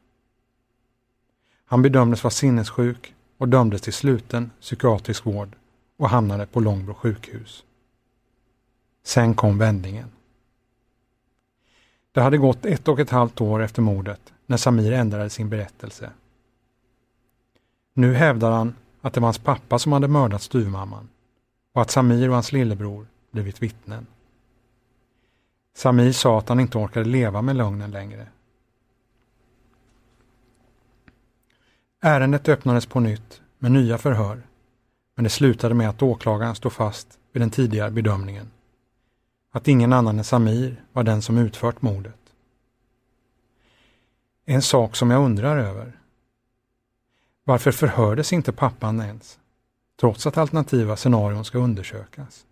Han 1.64 1.82
bedömdes 1.82 2.24
vara 2.24 2.30
sinnessjuk 2.30 3.14
och 3.42 3.48
dömdes 3.48 3.82
till 3.82 3.92
sluten 3.92 4.50
psykiatrisk 4.60 5.26
vård 5.26 5.56
och 5.96 6.08
hamnade 6.08 6.46
på 6.46 6.60
Långbro 6.60 6.94
sjukhus. 6.94 7.64
Sen 9.04 9.34
kom 9.34 9.58
vändningen. 9.58 10.10
Det 12.12 12.20
hade 12.20 12.38
gått 12.38 12.64
ett 12.64 12.88
och 12.88 13.00
ett 13.00 13.10
halvt 13.10 13.40
år 13.40 13.62
efter 13.62 13.82
mordet 13.82 14.32
när 14.46 14.56
Samir 14.56 14.92
ändrade 14.92 15.30
sin 15.30 15.48
berättelse. 15.48 16.10
Nu 17.94 18.14
hävdar 18.14 18.50
han 18.50 18.74
att 19.00 19.14
det 19.14 19.20
var 19.20 19.26
hans 19.26 19.38
pappa 19.38 19.78
som 19.78 19.92
hade 19.92 20.08
mördat 20.08 20.42
styvmamman 20.42 21.08
och 21.72 21.82
att 21.82 21.90
Samir 21.90 22.28
och 22.28 22.34
hans 22.34 22.52
lillebror 22.52 23.06
blivit 23.30 23.62
vittnen. 23.62 24.06
Samir 25.76 26.12
sa 26.12 26.38
att 26.38 26.48
han 26.48 26.60
inte 26.60 26.78
orkade 26.78 27.08
leva 27.08 27.42
med 27.42 27.56
lögnen 27.56 27.90
längre. 27.90 28.26
Ärendet 32.04 32.48
öppnades 32.48 32.86
på 32.86 33.00
nytt 33.00 33.42
med 33.58 33.72
nya 33.72 33.98
förhör, 33.98 34.42
men 35.14 35.24
det 35.24 35.30
slutade 35.30 35.74
med 35.74 35.88
att 35.88 36.02
åklagaren 36.02 36.54
stod 36.54 36.72
fast 36.72 37.18
vid 37.32 37.42
den 37.42 37.50
tidigare 37.50 37.90
bedömningen. 37.90 38.50
Att 39.52 39.68
ingen 39.68 39.92
annan 39.92 40.18
än 40.18 40.24
Samir 40.24 40.84
var 40.92 41.02
den 41.02 41.22
som 41.22 41.38
utfört 41.38 41.82
mordet. 41.82 42.18
En 44.44 44.62
sak 44.62 44.96
som 44.96 45.10
jag 45.10 45.24
undrar 45.24 45.58
över. 45.58 45.92
Varför 47.44 47.72
förhördes 47.72 48.32
inte 48.32 48.52
pappan 48.52 49.00
ens, 49.00 49.38
trots 50.00 50.26
att 50.26 50.38
alternativa 50.38 50.96
scenarion 50.96 51.44
ska 51.44 51.58
undersökas? 51.58 52.46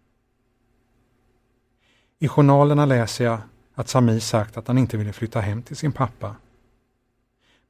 I 2.19 2.29
journalerna 2.29 2.87
läser 2.87 3.25
jag 3.25 3.39
att 3.75 3.89
Samir 3.89 4.21
sagt 4.21 4.57
att 4.57 4.67
han 4.67 4.79
inte 4.79 4.97
ville 4.97 5.13
flytta 5.13 5.41
hem 5.41 5.63
till 5.63 5.77
sin 5.77 5.93
pappa. 5.93 6.37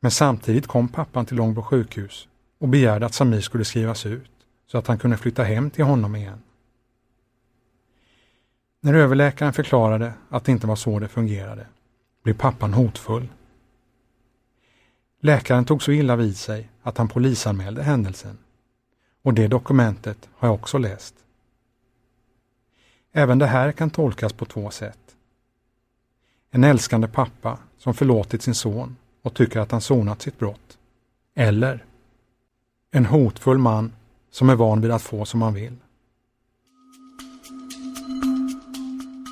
Men 0.01 0.11
samtidigt 0.11 0.67
kom 0.67 0.89
pappan 0.89 1.27
till 1.27 1.37
Långbro 1.37 1.63
sjukhus 1.63 2.29
och 2.59 2.69
begärde 2.69 3.07
att 3.07 3.15
Samir 3.15 3.41
skulle 3.41 3.65
skrivas 3.65 4.07
ut 4.07 4.31
så 4.67 4.79
att 4.79 4.87
han 4.87 4.99
kunde 4.99 5.17
flytta 5.17 5.43
hem 5.43 5.71
till 5.71 5.85
honom 5.85 6.17
igen. 6.17 6.43
När 8.81 8.95
överläkaren 8.95 9.53
förklarade 9.53 10.13
att 10.29 10.45
det 10.45 10.53
inte 10.53 10.67
var 10.67 10.77
så 10.77 10.99
det 10.99 11.09
fungerade 11.09 11.67
blev 12.23 12.35
pappan 12.35 12.75
hotfull. 12.75 13.29
Läkaren 15.21 15.65
tog 15.65 15.83
så 15.83 15.93
illa 15.93 16.17
vid 16.17 16.37
sig 16.37 16.71
att 16.83 16.99
han 16.99 17.09
polisanmälde 17.09 17.83
händelsen. 17.83 18.39
Och 19.23 19.35
det 19.35 19.49
dokumentet 19.49 20.29
har 20.35 20.49
jag 20.49 20.55
också 20.55 20.79
läst. 20.79 21.15
Även 23.13 23.39
det 23.39 23.47
här 23.47 23.73
kan 23.73 23.91
tolkas 23.91 24.33
på 24.33 24.45
två 24.45 24.71
sätt. 24.71 25.17
En 26.51 26.65
älskande 26.65 27.09
pappa 27.09 27.59
som 27.79 27.95
förlåtit 27.95 28.43
sin 28.43 28.55
son 28.55 28.97
och 29.23 29.35
tycker 29.35 29.61
att 29.61 29.73
han 29.73 29.81
sonat 29.81 30.23
sitt 30.23 30.39
brott. 30.39 30.79
Eller 31.35 31.85
en 32.91 33.07
hotfull 33.07 33.59
man 33.59 33.93
som 34.31 34.51
är 34.51 34.55
van 34.55 34.81
vid 34.81 34.91
att 34.91 35.03
få 35.03 35.25
som 35.25 35.43
han 35.43 35.55
vill. 35.55 35.77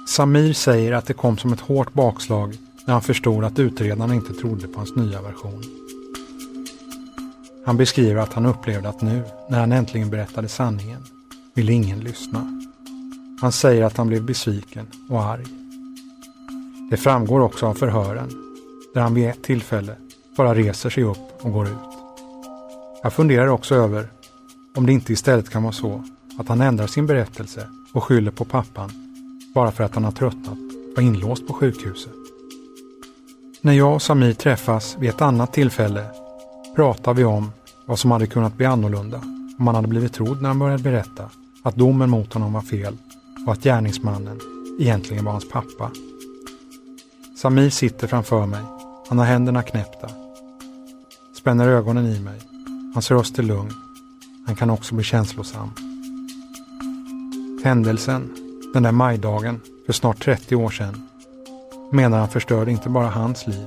Samir 0.09 0.53
säger 0.53 0.93
att 0.93 1.07
det 1.07 1.15
kom 1.15 1.39
som 1.39 1.53
ett 1.53 1.61
hårt 1.61 1.93
bakslag 1.93 2.55
när 2.87 2.93
han 2.93 3.03
förstod 3.03 3.45
att 3.45 3.59
utredarna 3.59 4.15
inte 4.15 4.33
trodde 4.33 4.69
på 4.69 4.79
hans 4.79 4.97
nya 4.97 5.23
version. 5.23 5.63
Han 7.67 7.77
beskriver 7.77 8.21
att 8.21 8.33
han 8.33 8.47
upplevde 8.47 8.89
att 8.89 9.03
nu, 9.03 9.25
när 9.49 9.61
han 9.61 9.73
äntligen 9.73 10.11
berättade 10.11 10.49
sanningen, 10.49 11.05
ville 11.55 11.73
ingen 11.73 12.01
lyssna. 12.01 12.63
Han 13.41 13.53
säger 13.53 13.85
att 13.85 13.97
han 13.97 14.09
blev 14.09 14.25
besviken 14.25 14.87
och 15.11 15.23
arg. 15.23 15.45
Det 16.91 16.97
framgår 16.97 17.41
också 17.41 17.67
av 17.67 17.75
förhören, 17.75 18.48
där 18.99 19.03
han 19.03 19.15
vid 19.15 19.29
ett 19.29 19.43
tillfälle 19.43 19.97
bara 20.37 20.55
reser 20.55 20.91
sig 20.91 21.05
upp 21.05 21.19
och 21.41 21.53
går 21.53 21.67
ut. 21.67 21.99
Jag 23.03 23.13
funderar 23.13 23.47
också 23.47 23.75
över 23.75 24.09
om 24.77 24.87
det 24.87 24.93
inte 24.93 25.13
istället 25.13 25.51
kan 25.51 25.63
vara 25.63 25.73
så 25.73 26.05
att 26.39 26.49
han 26.49 26.61
ändrar 26.61 26.87
sin 26.87 27.07
berättelse 27.07 27.69
och 27.93 28.05
skyller 28.05 28.31
på 28.31 28.45
pappan 28.45 28.91
bara 29.55 29.71
för 29.71 29.85
att 29.85 29.95
han 29.95 30.05
har 30.05 30.13
tröttnat 30.13 30.59
och 30.59 30.97
var 30.97 31.03
inlåst 31.03 31.47
på 31.47 31.53
sjukhuset. 31.53 32.13
När 33.61 33.73
jag 33.73 33.95
och 33.95 34.03
Samir 34.03 34.33
träffas 34.33 34.97
vid 34.99 35.11
ett 35.11 35.23
annat 35.23 35.53
tillfälle 35.53 36.05
pratar 36.77 37.15
vi 37.15 37.25
om 37.25 37.53
vad 37.87 37.99
som 37.99 38.11
hade 38.11 38.27
kunnat 38.27 38.57
bli 38.57 38.67
annorlunda 38.67 39.19
om 39.59 39.67
han 39.67 39.75
hade 39.75 39.89
blivit 39.89 40.13
trodd 40.13 40.43
när 40.43 40.49
han 40.49 40.59
började 40.59 40.83
berätta 40.83 41.31
att 41.63 41.77
domen 41.77 42.11
mot 42.11 42.33
honom 42.33 42.53
var 42.53 42.63
fel 42.63 42.97
och 43.47 43.53
att 43.53 43.63
gärningsmannen 43.63 44.41
egentligen 44.81 45.25
var 45.25 45.33
hans 45.33 45.51
pappa. 45.51 45.91
Samir 47.37 47.71
sitter 47.71 48.07
framför 48.07 48.47
mig. 48.47 48.78
Han 49.09 49.19
har 49.19 49.25
händerna 49.25 49.63
knäppta. 49.63 50.11
Spänner 51.39 51.69
ögonen 51.69 52.07
i 52.07 52.21
mig. 52.21 52.41
Hans 52.95 53.11
röst 53.11 53.39
är 53.39 53.43
lugn. 53.43 53.73
Han 54.47 54.57
kan 54.57 54.71
också 54.71 54.95
bli 54.95 55.05
känslosam. 55.05 55.73
Händelsen, 57.65 58.35
den 58.75 58.83
där 58.83 58.93
majdagen 58.93 59.61
för 59.87 59.93
snart 59.93 60.25
30 60.25 60.57
år 60.57 60.71
sedan, 60.71 61.09
menar 61.93 62.19
han 62.19 62.29
förstörde 62.29 62.71
inte 62.71 62.89
bara 62.89 63.09
hans 63.09 63.47
liv, 63.47 63.67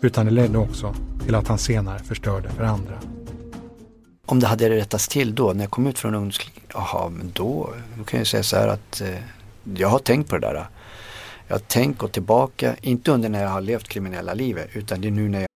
utan 0.00 0.26
det 0.26 0.32
ledde 0.32 0.58
också 0.58 0.94
till 1.24 1.34
att 1.34 1.48
han 1.48 1.58
senare 1.58 1.98
förstörde 1.98 2.48
för 2.48 2.64
andra. 2.64 2.94
Om 4.26 4.40
det 4.40 4.46
hade 4.46 4.70
rättats 4.70 5.08
till 5.08 5.34
då 5.34 5.52
när 5.52 5.64
jag 5.64 5.70
kom 5.70 5.86
ut 5.86 5.98
från 5.98 6.14
ungdomskliniken, 6.14 6.70
jaha 6.74 7.08
men 7.08 7.32
då, 7.32 7.70
då 7.98 8.04
kan 8.04 8.20
jag 8.20 8.26
säga 8.26 8.42
så 8.42 8.56
här 8.56 8.68
att 8.68 9.00
eh, 9.00 9.08
jag 9.74 9.88
har 9.88 9.98
tänkt 9.98 10.30
på 10.30 10.38
det 10.38 10.46
där. 10.46 10.66
Jag 11.50 11.96
gå 11.98 12.08
tillbaka, 12.08 12.76
inte 12.82 13.10
under 13.10 13.28
när 13.28 13.42
jag 13.42 13.48
har 13.48 13.60
levt 13.60 13.88
kriminella 13.88 14.34
livet 14.34 14.68
utan 14.74 15.00
det 15.00 15.08
är 15.08 15.12
nu 15.12 15.28
när 15.28 15.40
jag 15.40 15.46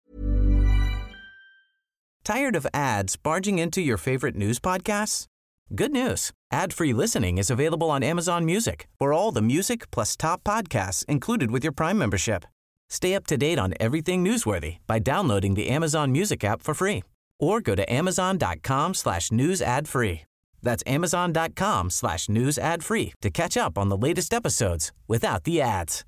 Tired 2.24 2.56
of 2.56 2.66
ads 2.72 3.22
barging 3.22 3.60
into 3.60 3.80
your 3.80 3.98
favorite 3.98 4.38
news 4.38 4.60
podcasts? 4.60 5.26
Good 5.68 5.90
news! 5.90 6.30
Ad-free 6.54 6.92
listening 6.92 7.38
is 7.38 7.50
available 7.50 7.90
on 7.90 8.02
Amazon 8.02 8.44
Music 8.44 8.86
for 8.98 9.12
all 9.12 9.34
the 9.34 9.42
music 9.42 9.90
plus 9.90 10.16
top 10.16 10.44
podcasts 10.44 11.04
included 11.08 11.50
with 11.50 11.64
your 11.64 11.74
Prime 11.74 11.98
membership. 11.98 12.44
Stay 12.90 13.16
up 13.16 13.26
to 13.26 13.36
date 13.36 13.58
on 13.58 13.74
everything 13.78 14.24
newsworthy 14.24 14.76
by 14.86 14.98
downloading 14.98 15.54
the 15.54 15.68
Amazon 15.68 16.12
Music 16.12 16.44
app 16.44 16.62
for 16.62 16.74
free 16.74 17.02
or 17.38 17.60
go 17.60 17.74
to 17.74 17.92
amazon.com 17.92 18.94
slash 18.94 19.30
news 19.30 19.62
ad 19.62 19.88
free. 19.88 20.22
That's 20.64 20.94
amazon.com 20.96 21.90
slash 21.90 22.28
news 22.28 22.58
ad 22.58 22.84
free 22.84 23.12
to 23.20 23.30
catch 23.30 23.56
up 23.56 23.78
on 23.78 23.88
the 23.88 24.08
latest 24.08 24.32
episodes 24.32 24.92
without 25.08 25.44
the 25.44 25.62
ads. 25.62 26.04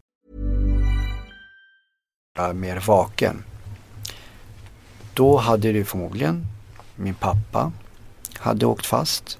Jag 2.38 2.50
är 2.50 2.54
mer 2.54 2.80
vaken. 2.86 3.44
Då 5.14 5.36
hade 5.36 5.72
det 5.72 5.84
förmodligen 5.84 6.46
min 6.96 7.14
pappa 7.14 7.72
hade 8.38 8.66
åkt 8.66 8.86
fast. 8.86 9.38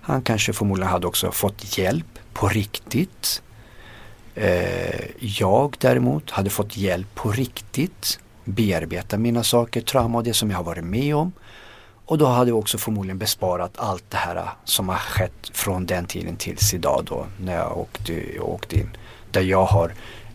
Han 0.00 0.22
kanske 0.22 0.52
förmodligen 0.52 0.90
hade 0.90 1.06
också 1.06 1.32
fått 1.32 1.78
hjälp 1.78 2.18
på 2.32 2.48
riktigt. 2.48 3.42
Eh, 4.34 5.00
jag 5.20 5.76
däremot 5.80 6.30
hade 6.30 6.50
fått 6.50 6.76
hjälp 6.76 7.14
på 7.14 7.30
riktigt 7.32 8.18
bearbeta 8.44 9.18
mina 9.18 9.42
saker, 9.44 9.80
trauma 9.80 10.18
och 10.18 10.24
det 10.24 10.34
som 10.34 10.50
jag 10.50 10.56
har 10.56 10.64
varit 10.64 10.84
med 10.84 11.16
om. 11.16 11.32
Och 12.06 12.18
då 12.18 12.26
hade 12.26 12.44
vi 12.44 12.52
också 12.52 12.78
förmodligen 12.78 13.18
besparat 13.18 13.72
allt 13.76 14.04
det 14.08 14.16
här 14.16 14.36
äh, 14.36 14.48
som 14.64 14.88
har 14.88 14.96
skett 14.96 15.50
från 15.52 15.86
den 15.86 16.06
tiden 16.06 16.36
tills 16.36 16.74
idag 16.74 17.04
då 17.08 17.26
när 17.40 17.56
jag 17.56 17.78
åkte, 17.78 18.38
åkte 18.40 18.76
in. 18.76 18.96
Där 19.30 19.42
jag 19.42 19.64
har 19.64 19.92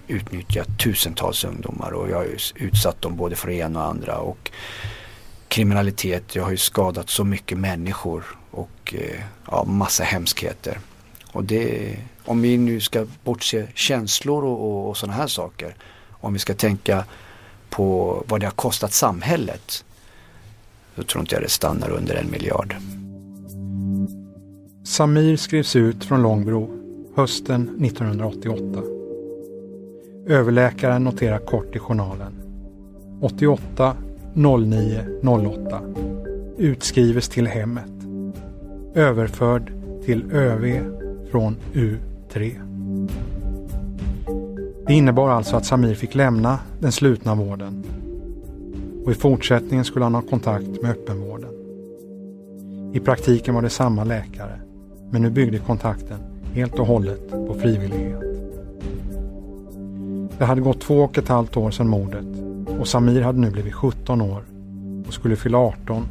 utnyttjat 0.07 0.67
tusentals 0.79 1.43
ungdomar 1.43 1.91
och 1.91 2.09
jag 2.09 2.17
har 2.17 2.27
utsatt 2.55 3.01
dem 3.01 3.15
både 3.15 3.35
för 3.35 3.47
det 3.47 3.53
ena 3.53 3.79
och 3.79 3.89
andra. 3.89 4.17
Och 4.17 4.51
kriminalitet, 5.47 6.35
jag 6.35 6.43
har 6.43 6.51
ju 6.51 6.57
skadat 6.57 7.09
så 7.09 7.23
mycket 7.23 7.57
människor 7.57 8.23
och 8.51 8.93
äh, 8.93 9.21
ja, 9.51 9.63
massa 9.63 10.03
hemskheter. 10.03 10.79
Och 11.31 11.43
det, 11.43 11.95
om 12.25 12.41
vi 12.41 12.57
nu 12.57 12.79
ska 12.79 13.05
bortse 13.23 13.67
känslor 13.75 14.43
och, 14.43 14.61
och, 14.61 14.89
och 14.89 14.97
sådana 14.97 15.17
här 15.17 15.27
saker. 15.27 15.75
Om 16.09 16.33
vi 16.33 16.39
ska 16.39 16.53
tänka 16.53 17.05
på 17.69 18.23
vad 18.27 18.39
det 18.39 18.45
har 18.45 18.51
kostat 18.51 18.93
samhället. 18.93 19.85
Så 20.99 21.05
tror 21.05 21.21
inte 21.21 21.35
jag 21.35 21.43
det 21.43 21.49
stannar 21.49 21.89
under 21.91 22.15
en 22.15 22.31
miljard. 22.31 22.75
Samir 24.83 25.37
skrivs 25.37 25.75
ut 25.75 26.03
från 26.03 26.21
Långbro 26.21 26.69
hösten 27.15 27.85
1988. 27.85 28.83
Överläkaren 30.27 31.03
noterar 31.03 31.39
kort 31.39 31.75
i 31.75 31.79
journalen. 31.79 32.33
88 33.21 33.95
09 34.33 35.01
08. 35.21 35.81
Utskrives 36.57 37.29
till 37.29 37.47
hemmet. 37.47 37.91
Överförd 38.95 39.73
till 40.05 40.31
ÖV 40.31 40.79
från 41.31 41.55
U3. 41.73 42.51
Det 44.87 44.93
innebar 44.93 45.29
alltså 45.29 45.55
att 45.55 45.65
Samir 45.65 45.95
fick 45.95 46.15
lämna 46.15 46.59
den 46.79 46.91
slutna 46.91 47.35
vården 47.35 47.83
och 49.05 49.11
i 49.11 49.15
fortsättningen 49.15 49.85
skulle 49.85 50.05
han 50.05 50.15
ha 50.15 50.21
kontakt 50.21 50.81
med 50.81 50.91
öppenvården. 50.91 51.49
I 52.93 52.99
praktiken 52.99 53.55
var 53.55 53.61
det 53.61 53.69
samma 53.69 54.03
läkare, 54.03 54.59
men 55.11 55.21
nu 55.21 55.29
byggde 55.29 55.57
kontakten 55.57 56.19
helt 56.53 56.79
och 56.79 56.87
hållet 56.87 57.29
på 57.29 57.53
frivillighet. 57.53 58.21
Det 60.37 60.45
hade 60.45 60.61
gått 60.61 60.81
två 60.81 60.95
och 60.95 61.17
ett 61.17 61.27
halvt 61.27 61.57
år 61.57 61.71
sedan 61.71 61.87
mordet 61.87 62.25
och 62.79 62.87
Samir 62.87 63.21
hade 63.21 63.39
nu 63.39 63.51
blivit 63.51 63.73
17 63.73 64.21
år 64.21 64.43
och 65.07 65.13
skulle 65.13 65.35
fylla 65.35 65.57
18 65.57 66.07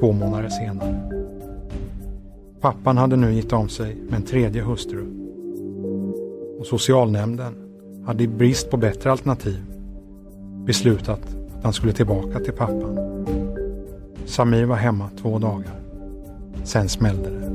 två 0.00 0.12
månader 0.12 0.48
senare. 0.48 1.10
Pappan 2.60 2.96
hade 2.96 3.16
nu 3.16 3.32
gitt 3.32 3.52
om 3.52 3.68
sig 3.68 3.96
med 4.08 4.14
en 4.14 4.22
tredje 4.22 4.62
hustru. 4.62 5.06
Och 6.58 6.66
socialnämnden 6.66 7.54
hade 8.06 8.24
i 8.24 8.28
brist 8.28 8.70
på 8.70 8.76
bättre 8.76 9.10
alternativ 9.10 9.64
beslutat 10.66 11.37
han 11.62 11.72
skulle 11.72 11.92
tillbaka 11.92 12.40
till 12.40 12.52
pappan. 12.52 12.98
Samir 14.26 14.64
var 14.64 14.76
hemma 14.76 15.10
två 15.22 15.38
dagar. 15.38 15.80
Sen 16.64 16.88
smällde 16.88 17.30
det. 17.30 17.46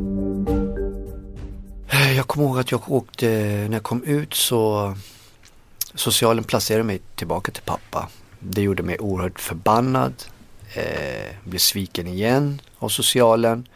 Eh, 1.93 2.17
jag 2.17 2.27
kommer 2.27 2.47
ihåg 2.47 2.59
att 2.59 2.71
jag 2.71 2.91
åkte, 2.91 3.27
när 3.69 3.73
jag 3.73 3.83
kom 3.83 4.03
ut 4.03 4.33
så 4.33 4.93
socialen 5.95 6.43
placerade 6.43 6.83
mig 6.83 7.01
tillbaka 7.15 7.51
till 7.51 7.63
pappa. 7.63 8.09
Det 8.39 8.61
gjorde 8.61 8.83
mig 8.83 8.99
oerhört 8.99 9.39
förbannad. 9.39 10.13
Eh, 10.73 11.35
blev 11.43 11.59
sviken 11.59 12.07
igen 12.07 12.61
av 12.79 12.89
socialen. 12.89 13.67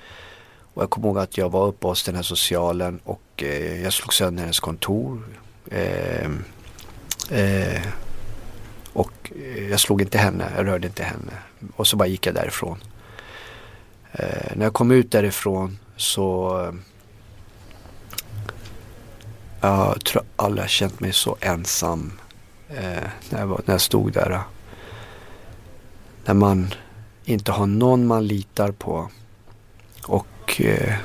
Och 0.73 0.83
jag 0.83 0.89
kommer 0.89 1.07
ihåg 1.07 1.17
att 1.17 1.37
jag 1.37 1.49
var 1.49 1.67
uppe 1.67 1.87
hos 1.87 2.03
den 2.03 2.15
här 2.15 2.23
socialen 2.23 2.99
och 3.03 3.43
eh, 3.43 3.83
jag 3.83 3.93
slog 3.93 4.13
sönder 4.13 4.41
hennes 4.41 4.59
kontor. 4.59 5.23
Eh, 5.71 6.29
eh, 7.29 7.81
och 8.97 9.31
eh, 9.35 9.69
jag 9.69 9.79
slog 9.79 10.01
inte 10.01 10.17
henne, 10.17 10.51
jag 10.55 10.67
rörde 10.67 10.87
inte 10.87 11.03
henne. 11.03 11.33
Och 11.75 11.87
så 11.87 11.97
bara 11.97 12.07
gick 12.07 12.25
jag 12.25 12.35
därifrån. 12.35 12.77
Eh, 14.11 14.55
när 14.55 14.65
jag 14.65 14.73
kom 14.73 14.91
ut 14.91 15.11
därifrån 15.11 15.79
så 15.95 16.57
jag 19.61 20.05
tror 20.05 20.23
aldrig 20.35 20.63
jag 20.63 20.69
känt 20.69 20.99
mig 20.99 21.13
så 21.13 21.37
ensam 21.41 22.11
eh, 22.69 23.03
när, 23.29 23.39
jag 23.39 23.47
var, 23.47 23.61
när 23.65 23.73
jag 23.73 23.81
stod 23.81 24.13
där. 24.13 24.41
När 26.25 26.33
man 26.33 26.73
inte 27.25 27.51
har 27.51 27.67
någon 27.67 28.07
man 28.07 28.27
litar 28.27 28.71
på 28.71 29.09
och 30.03 30.61
eh, 30.61 30.95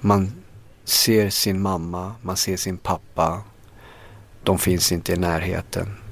man 0.00 0.32
ser 0.84 1.30
sin 1.30 1.60
mamma, 1.60 2.14
man 2.22 2.36
ser 2.36 2.56
sin 2.56 2.78
pappa. 2.78 3.42
De 4.42 4.58
finns 4.58 4.92
inte 4.92 5.12
i 5.12 5.16
närheten. 5.16 6.03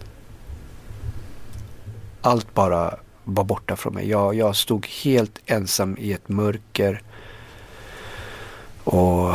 Allt 2.22 2.54
bara 2.54 2.98
var 3.24 3.44
borta 3.44 3.76
från 3.76 3.94
mig. 3.94 4.08
Jag, 4.08 4.34
jag 4.34 4.56
stod 4.56 4.86
helt 4.86 5.38
ensam 5.46 5.96
i 5.98 6.12
ett 6.12 6.28
mörker. 6.28 7.02
Och 8.84 9.34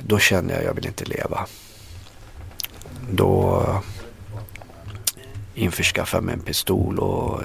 då 0.00 0.18
kände 0.18 0.52
jag 0.52 0.60
att 0.60 0.66
jag 0.66 0.74
vill 0.74 0.86
inte 0.86 1.04
leva. 1.04 1.46
Då 3.10 3.64
införskaffade 5.54 6.18
jag 6.18 6.24
mig 6.24 6.34
en 6.34 6.40
pistol 6.40 6.98
och 6.98 7.42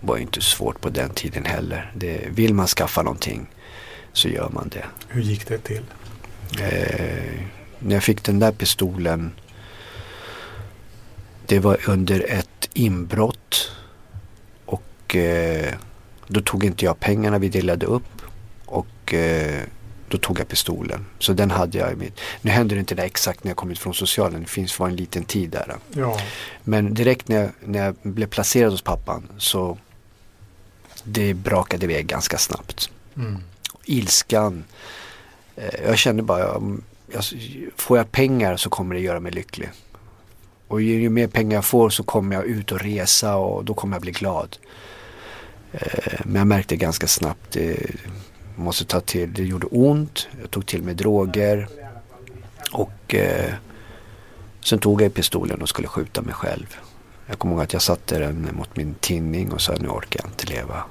det 0.00 0.06
var 0.06 0.16
inte 0.16 0.40
svårt 0.40 0.80
på 0.80 0.88
den 0.88 1.10
tiden 1.10 1.44
heller. 1.44 1.92
Det, 1.94 2.28
vill 2.30 2.54
man 2.54 2.66
skaffa 2.66 3.02
någonting 3.02 3.46
så 4.12 4.28
gör 4.28 4.48
man 4.48 4.68
det. 4.68 4.84
Hur 5.08 5.22
gick 5.22 5.48
det 5.48 5.58
till? 5.58 5.84
Eh, 6.60 7.40
när 7.78 7.94
jag 7.94 8.02
fick 8.02 8.24
den 8.24 8.38
där 8.38 8.52
pistolen 8.52 9.32
det 11.46 11.58
var 11.58 11.88
under 11.88 12.24
ett 12.28 12.68
inbrott 12.72 13.72
och 15.06 15.16
eh, 15.16 15.74
då 16.26 16.40
tog 16.40 16.64
inte 16.64 16.84
jag 16.84 17.00
pengarna 17.00 17.38
vi 17.38 17.48
delade 17.48 17.86
upp 17.86 18.22
och 18.64 19.14
eh, 19.14 19.62
då 20.08 20.18
tog 20.18 20.40
jag 20.40 20.48
pistolen. 20.48 21.06
Så 21.18 21.32
den 21.32 21.50
hade 21.50 21.78
jag 21.78 21.92
i 21.92 21.96
mitt. 21.96 22.20
Nu 22.42 22.50
hände 22.50 22.74
det 22.74 22.78
inte 22.78 22.94
det 22.94 23.02
exakt 23.02 23.44
när 23.44 23.50
jag 23.50 23.56
kom 23.56 23.70
ut 23.70 23.78
från 23.78 23.94
socialen. 23.94 24.40
Det 24.40 24.48
finns 24.48 24.78
var 24.78 24.88
en 24.88 24.96
liten 24.96 25.24
tid 25.24 25.50
där. 25.50 25.76
Ja. 25.92 26.20
Men 26.64 26.94
direkt 26.94 27.28
när 27.28 27.36
jag, 27.36 27.50
när 27.64 27.84
jag 27.84 27.94
blev 28.02 28.26
placerad 28.26 28.70
hos 28.72 28.82
pappan 28.82 29.28
så 29.38 29.78
det 31.04 31.34
brakade 31.34 31.84
iväg 31.84 32.06
ganska 32.06 32.38
snabbt. 32.38 32.90
Mm. 33.16 33.38
Ilskan. 33.84 34.64
Eh, 35.56 35.84
jag 35.86 35.98
kände 35.98 36.22
bara, 36.22 36.40
jag, 37.12 37.24
får 37.76 37.98
jag 37.98 38.12
pengar 38.12 38.56
så 38.56 38.70
kommer 38.70 38.94
det 38.94 39.00
göra 39.00 39.20
mig 39.20 39.32
lycklig. 39.32 39.70
Och 40.68 40.82
ju, 40.82 41.00
ju, 41.00 41.08
mer 41.08 41.26
pengar 41.28 41.56
jag 41.56 41.64
får 41.64 41.90
så 41.90 42.02
kommer 42.02 42.36
jag 42.36 42.44
ut 42.44 42.72
och 42.72 42.80
resa 42.80 43.36
och 43.36 43.64
då 43.64 43.74
kommer 43.74 43.96
jag 43.96 44.02
bli 44.02 44.12
glad. 44.12 44.56
Eh, 45.80 46.20
men 46.24 46.34
jag 46.34 46.46
märkte 46.46 46.76
ganska 46.76 47.06
snabbt, 47.06 47.52
det 47.52 47.76
måste 48.56 48.84
ta 48.84 49.00
till, 49.00 49.32
det 49.32 49.44
gjorde 49.44 49.66
ont. 49.66 50.28
Jag 50.40 50.50
tog 50.50 50.66
till 50.66 50.82
mig 50.82 50.94
droger. 50.94 51.68
Och 52.72 53.14
eh, 53.14 53.54
sen 54.64 54.78
tog 54.78 55.02
jag 55.02 55.14
pistolen 55.14 55.62
och 55.62 55.68
skulle 55.68 55.88
skjuta 55.88 56.22
mig 56.22 56.34
själv. 56.34 56.76
Jag 57.26 57.38
kommer 57.38 57.54
ihåg 57.54 57.62
att 57.62 57.72
jag 57.72 57.82
satte 57.82 58.18
den 58.18 58.48
mot 58.52 58.76
min 58.76 58.94
tinning 58.94 59.52
och 59.52 59.60
sa 59.60 59.74
nu 59.80 59.88
orkar 59.88 60.20
jag 60.22 60.30
inte 60.30 60.46
leva. 60.46 60.84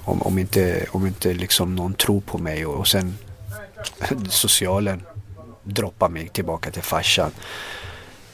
Om, 0.00 0.22
om 0.22 0.38
inte, 0.38 0.86
om 0.90 1.06
inte 1.06 1.34
liksom 1.34 1.74
någon 1.74 1.94
tror 1.94 2.20
på 2.20 2.38
mig 2.38 2.66
och, 2.66 2.74
och 2.74 2.88
sen 2.88 3.18
socialen 4.28 5.02
droppar 5.64 6.08
mig 6.08 6.28
tillbaka 6.28 6.70
till 6.70 6.82
farsan. 6.82 7.30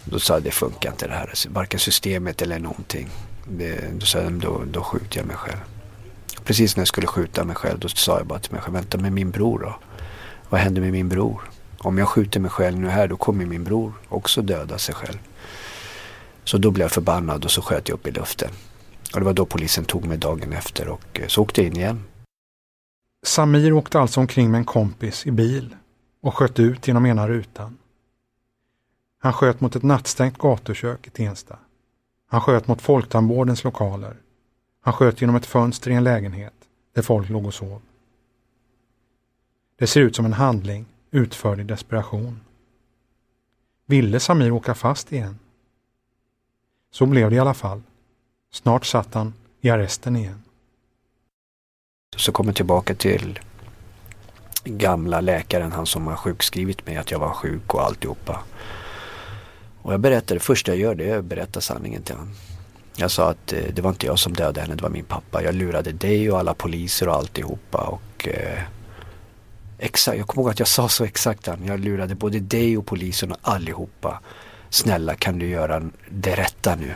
Då 0.04 0.18
sa 0.18 0.34
jag 0.34 0.42
det 0.42 0.50
funkar 0.50 0.90
inte 0.90 1.06
det 1.06 1.14
här. 1.14 1.34
Varken 1.48 1.80
systemet 1.80 2.42
eller 2.42 2.58
någonting. 2.58 3.10
Då 3.92 4.06
sa 4.06 4.18
jag 4.18 4.32
då, 4.32 4.62
då 4.70 4.82
skjuter 4.82 5.18
jag 5.18 5.26
mig 5.26 5.36
själv. 5.36 5.60
Precis 6.44 6.76
när 6.76 6.80
jag 6.80 6.88
skulle 6.88 7.06
skjuta 7.06 7.44
mig 7.44 7.56
själv 7.56 7.78
då 7.78 7.88
sa 7.88 8.18
jag 8.18 8.26
bara 8.26 8.38
till 8.38 8.52
mig 8.52 8.60
själv, 8.60 8.74
vänta 8.74 8.98
med 8.98 9.12
min 9.12 9.30
bror 9.30 9.58
då? 9.58 9.76
Vad 10.48 10.60
händer 10.60 10.80
med 10.82 10.92
min 10.92 11.08
bror? 11.08 11.50
Om 11.78 11.98
jag 11.98 12.08
skjuter 12.08 12.40
mig 12.40 12.50
själv 12.50 12.78
nu 12.78 12.88
här 12.88 13.08
då 13.08 13.16
kommer 13.16 13.46
min 13.46 13.64
bror 13.64 13.92
också 14.08 14.42
döda 14.42 14.78
sig 14.78 14.94
själv. 14.94 15.18
Så 16.44 16.58
då 16.58 16.70
blev 16.70 16.84
jag 16.84 16.92
förbannad 16.92 17.44
och 17.44 17.50
så 17.50 17.62
sköt 17.62 17.88
jag 17.88 17.94
upp 17.94 18.06
i 18.06 18.10
luften. 18.10 18.50
Och 19.14 19.20
det 19.20 19.26
var 19.26 19.32
då 19.32 19.46
polisen 19.46 19.84
tog 19.84 20.04
mig 20.04 20.18
dagen 20.18 20.52
efter 20.52 20.88
och 20.88 21.20
eh, 21.20 21.26
så 21.26 21.42
åkte 21.42 21.62
jag 21.62 21.70
in 21.70 21.76
igen. 21.76 22.04
Samir 23.26 23.72
åkte 23.72 24.00
alltså 24.00 24.20
omkring 24.20 24.50
med 24.50 24.58
en 24.58 24.64
kompis 24.64 25.26
i 25.26 25.30
bil 25.30 25.76
och 26.22 26.34
sköt 26.34 26.58
ut 26.58 26.88
genom 26.88 27.06
ena 27.06 27.28
rutan. 27.28 27.78
Han 29.18 29.32
sköt 29.32 29.60
mot 29.60 29.76
ett 29.76 29.82
nattstängt 29.82 30.38
gatukök 30.38 31.06
i 31.06 31.10
Tensta. 31.10 31.58
Han 32.34 32.40
sköt 32.40 32.68
mot 32.68 32.82
Folktandvårdens 32.82 33.64
lokaler. 33.64 34.16
Han 34.80 34.94
sköt 34.94 35.20
genom 35.20 35.36
ett 35.36 35.46
fönster 35.46 35.90
i 35.90 35.94
en 35.94 36.04
lägenhet 36.04 36.54
där 36.94 37.02
folk 37.02 37.28
låg 37.28 37.46
och 37.46 37.54
sov. 37.54 37.82
Det 39.78 39.86
ser 39.86 40.00
ut 40.00 40.16
som 40.16 40.24
en 40.24 40.32
handling 40.32 40.86
utförd 41.10 41.60
i 41.60 41.62
desperation. 41.62 42.40
Ville 43.86 44.20
Samir 44.20 44.50
åka 44.50 44.74
fast 44.74 45.12
igen? 45.12 45.38
Så 46.90 47.06
blev 47.06 47.30
det 47.30 47.36
i 47.36 47.38
alla 47.38 47.54
fall. 47.54 47.82
Snart 48.52 48.84
satt 48.84 49.14
han 49.14 49.34
i 49.60 49.70
arresten 49.70 50.16
igen. 50.16 50.42
Så 52.16 52.32
kom 52.32 52.46
jag 52.46 52.56
tillbaka 52.56 52.94
till 52.94 53.40
gamla 54.64 55.20
läkaren, 55.20 55.72
han 55.72 55.86
som 55.86 56.06
har 56.06 56.16
sjukskrivit 56.16 56.86
mig 56.86 56.96
att 56.96 57.10
jag 57.10 57.18
var 57.18 57.30
sjuk 57.30 57.74
och 57.74 57.82
alltihopa. 57.82 58.44
Och 59.84 59.92
jag 59.92 60.00
berättade, 60.00 60.34
det 60.34 60.40
första 60.40 60.70
jag 60.72 60.78
gör 60.78 60.94
det 60.94 61.10
är 61.10 61.18
att 61.18 61.24
berätta 61.24 61.60
sanningen 61.60 62.02
till 62.02 62.14
honom. 62.14 62.34
Jag 62.96 63.10
sa 63.10 63.30
att 63.30 63.52
eh, 63.52 63.58
det 63.72 63.82
var 63.82 63.90
inte 63.90 64.06
jag 64.06 64.18
som 64.18 64.32
dödade 64.32 64.60
henne, 64.60 64.74
det 64.74 64.82
var 64.82 64.90
min 64.90 65.04
pappa. 65.04 65.42
Jag 65.42 65.54
lurade 65.54 65.92
dig 65.92 66.30
och 66.30 66.38
alla 66.38 66.54
poliser 66.54 67.08
och 67.08 67.14
alltihopa. 67.14 67.78
Och, 67.78 68.28
eh, 68.28 68.62
exakt, 69.78 70.18
jag 70.18 70.26
kommer 70.26 70.42
ihåg 70.42 70.50
att 70.50 70.58
jag 70.58 70.68
sa 70.68 70.88
så 70.88 71.04
exakt. 71.04 71.48
Jag 71.66 71.80
lurade 71.80 72.14
både 72.14 72.40
dig 72.40 72.78
och 72.78 72.86
polisen 72.86 73.32
och 73.32 73.38
allihopa. 73.42 74.20
Snälla 74.70 75.14
kan 75.14 75.38
du 75.38 75.48
göra 75.48 75.82
det 76.10 76.34
rätta 76.34 76.76
nu? 76.76 76.94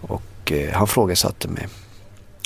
Och 0.00 0.52
eh, 0.52 0.72
han 0.72 0.86
frågasatte 0.86 1.48
mig. 1.48 1.68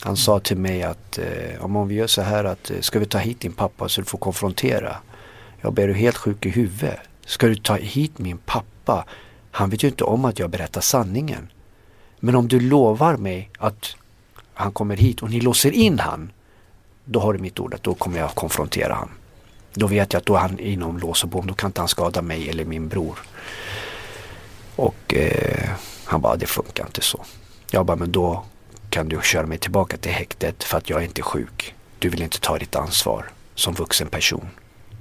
Han 0.03 0.17
sa 0.17 0.41
till 0.41 0.57
mig 0.57 0.83
att 0.83 1.19
eh, 1.19 1.65
om 1.65 1.89
vi 1.89 1.95
gör 1.95 2.07
så 2.07 2.23
här 2.23 2.45
att 2.45 2.71
eh, 2.71 2.81
ska 2.81 2.99
vi 2.99 3.07
ta 3.07 3.19
hit 3.19 3.41
din 3.41 3.53
pappa 3.53 3.89
så 3.89 4.01
du 4.01 4.05
får 4.05 4.19
konfrontera. 4.19 4.97
Jag 5.61 5.73
ber 5.73 5.89
du 5.89 5.95
helt 5.95 6.17
sjuk 6.17 6.47
i 6.47 6.51
huvudet. 6.51 6.99
Ska 7.27 7.47
du 7.47 7.57
ta 7.57 7.77
hit 7.77 8.19
min 8.19 8.39
pappa? 8.39 9.05
Han 9.51 9.71
vet 9.71 9.85
ju 9.85 9.89
inte 9.89 10.05
om 10.05 10.25
att 10.25 10.39
jag 10.39 10.51
berättar 10.51 10.81
sanningen. 10.81 11.49
Men 12.21 12.35
om 12.35 12.49
du 12.49 12.61
lovar 12.61 13.17
mig 13.17 13.51
att 13.59 13.97
han 14.55 14.73
kommer 14.73 14.97
hit 14.97 15.23
och 15.23 15.31
ni 15.31 15.41
låser 15.41 15.71
in 15.71 15.99
han. 15.99 16.33
Då 17.05 17.21
har 17.21 17.33
du 17.33 17.39
mitt 17.39 17.61
ord 17.61 17.75
att 17.75 17.83
då 17.83 17.95
kommer 17.95 18.19
jag 18.19 18.35
konfrontera 18.35 18.95
han. 18.95 19.11
Då 19.75 19.87
vet 19.87 20.13
jag 20.13 20.21
att 20.21 20.27
då 20.27 20.35
är 20.35 20.39
han 20.39 20.59
inom 20.59 20.99
lås 20.99 21.23
och 21.23 21.29
bom. 21.29 21.47
Då 21.47 21.55
kan 21.55 21.69
inte 21.69 21.81
han 21.81 21.89
skada 21.89 22.23
mig 22.23 22.49
eller 22.49 22.65
min 22.65 22.89
bror. 22.89 23.19
Och 24.77 25.15
eh, 25.15 25.71
han 26.05 26.21
bara, 26.21 26.37
det 26.37 26.47
funkar 26.47 26.87
inte 26.87 27.01
så. 27.01 27.25
Jag 27.71 27.87
bara, 27.87 27.97
men 27.97 28.13
då 28.13 28.45
kan 28.91 29.09
du 29.09 29.21
köra 29.23 29.47
mig 29.47 29.59
tillbaka 29.59 29.97
till 29.97 30.13
häktet 30.13 30.65
för 30.65 30.79
att 30.79 30.91
jag 30.91 31.01
är 31.01 31.05
inte 31.05 31.23
sjuk. 31.23 31.75
Du 31.99 32.09
vill 32.09 32.23
inte 32.23 32.41
ta 32.41 32.59
ditt 32.59 32.77
ansvar 32.77 33.31
som 33.55 33.75
vuxen 33.75 34.09
person. 34.09 34.49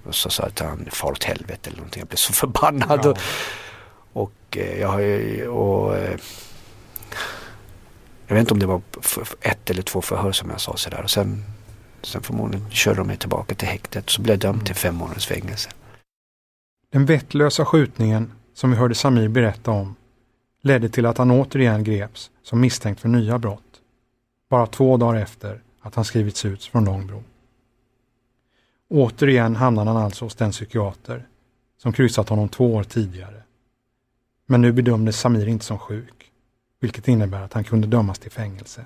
Och 0.05 0.15
så 0.15 0.29
sa 0.29 0.43
att 0.43 0.59
han 0.59 0.87
far 0.91 1.11
åt 1.11 1.23
helvete 1.23 1.69
eller 1.69 1.77
någonting. 1.77 1.99
Jag 1.99 2.07
blev 2.07 2.17
så 2.17 2.33
förbannad. 2.33 2.99
Ja. 3.03 3.09
Och, 3.09 3.17
och 4.23 4.57
eh, 4.57 4.79
jag 4.79 4.87
har 4.87 4.99
ju, 4.99 5.47
och, 5.47 5.97
eh, 5.97 6.19
jag 8.27 8.35
vet 8.35 8.41
inte 8.41 8.53
om 8.53 8.59
det 8.59 8.65
var 8.65 8.81
ett 9.41 9.69
eller 9.69 9.81
två 9.81 10.01
förhör 10.01 10.31
som 10.31 10.49
jag 10.49 10.61
sa 10.61 10.77
sådär. 10.77 11.01
Och 11.03 11.11
sen, 11.11 11.43
sen 12.01 12.21
förmodligen 12.21 12.71
körde 12.71 12.97
de 12.97 13.07
mig 13.07 13.17
tillbaka 13.17 13.55
till 13.55 13.67
häktet. 13.67 14.09
Så 14.09 14.21
blev 14.21 14.33
jag 14.33 14.39
dömd 14.39 14.65
till 14.65 14.75
fem 14.75 14.95
månaders 14.95 15.27
fängelse. 15.27 15.69
Den 16.91 17.05
vettlösa 17.05 17.65
skjutningen 17.65 18.31
som 18.53 18.71
vi 18.71 18.77
hörde 18.77 18.95
Samir 18.95 19.27
berätta 19.27 19.71
om 19.71 19.95
ledde 20.61 20.89
till 20.89 21.05
att 21.05 21.17
han 21.17 21.31
återigen 21.31 21.83
greps 21.83 22.31
som 22.43 22.59
misstänkt 22.59 23.01
för 23.01 23.09
nya 23.09 23.39
brott. 23.39 23.61
Bara 24.49 24.67
två 24.67 24.97
dagar 24.97 25.21
efter 25.21 25.61
att 25.81 25.95
han 25.95 26.05
skrivits 26.05 26.45
ut 26.45 26.63
från 26.63 26.85
Långbro. 26.85 27.23
Återigen 28.95 29.55
hamnade 29.55 29.89
han 29.89 30.03
alltså 30.03 30.25
hos 30.25 30.35
den 30.35 30.51
psykiater 30.51 31.27
som 31.77 31.93
kryssat 31.93 32.29
honom 32.29 32.49
två 32.49 32.73
år 32.73 32.83
tidigare. 32.83 33.43
Men 34.45 34.61
nu 34.61 34.71
bedömdes 34.71 35.19
Samir 35.19 35.47
inte 35.47 35.65
som 35.65 35.79
sjuk, 35.79 36.31
vilket 36.79 37.07
innebär 37.07 37.41
att 37.41 37.53
han 37.53 37.63
kunde 37.63 37.87
dömas 37.87 38.19
till 38.19 38.31
fängelse. 38.31 38.85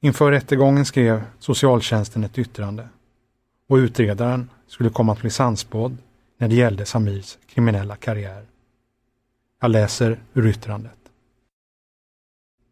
Inför 0.00 0.30
rättegången 0.30 0.84
skrev 0.84 1.22
socialtjänsten 1.38 2.24
ett 2.24 2.38
yttrande 2.38 2.88
och 3.68 3.76
utredaren 3.76 4.50
skulle 4.66 4.90
komma 4.90 5.12
att 5.12 5.20
bli 5.20 5.30
sannspådd 5.30 5.96
när 6.36 6.48
det 6.48 6.54
gällde 6.54 6.86
Samirs 6.86 7.38
kriminella 7.46 7.96
karriär. 7.96 8.46
Jag 9.60 9.70
läser 9.70 10.20
ur 10.34 10.46
yttrandet. 10.46 10.98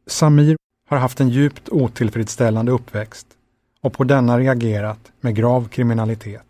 Samir 0.06 0.56
har 0.88 0.98
haft 0.98 1.20
en 1.20 1.28
djupt 1.28 1.68
otillfredsställande 1.68 2.72
uppväxt 2.72 3.37
och 3.80 3.92
på 3.92 4.04
denna 4.04 4.38
reagerat 4.38 5.12
med 5.20 5.34
grav 5.34 5.68
kriminalitet. 5.68 6.42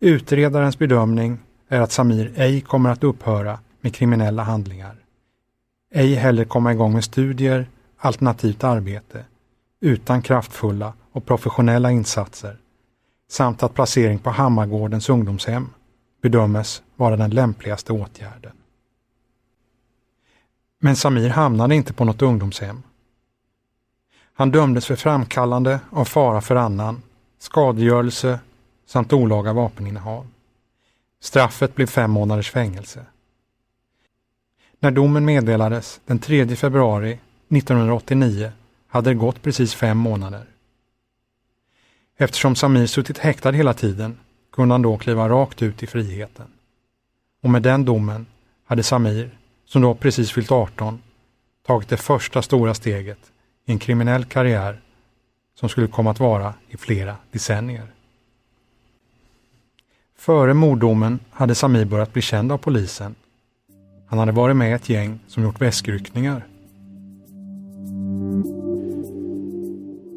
Utredarens 0.00 0.78
bedömning 0.78 1.38
är 1.68 1.80
att 1.80 1.92
Samir 1.92 2.32
ej 2.36 2.60
kommer 2.60 2.90
att 2.90 3.04
upphöra 3.04 3.58
med 3.80 3.94
kriminella 3.94 4.42
handlingar. 4.42 4.96
Ej 5.90 6.14
heller 6.14 6.44
komma 6.44 6.72
igång 6.72 6.92
med 6.92 7.04
studier 7.04 7.68
alternativt 7.96 8.64
arbete 8.64 9.24
utan 9.80 10.22
kraftfulla 10.22 10.92
och 11.12 11.26
professionella 11.26 11.90
insatser 11.90 12.58
samt 13.28 13.62
att 13.62 13.74
placering 13.74 14.18
på 14.18 14.30
Hammargårdens 14.30 15.08
ungdomshem 15.08 15.68
bedömes 16.22 16.82
vara 16.96 17.16
den 17.16 17.30
lämpligaste 17.30 17.92
åtgärden. 17.92 18.52
Men 20.80 20.96
Samir 20.96 21.28
hamnade 21.28 21.74
inte 21.74 21.92
på 21.92 22.04
något 22.04 22.22
ungdomshem. 22.22 22.82
Han 24.42 24.50
dömdes 24.50 24.86
för 24.86 24.96
framkallande 24.96 25.80
av 25.90 26.04
fara 26.04 26.40
för 26.40 26.56
annan, 26.56 27.02
skadegörelse 27.38 28.40
samt 28.86 29.12
olaga 29.12 29.52
vapeninnehav. 29.52 30.26
Straffet 31.20 31.74
blev 31.74 31.86
fem 31.86 32.10
månaders 32.10 32.50
fängelse. 32.50 33.04
När 34.80 34.90
domen 34.90 35.24
meddelades 35.24 36.00
den 36.06 36.18
3 36.18 36.56
februari 36.56 37.18
1989 37.48 38.52
hade 38.88 39.10
det 39.10 39.14
gått 39.14 39.42
precis 39.42 39.74
fem 39.74 39.98
månader. 39.98 40.44
Eftersom 42.16 42.56
Samir 42.56 42.86
suttit 42.86 43.18
häktad 43.18 43.52
hela 43.52 43.74
tiden 43.74 44.18
kunde 44.52 44.74
han 44.74 44.82
då 44.82 44.98
kliva 44.98 45.28
rakt 45.28 45.62
ut 45.62 45.82
i 45.82 45.86
friheten. 45.86 46.46
Och 47.42 47.50
med 47.50 47.62
den 47.62 47.84
domen 47.84 48.26
hade 48.64 48.82
Samir, 48.82 49.38
som 49.64 49.82
då 49.82 49.94
precis 49.94 50.32
fyllt 50.32 50.52
18, 50.52 51.02
tagit 51.66 51.88
det 51.88 51.96
första 51.96 52.42
stora 52.42 52.74
steget 52.74 53.31
i 53.66 53.72
en 53.72 53.78
kriminell 53.78 54.24
karriär 54.24 54.80
som 55.54 55.68
skulle 55.68 55.86
komma 55.86 56.10
att 56.10 56.20
vara 56.20 56.54
i 56.68 56.76
flera 56.76 57.16
decennier. 57.30 57.86
Före 60.16 60.54
morddomen 60.54 61.18
hade 61.30 61.54
Samir 61.54 61.84
börjat 61.84 62.12
bli 62.12 62.22
känd 62.22 62.52
av 62.52 62.58
polisen. 62.58 63.14
Han 64.06 64.18
hade 64.18 64.32
varit 64.32 64.56
med 64.56 64.70
i 64.70 64.72
ett 64.72 64.88
gäng 64.88 65.20
som 65.26 65.42
gjort 65.42 65.60
väskryckningar 65.60 66.46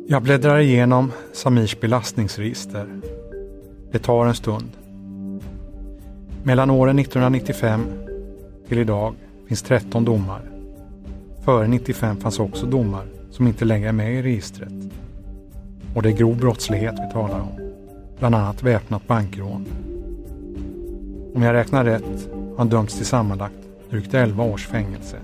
Jag 0.08 0.24
bläddrar 0.24 0.60
igenom 0.60 1.12
Samirs 1.34 1.80
belastningsregister. 1.80 2.88
Det 3.92 4.00
tar 4.00 4.26
en 4.26 4.36
stund. 4.36 4.70
Mellan 6.44 6.70
åren 6.70 7.00
1995 7.00 7.86
till 8.68 8.78
idag 8.78 9.16
finns 9.48 9.62
13 9.62 10.06
domar. 10.06 10.42
Före 11.46 11.68
95 11.68 12.18
fanns 12.18 12.40
också 12.40 12.66
domar 12.66 13.06
som 13.36 13.48
inte 13.48 13.66
längre 13.66 13.90
är 13.90 13.94
med 13.94 14.14
i 14.14 14.22
registret. 14.22 14.74
Och 15.96 16.02
det 16.02 16.10
är 16.10 16.14
grov 16.14 16.38
brottslighet 16.38 16.96
vi 17.08 17.14
talar 17.14 17.40
om. 17.40 17.74
Bland 18.20 18.36
annat 18.36 18.64
väpnat 18.64 19.08
bankrån. 19.08 19.66
Om 21.36 21.42
jag 21.42 21.54
räknar 21.54 21.86
rätt 21.86 22.30
har 22.32 22.58
han 22.58 22.70
dömts 22.70 22.96
till 22.96 23.06
sammanlagt 23.06 23.56
drygt 23.90 24.14
11 24.14 24.44
års 24.44 24.68
fängelse. 24.68 25.18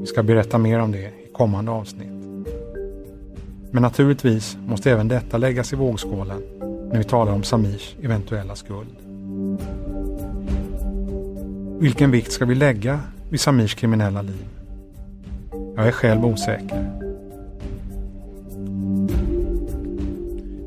Vi 0.00 0.06
ska 0.06 0.22
berätta 0.22 0.58
mer 0.58 0.80
om 0.80 0.92
det 0.92 0.98
i 0.98 1.30
kommande 1.32 1.70
avsnitt. 1.70 2.24
Men 3.70 3.82
naturligtvis 3.82 4.56
måste 4.66 4.90
även 4.90 5.08
detta 5.08 5.38
läggas 5.38 5.72
i 5.72 5.76
vågskålen 5.76 6.42
när 6.92 6.98
vi 6.98 7.04
talar 7.04 7.32
om 7.32 7.42
Samirs 7.42 7.96
eventuella 8.02 8.54
skuld. 8.56 8.96
Vilken 11.80 12.10
vikt 12.10 12.32
ska 12.32 12.44
vi 12.44 12.54
lägga 12.54 13.00
vid 13.30 13.40
Samirs 13.40 13.74
kriminella 13.74 14.22
liv? 14.22 14.59
Jag 15.80 15.88
är 15.88 15.92
själv 15.92 16.24
osäker. 16.24 16.90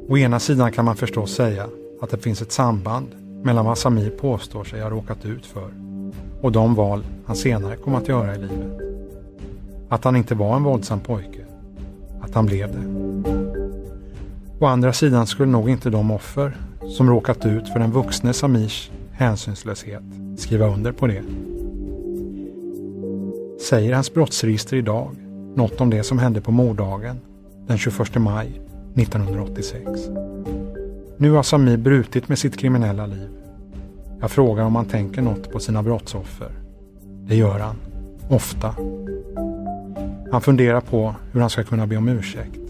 Å 0.08 0.17
ena 0.17 0.39
sidan 0.39 0.71
kan 0.71 0.86
man 0.86 0.95
förstås 0.95 1.36
säga 1.36 1.67
att 2.02 2.10
det 2.10 2.17
finns 2.17 2.41
ett 2.41 2.52
samband 2.52 3.08
mellan 3.43 3.65
vad 3.65 3.78
Samir 3.78 4.10
påstår 4.10 4.63
sig 4.63 4.82
ha 4.82 4.89
råkat 4.89 5.26
ut 5.26 5.45
för 5.45 5.69
och 6.41 6.52
de 6.52 6.76
val 6.76 7.06
han 7.26 7.36
senare 7.36 7.76
kom 7.76 7.95
att 7.95 8.08
göra 8.08 8.36
i 8.36 8.38
livet. 8.38 8.80
Att 9.89 10.04
han 10.04 10.15
inte 10.15 10.36
var 10.36 10.56
en 10.56 10.63
våldsam 10.63 10.99
pojke 10.99 11.45
att 12.21 12.36
han 12.36 12.45
blev 12.45 12.71
det. 12.71 12.86
Å 14.60 14.65
andra 14.65 14.93
sidan 14.93 15.28
skulle 15.28 15.52
nog 15.52 15.69
inte 15.69 15.89
de 15.89 16.12
offer 16.12 16.58
som 16.97 17.10
råkat 17.10 17.45
ut 17.45 17.69
för 17.69 17.80
den 17.80 17.91
vuxne 17.91 18.34
Samirs 18.34 18.91
hänsynslöshet 19.12 20.04
skriva 20.38 20.67
under 20.67 20.91
på 20.91 21.08
det. 21.08 21.23
Säger 23.63 23.93
hans 23.93 24.13
brottsregister 24.13 24.78
idag 24.78 25.15
något 25.56 25.82
om 25.82 25.89
det 25.89 26.04
som 26.04 26.19
hände 26.19 26.41
på 26.41 26.52
morddagen 26.52 27.19
den 27.67 27.78
21 27.78 28.15
maj 28.15 28.62
1986? 28.95 29.84
Nu 31.17 31.32
har 31.32 31.43
Samir 31.43 31.78
brutit 31.78 32.30
med 32.30 32.39
sitt 32.39 32.58
kriminella 32.58 33.06
liv. 33.06 33.30
Jag 34.19 34.32
frågar 34.32 34.63
om 34.63 34.76
han 34.76 34.86
tänker 34.86 35.21
något 35.21 35.52
på 35.52 35.60
sina 35.60 35.84
brottsoffer. 35.84 36.52
Det 37.28 37.36
gör 37.36 37.60
han. 37.60 37.76
Ofta. 38.30 38.76
Han 40.32 40.41
funderar 40.41 40.82
på 40.82 41.15
hur 41.32 41.41
han 41.41 41.49
ska 41.49 41.63
kunna 41.63 41.88
be 41.88 41.97
om 41.97 42.08
ursäkt. 42.08 42.62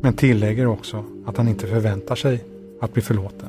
Men 0.00 0.12
tillägger 0.12 0.66
också 0.66 1.04
att 1.26 1.36
han 1.36 1.48
inte 1.48 1.66
förväntar 1.66 2.14
sig 2.14 2.44
att 2.80 2.92
bli 2.92 3.02
förlåten. 3.02 3.48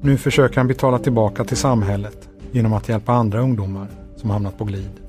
Nu 0.00 0.16
försöker 0.16 0.56
han 0.56 0.68
betala 0.68 0.98
tillbaka 0.98 1.44
till 1.44 1.56
samhället 1.56 2.28
genom 2.52 2.72
att 2.72 2.88
hjälpa 2.88 3.12
andra 3.12 3.40
ungdomar 3.40 3.86
som 4.16 4.30
hamnat 4.30 4.58
på 4.58 4.64
glid. 4.64 5.00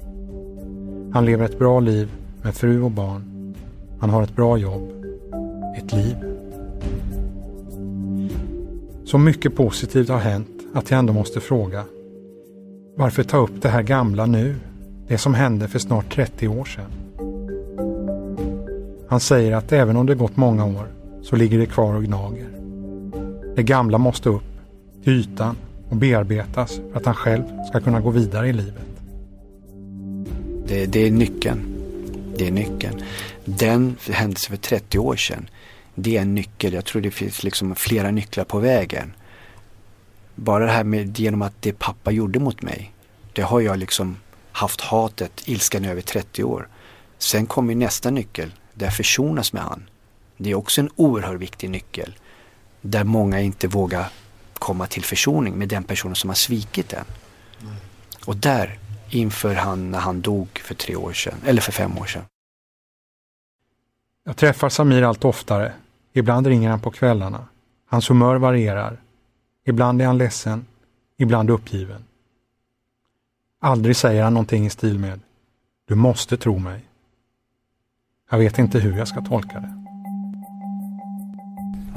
Han 1.14 1.26
lever 1.26 1.46
ett 1.46 1.60
bra 1.60 1.80
liv 1.80 2.12
med 2.42 2.56
fru 2.56 2.82
och 2.82 2.92
barn. 2.92 3.54
Han 4.00 4.10
har 4.10 4.24
ett 4.24 4.36
bra 4.36 4.58
jobb. 4.58 4.90
Ett 5.78 5.94
liv. 5.94 6.16
Så 9.06 9.18
mycket 9.18 9.56
positivt 9.56 10.10
har 10.10 10.20
hänt 10.20 10.50
att 10.74 10.92
jag 10.92 11.00
ändå 11.00 11.14
måste 11.14 11.40
fråga 11.40 11.84
varför 12.96 13.24
ta 13.24 13.38
upp 13.38 13.62
det 13.62 13.70
här 13.70 13.84
gamla 13.84 14.26
nu? 14.26 14.56
Det 15.08 15.18
som 15.18 15.34
hände 15.34 15.68
för 15.68 15.80
snart 15.80 16.16
30 16.16 16.48
år 16.48 16.66
sedan. 16.66 16.92
Han 19.08 19.20
säger 19.20 19.52
att 19.52 19.72
även 19.72 19.98
om 19.98 20.06
det 20.06 20.16
gått 20.16 20.38
många 20.38 20.66
år 20.66 20.88
så 21.22 21.36
ligger 21.36 21.60
det 21.60 21.66
kvar 21.66 21.96
och 21.96 22.04
gnager. 22.04 22.48
Det 23.56 23.64
gamla 23.64 23.98
måste 23.98 24.30
upp 24.30 24.44
till 25.04 25.14
ytan 25.14 25.56
och 25.90 25.96
bearbetas 25.96 26.80
för 26.92 26.98
att 26.98 27.06
han 27.06 27.16
själv 27.16 27.44
ska 27.70 27.80
kunna 27.80 28.02
gå 28.02 28.10
vidare 28.10 28.50
i 28.50 28.54
livet. 28.54 28.86
Det, 30.68 30.86
det 30.86 31.08
är 31.08 31.12
nyckeln. 31.12 31.76
Det 32.38 32.48
är 32.48 32.52
nyckeln. 32.52 33.04
Den 33.46 33.98
händelsen 34.10 34.50
för 34.50 34.64
30 34.64 35.00
år 35.00 35.16
sedan, 35.16 35.50
det 35.96 36.18
är 36.18 36.22
en 36.22 36.36
nyckel. 36.36 36.74
Jag 36.74 36.86
tror 36.86 37.02
det 37.02 37.12
finns 37.12 37.44
liksom 37.44 37.76
flera 37.76 38.12
nycklar 38.12 38.44
på 38.44 38.60
vägen. 38.60 39.14
Bara 40.36 40.66
det 40.66 40.72
här 40.72 40.84
med 40.84 41.20
genom 41.20 41.42
att 41.42 41.54
det 41.60 41.80
pappa 41.80 42.12
gjorde 42.12 42.40
mot 42.40 42.62
mig, 42.62 42.94
det 43.34 43.42
har 43.42 43.62
jag 43.62 43.80
liksom 43.80 44.18
haft 44.52 44.82
hatet, 44.82 45.42
ilskan 45.46 45.86
över 45.86 46.02
30 46.02 46.44
år. 46.44 46.68
Sen 47.18 47.46
kommer 47.46 47.76
nästa 47.76 48.10
nyckel, 48.10 48.52
där 48.74 48.86
jag 48.86 48.96
försonas 48.96 49.54
med 49.54 49.64
han. 49.64 49.90
Det 50.38 50.52
är 50.52 50.56
också 50.56 50.82
en 50.82 50.90
oerhört 50.96 51.40
viktig 51.40 51.70
nyckel. 51.70 52.16
Där 52.82 53.04
många 53.04 53.42
inte 53.42 53.68
vågar 53.68 54.10
komma 54.64 54.88
till 54.88 55.04
försoning 55.04 55.58
med 55.58 55.70
den 55.70 55.84
personen 55.84 56.16
som 56.16 56.30
har 56.30 56.36
svikit 56.36 56.94
en. 56.94 57.06
Mm. 57.62 57.74
Och 58.26 58.38
där, 58.38 58.80
inför 59.10 59.56
han 59.56 59.92
när 59.92 60.00
han 60.00 60.22
dog 60.22 60.48
för 60.64 60.76
tre 60.76 60.96
år 60.96 61.14
sedan, 61.14 61.38
eller 61.46 61.62
för 61.62 61.72
fem 61.72 61.98
år 61.98 62.06
sedan. 62.06 62.26
Jag 64.26 64.38
träffar 64.38 64.70
Samir 64.70 65.02
allt 65.02 65.26
oftare. 65.26 65.74
Ibland 66.14 66.48
ringer 66.48 66.70
han 66.70 66.80
på 66.80 66.92
kvällarna. 66.92 67.48
Hans 67.86 68.10
humör 68.10 68.36
varierar. 68.36 69.02
Ibland 69.66 70.02
är 70.02 70.06
han 70.06 70.18
ledsen, 70.18 70.66
ibland 71.18 71.50
uppgiven. 71.50 72.04
Aldrig 73.62 73.96
säger 73.96 74.24
han 74.24 74.34
någonting 74.34 74.66
i 74.66 74.70
stil 74.70 75.00
med 75.00 75.20
Du 75.88 75.96
måste 75.96 76.38
tro 76.38 76.60
mig. 76.60 76.82
Jag 78.32 78.38
vet 78.38 78.60
inte 78.60 78.80
hur 78.80 78.98
jag 78.98 79.08
ska 79.08 79.22
tolka 79.22 79.60
det. 79.60 79.74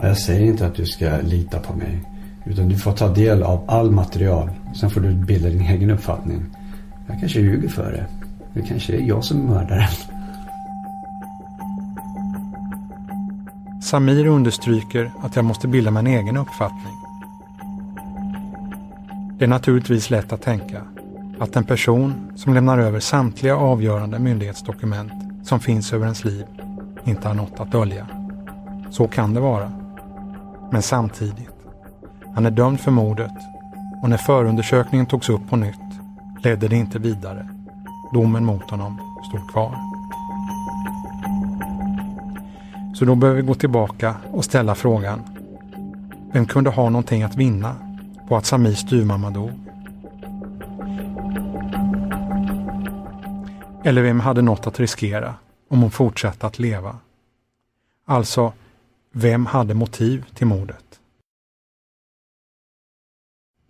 Jag 0.02 0.18
säger 0.18 0.46
inte 0.46 0.66
att 0.66 0.74
du 0.74 0.86
ska 0.86 1.16
lita 1.16 1.60
på 1.60 1.76
mig. 1.76 2.15
Utan 2.46 2.68
du 2.68 2.78
får 2.78 2.92
ta 2.92 3.08
del 3.08 3.42
av 3.42 3.64
all 3.68 3.90
material. 3.90 4.50
Sen 4.74 4.90
får 4.90 5.00
du 5.00 5.14
bilda 5.14 5.48
din 5.48 5.60
egen 5.60 5.90
uppfattning. 5.90 6.42
Jag 7.06 7.20
kanske 7.20 7.40
ljuger 7.40 7.68
för 7.68 7.92
det. 7.92 8.06
Det 8.54 8.68
kanske 8.68 8.96
är 8.96 9.00
jag 9.00 9.24
som 9.24 9.40
är 9.40 9.54
mördaren. 9.54 9.88
Samir 13.82 14.26
understryker 14.26 15.12
att 15.22 15.36
jag 15.36 15.44
måste 15.44 15.68
bilda 15.68 15.90
mig 15.90 16.00
en 16.00 16.06
egen 16.06 16.36
uppfattning. 16.36 16.92
Det 19.38 19.44
är 19.44 19.48
naturligtvis 19.48 20.10
lätt 20.10 20.32
att 20.32 20.42
tänka 20.42 20.82
att 21.38 21.56
en 21.56 21.64
person 21.64 22.32
som 22.36 22.54
lämnar 22.54 22.78
över 22.78 23.00
samtliga 23.00 23.56
avgörande 23.56 24.18
myndighetsdokument 24.18 25.12
som 25.44 25.60
finns 25.60 25.92
över 25.92 26.04
ens 26.04 26.24
liv 26.24 26.44
inte 27.04 27.28
har 27.28 27.34
något 27.34 27.60
att 27.60 27.72
dölja. 27.72 28.06
Så 28.90 29.08
kan 29.08 29.34
det 29.34 29.40
vara. 29.40 29.72
Men 30.72 30.82
samtidigt, 30.82 31.55
han 32.36 32.46
är 32.46 32.50
dömd 32.50 32.80
för 32.80 32.90
mordet 32.90 33.32
och 34.02 34.10
när 34.10 34.16
förundersökningen 34.16 35.06
togs 35.06 35.28
upp 35.28 35.48
på 35.48 35.56
nytt 35.56 35.80
ledde 36.42 36.68
det 36.68 36.76
inte 36.76 36.98
vidare. 36.98 37.48
Domen 38.12 38.44
mot 38.44 38.70
honom 38.70 39.00
stod 39.28 39.50
kvar. 39.50 39.76
Så 42.94 43.04
då 43.04 43.14
behöver 43.14 43.40
vi 43.40 43.46
gå 43.46 43.54
tillbaka 43.54 44.16
och 44.32 44.44
ställa 44.44 44.74
frågan. 44.74 45.22
Vem 46.32 46.46
kunde 46.46 46.70
ha 46.70 46.90
någonting 46.90 47.22
att 47.22 47.36
vinna 47.36 47.76
på 48.28 48.36
att 48.36 48.46
Samirs 48.46 48.78
styvmamma 48.78 49.30
dog? 49.30 49.50
Eller 53.84 54.02
vem 54.02 54.20
hade 54.20 54.42
något 54.42 54.66
att 54.66 54.80
riskera 54.80 55.34
om 55.68 55.82
hon 55.82 55.90
fortsatte 55.90 56.46
att 56.46 56.58
leva? 56.58 56.96
Alltså, 58.06 58.52
vem 59.12 59.46
hade 59.46 59.74
motiv 59.74 60.24
till 60.34 60.46
mordet? 60.46 60.85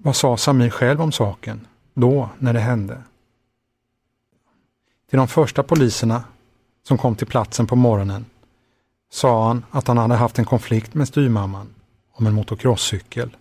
Vad 0.06 0.16
sa 0.16 0.36
Samir 0.36 0.70
själv 0.70 1.00
om 1.00 1.12
saken, 1.12 1.66
då 1.94 2.30
när 2.38 2.52
det 2.52 2.60
hände? 2.60 3.02
Till 5.10 5.16
de 5.16 5.28
första 5.28 5.62
poliserna 5.62 6.24
som 6.82 6.98
kom 6.98 7.16
till 7.16 7.26
platsen 7.26 7.66
på 7.66 7.76
morgonen 7.76 8.24
sa 9.10 9.46
han 9.46 9.64
att 9.70 9.86
han 9.86 9.98
hade 9.98 10.14
haft 10.14 10.38
en 10.38 10.44
konflikt 10.44 10.94
med 10.94 11.08
styrmamman 11.08 11.74
om 12.12 12.26
en 12.26 12.34
motocrosscykel. 12.34 13.36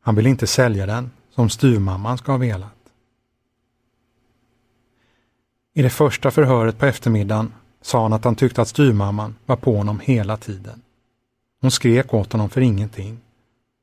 Han 0.00 0.14
ville 0.14 0.28
inte 0.28 0.46
sälja 0.46 0.86
den 0.86 1.10
som 1.30 1.50
styrmamman 1.50 2.18
ska 2.18 2.32
ha 2.32 2.38
velat. 2.38 2.92
I 5.74 5.82
det 5.82 5.90
första 5.90 6.30
förhöret 6.30 6.78
på 6.78 6.86
eftermiddagen 6.86 7.54
sa 7.82 8.02
han 8.02 8.12
att 8.12 8.24
han 8.24 8.36
tyckte 8.36 8.62
att 8.62 8.68
styrmamman 8.68 9.36
var 9.46 9.56
på 9.56 9.76
honom 9.76 10.00
hela 10.00 10.36
tiden. 10.36 10.82
Hon 11.60 11.70
skrek 11.70 12.14
åt 12.14 12.32
honom 12.32 12.50
för 12.50 12.60
ingenting. 12.60 13.20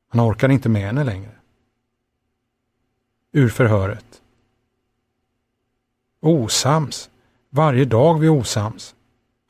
Han 0.09 0.21
orkade 0.21 0.53
inte 0.53 0.69
med 0.69 0.81
henne 0.81 1.03
längre. 1.03 1.31
Ur 3.31 3.49
förhöret. 3.49 4.21
Osams. 6.19 7.09
Varje 7.49 7.85
dag 7.85 8.19
vi 8.19 8.29
osams. 8.29 8.95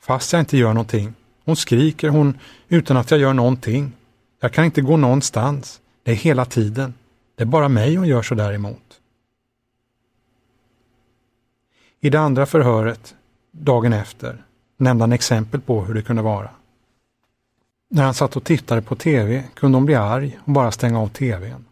Fast 0.00 0.32
jag 0.32 0.40
inte 0.40 0.56
gör 0.56 0.72
någonting. 0.72 1.14
Hon 1.44 1.56
skriker 1.56 2.08
hon 2.08 2.38
utan 2.68 2.96
att 2.96 3.10
jag 3.10 3.20
gör 3.20 3.32
någonting. 3.32 3.92
Jag 4.40 4.52
kan 4.52 4.64
inte 4.64 4.80
gå 4.80 4.96
någonstans. 4.96 5.80
Det 6.02 6.10
är 6.10 6.16
hela 6.16 6.44
tiden. 6.44 6.94
Det 7.34 7.42
är 7.42 7.46
bara 7.46 7.68
mig 7.68 7.96
hon 7.96 8.08
gör 8.08 8.22
så 8.22 8.34
där 8.34 8.52
emot. 8.52 9.00
I 12.00 12.10
det 12.10 12.20
andra 12.20 12.46
förhöret, 12.46 13.14
dagen 13.50 13.92
efter, 13.92 14.44
nämnde 14.76 15.02
han 15.02 15.12
exempel 15.12 15.60
på 15.60 15.84
hur 15.84 15.94
det 15.94 16.02
kunde 16.02 16.22
vara. 16.22 16.50
När 17.88 18.04
han 18.04 18.14
satt 18.14 18.36
och 18.36 18.44
tittade 18.44 18.82
på 18.82 18.96
TV 18.96 19.44
kunde 19.54 19.76
hon 19.76 19.84
bli 19.86 19.94
arg 19.94 20.38
och 20.44 20.52
bara 20.52 20.70
stänga 20.70 21.00
av 21.00 21.08
TVn. 21.08 21.64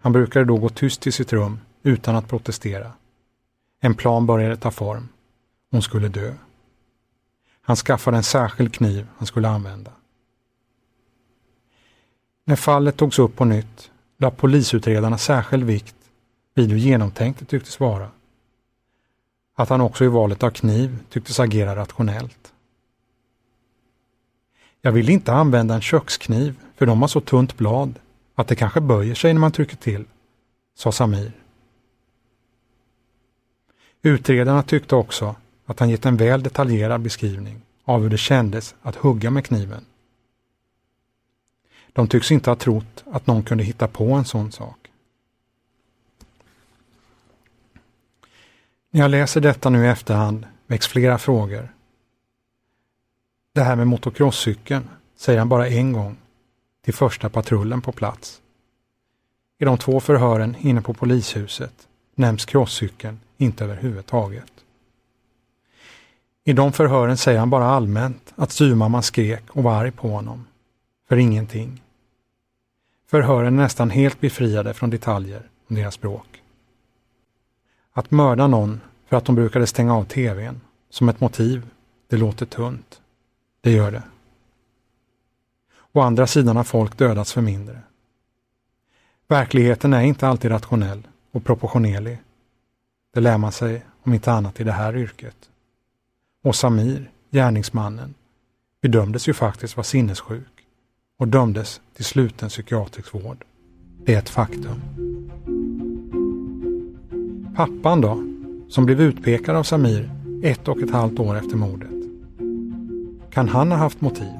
Han 0.00 0.12
brukade 0.12 0.44
då 0.44 0.56
gå 0.56 0.68
tyst 0.68 1.00
till 1.00 1.12
sitt 1.12 1.32
rum 1.32 1.60
utan 1.82 2.16
att 2.16 2.28
protestera. 2.28 2.92
En 3.80 3.94
plan 3.94 4.26
började 4.26 4.56
ta 4.56 4.70
form. 4.70 5.08
Hon 5.70 5.82
skulle 5.82 6.08
dö. 6.08 6.34
Han 7.62 7.76
skaffade 7.76 8.16
en 8.16 8.22
särskild 8.22 8.74
kniv 8.74 9.06
han 9.16 9.26
skulle 9.26 9.48
använda. 9.48 9.90
När 12.44 12.56
fallet 12.56 12.96
togs 12.96 13.18
upp 13.18 13.36
på 13.36 13.44
nytt 13.44 13.90
lade 14.18 14.36
polisutredarna 14.36 15.18
särskild 15.18 15.64
vikt 15.64 15.96
vid 16.54 16.70
hur 16.70 16.78
genomtänkt 16.78 17.40
det 17.40 17.46
tycktes 17.46 17.80
vara. 17.80 18.10
Att 19.54 19.68
han 19.68 19.80
också 19.80 20.04
i 20.04 20.08
valet 20.08 20.42
av 20.42 20.50
kniv 20.50 20.98
tycktes 21.08 21.40
agera 21.40 21.76
rationellt. 21.76 22.52
Jag 24.82 24.92
vill 24.92 25.08
inte 25.10 25.32
använda 25.32 25.74
en 25.74 25.80
kökskniv 25.80 26.54
för 26.76 26.86
de 26.86 27.00
har 27.00 27.08
så 27.08 27.20
tunt 27.20 27.56
blad 27.56 27.98
att 28.34 28.48
det 28.48 28.56
kanske 28.56 28.80
böjer 28.80 29.14
sig 29.14 29.32
när 29.32 29.40
man 29.40 29.52
trycker 29.52 29.76
till, 29.76 30.04
sa 30.74 30.92
Samir. 30.92 31.32
Utredarna 34.02 34.62
tyckte 34.62 34.96
också 34.96 35.36
att 35.66 35.80
han 35.80 35.90
gett 35.90 36.06
en 36.06 36.16
väl 36.16 36.42
detaljerad 36.42 37.00
beskrivning 37.00 37.60
av 37.84 38.02
hur 38.02 38.10
det 38.10 38.18
kändes 38.18 38.74
att 38.82 38.96
hugga 38.96 39.30
med 39.30 39.44
kniven. 39.44 39.84
De 41.92 42.08
tycks 42.08 42.32
inte 42.32 42.50
ha 42.50 42.56
trott 42.56 43.04
att 43.06 43.26
någon 43.26 43.42
kunde 43.42 43.64
hitta 43.64 43.88
på 43.88 44.12
en 44.12 44.24
sån 44.24 44.52
sak. 44.52 44.90
När 48.90 49.00
jag 49.00 49.10
läser 49.10 49.40
detta 49.40 49.70
nu 49.70 49.84
i 49.84 49.88
efterhand 49.88 50.46
väcks 50.66 50.86
flera 50.86 51.18
frågor. 51.18 51.68
Det 53.58 53.64
här 53.64 53.76
med 53.76 53.86
motocrosscykeln 53.86 54.88
säger 55.16 55.38
han 55.38 55.48
bara 55.48 55.68
en 55.68 55.92
gång 55.92 56.16
till 56.84 56.94
första 56.94 57.28
patrullen 57.28 57.80
på 57.80 57.92
plats. 57.92 58.40
I 59.58 59.64
de 59.64 59.78
två 59.78 60.00
förhören 60.00 60.56
inne 60.58 60.82
på 60.82 60.94
polishuset 60.94 61.88
nämns 62.14 62.44
crosscykeln 62.44 63.20
inte 63.36 63.64
överhuvudtaget. 63.64 64.52
I 66.44 66.52
de 66.52 66.72
förhören 66.72 67.16
säger 67.16 67.38
han 67.38 67.50
bara 67.50 67.64
allmänt 67.64 68.32
att 68.36 68.52
styrmamman 68.52 69.02
skrek 69.02 69.42
och 69.50 69.62
var 69.62 69.74
arg 69.74 69.90
på 69.90 70.08
honom. 70.08 70.46
För 71.08 71.16
ingenting. 71.16 71.82
Förhören 73.10 73.58
är 73.58 73.62
nästan 73.62 73.90
helt 73.90 74.20
befriade 74.20 74.74
från 74.74 74.90
detaljer 74.90 75.42
om 75.68 75.76
deras 75.76 75.94
språk. 75.94 76.42
Att 77.92 78.10
mörda 78.10 78.46
någon 78.46 78.80
för 79.08 79.16
att 79.16 79.24
de 79.24 79.34
brukade 79.34 79.66
stänga 79.66 79.96
av 79.96 80.04
tvn 80.04 80.60
som 80.90 81.08
ett 81.08 81.20
motiv, 81.20 81.66
det 82.08 82.16
låter 82.16 82.46
tunt. 82.46 83.00
Det 83.60 83.70
gör 83.70 83.90
det. 83.90 84.02
Å 85.92 86.00
andra 86.00 86.26
sidan 86.26 86.56
har 86.56 86.64
folk 86.64 86.98
dödats 86.98 87.32
för 87.32 87.40
mindre. 87.40 87.80
Verkligheten 89.28 89.92
är 89.92 90.02
inte 90.02 90.28
alltid 90.28 90.50
rationell 90.50 91.08
och 91.32 91.44
proportionerlig. 91.44 92.18
Det 93.14 93.20
lär 93.20 93.38
man 93.38 93.52
sig 93.52 93.82
om 94.02 94.14
inte 94.14 94.32
annat 94.32 94.60
i 94.60 94.64
det 94.64 94.72
här 94.72 94.96
yrket. 94.96 95.36
Och 96.42 96.54
Samir, 96.54 97.10
gärningsmannen, 97.30 98.14
bedömdes 98.80 99.28
ju 99.28 99.34
faktiskt 99.34 99.76
vara 99.76 99.84
sinnessjuk 99.84 100.66
och 101.18 101.28
dömdes 101.28 101.80
till 101.94 102.04
sluten 102.04 102.48
psykiatrisk 102.48 103.14
vård. 103.14 103.44
Det 104.04 104.14
är 104.14 104.18
ett 104.18 104.28
faktum. 104.28 104.80
Pappan 107.56 108.00
då, 108.00 108.24
som 108.68 108.86
blev 108.86 109.00
utpekad 109.00 109.56
av 109.56 109.62
Samir 109.62 110.10
ett 110.42 110.68
och 110.68 110.82
ett 110.82 110.90
halvt 110.90 111.18
år 111.18 111.36
efter 111.36 111.56
mordet. 111.56 111.97
Kan 113.30 113.48
han 113.48 113.70
ha 113.70 113.78
haft 113.78 114.00
motiv? 114.00 114.32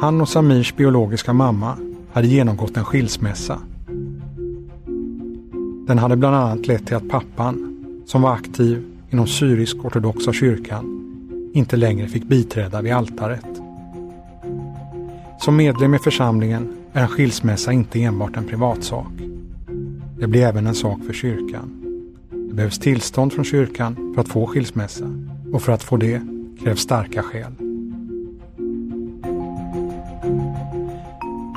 Han 0.00 0.20
och 0.20 0.28
Samirs 0.28 0.76
biologiska 0.76 1.32
mamma 1.32 1.76
hade 2.12 2.26
genomgått 2.26 2.76
en 2.76 2.84
skilsmässa. 2.84 3.58
Den 5.86 5.98
hade 5.98 6.16
bland 6.16 6.36
annat 6.36 6.66
lett 6.66 6.86
till 6.86 6.96
att 6.96 7.08
pappan, 7.08 7.84
som 8.06 8.22
var 8.22 8.32
aktiv 8.32 8.84
inom 9.10 9.26
syrisk-ortodoxa 9.26 10.32
kyrkan, 10.32 10.94
inte 11.54 11.76
längre 11.76 12.08
fick 12.08 12.24
biträda 12.24 12.82
vid 12.82 12.92
altaret. 12.92 13.46
Som 15.40 15.56
medlem 15.56 15.94
i 15.94 15.98
församlingen 15.98 16.68
är 16.92 17.02
en 17.02 17.08
skilsmässa 17.08 17.72
inte 17.72 18.02
enbart 18.02 18.36
en 18.36 18.44
privatsak. 18.44 19.12
Det 20.18 20.26
blir 20.26 20.42
även 20.42 20.66
en 20.66 20.74
sak 20.74 20.98
för 21.06 21.12
kyrkan. 21.12 21.84
Det 22.30 22.54
behövs 22.54 22.78
tillstånd 22.78 23.32
från 23.32 23.44
kyrkan 23.44 24.12
för 24.14 24.20
att 24.20 24.28
få 24.28 24.46
skilsmässa 24.46 25.04
och 25.52 25.62
för 25.62 25.72
att 25.72 25.82
få 25.82 25.96
det 25.96 26.37
krävs 26.58 26.80
starka 26.80 27.22
skäl. 27.22 27.52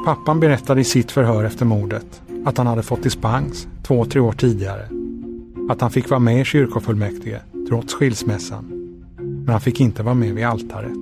Pappan 0.05 0.39
berättade 0.39 0.81
i 0.81 0.83
sitt 0.83 1.11
förhör 1.11 1.43
efter 1.43 1.65
mordet 1.65 2.21
att 2.45 2.57
han 2.57 2.67
hade 2.67 2.83
fått 2.83 3.03
dispens 3.03 3.67
två, 3.83 4.05
tre 4.05 4.21
år 4.21 4.31
tidigare. 4.31 4.87
Att 5.69 5.81
han 5.81 5.91
fick 5.91 6.09
vara 6.09 6.19
med 6.19 6.41
i 6.41 6.45
kyrkofullmäktige 6.45 7.39
trots 7.69 7.93
skilsmässan. 7.93 8.65
Men 9.17 9.49
han 9.49 9.61
fick 9.61 9.81
inte 9.81 10.03
vara 10.03 10.15
med 10.15 10.33
vid 10.33 10.45
altaret. 10.45 10.97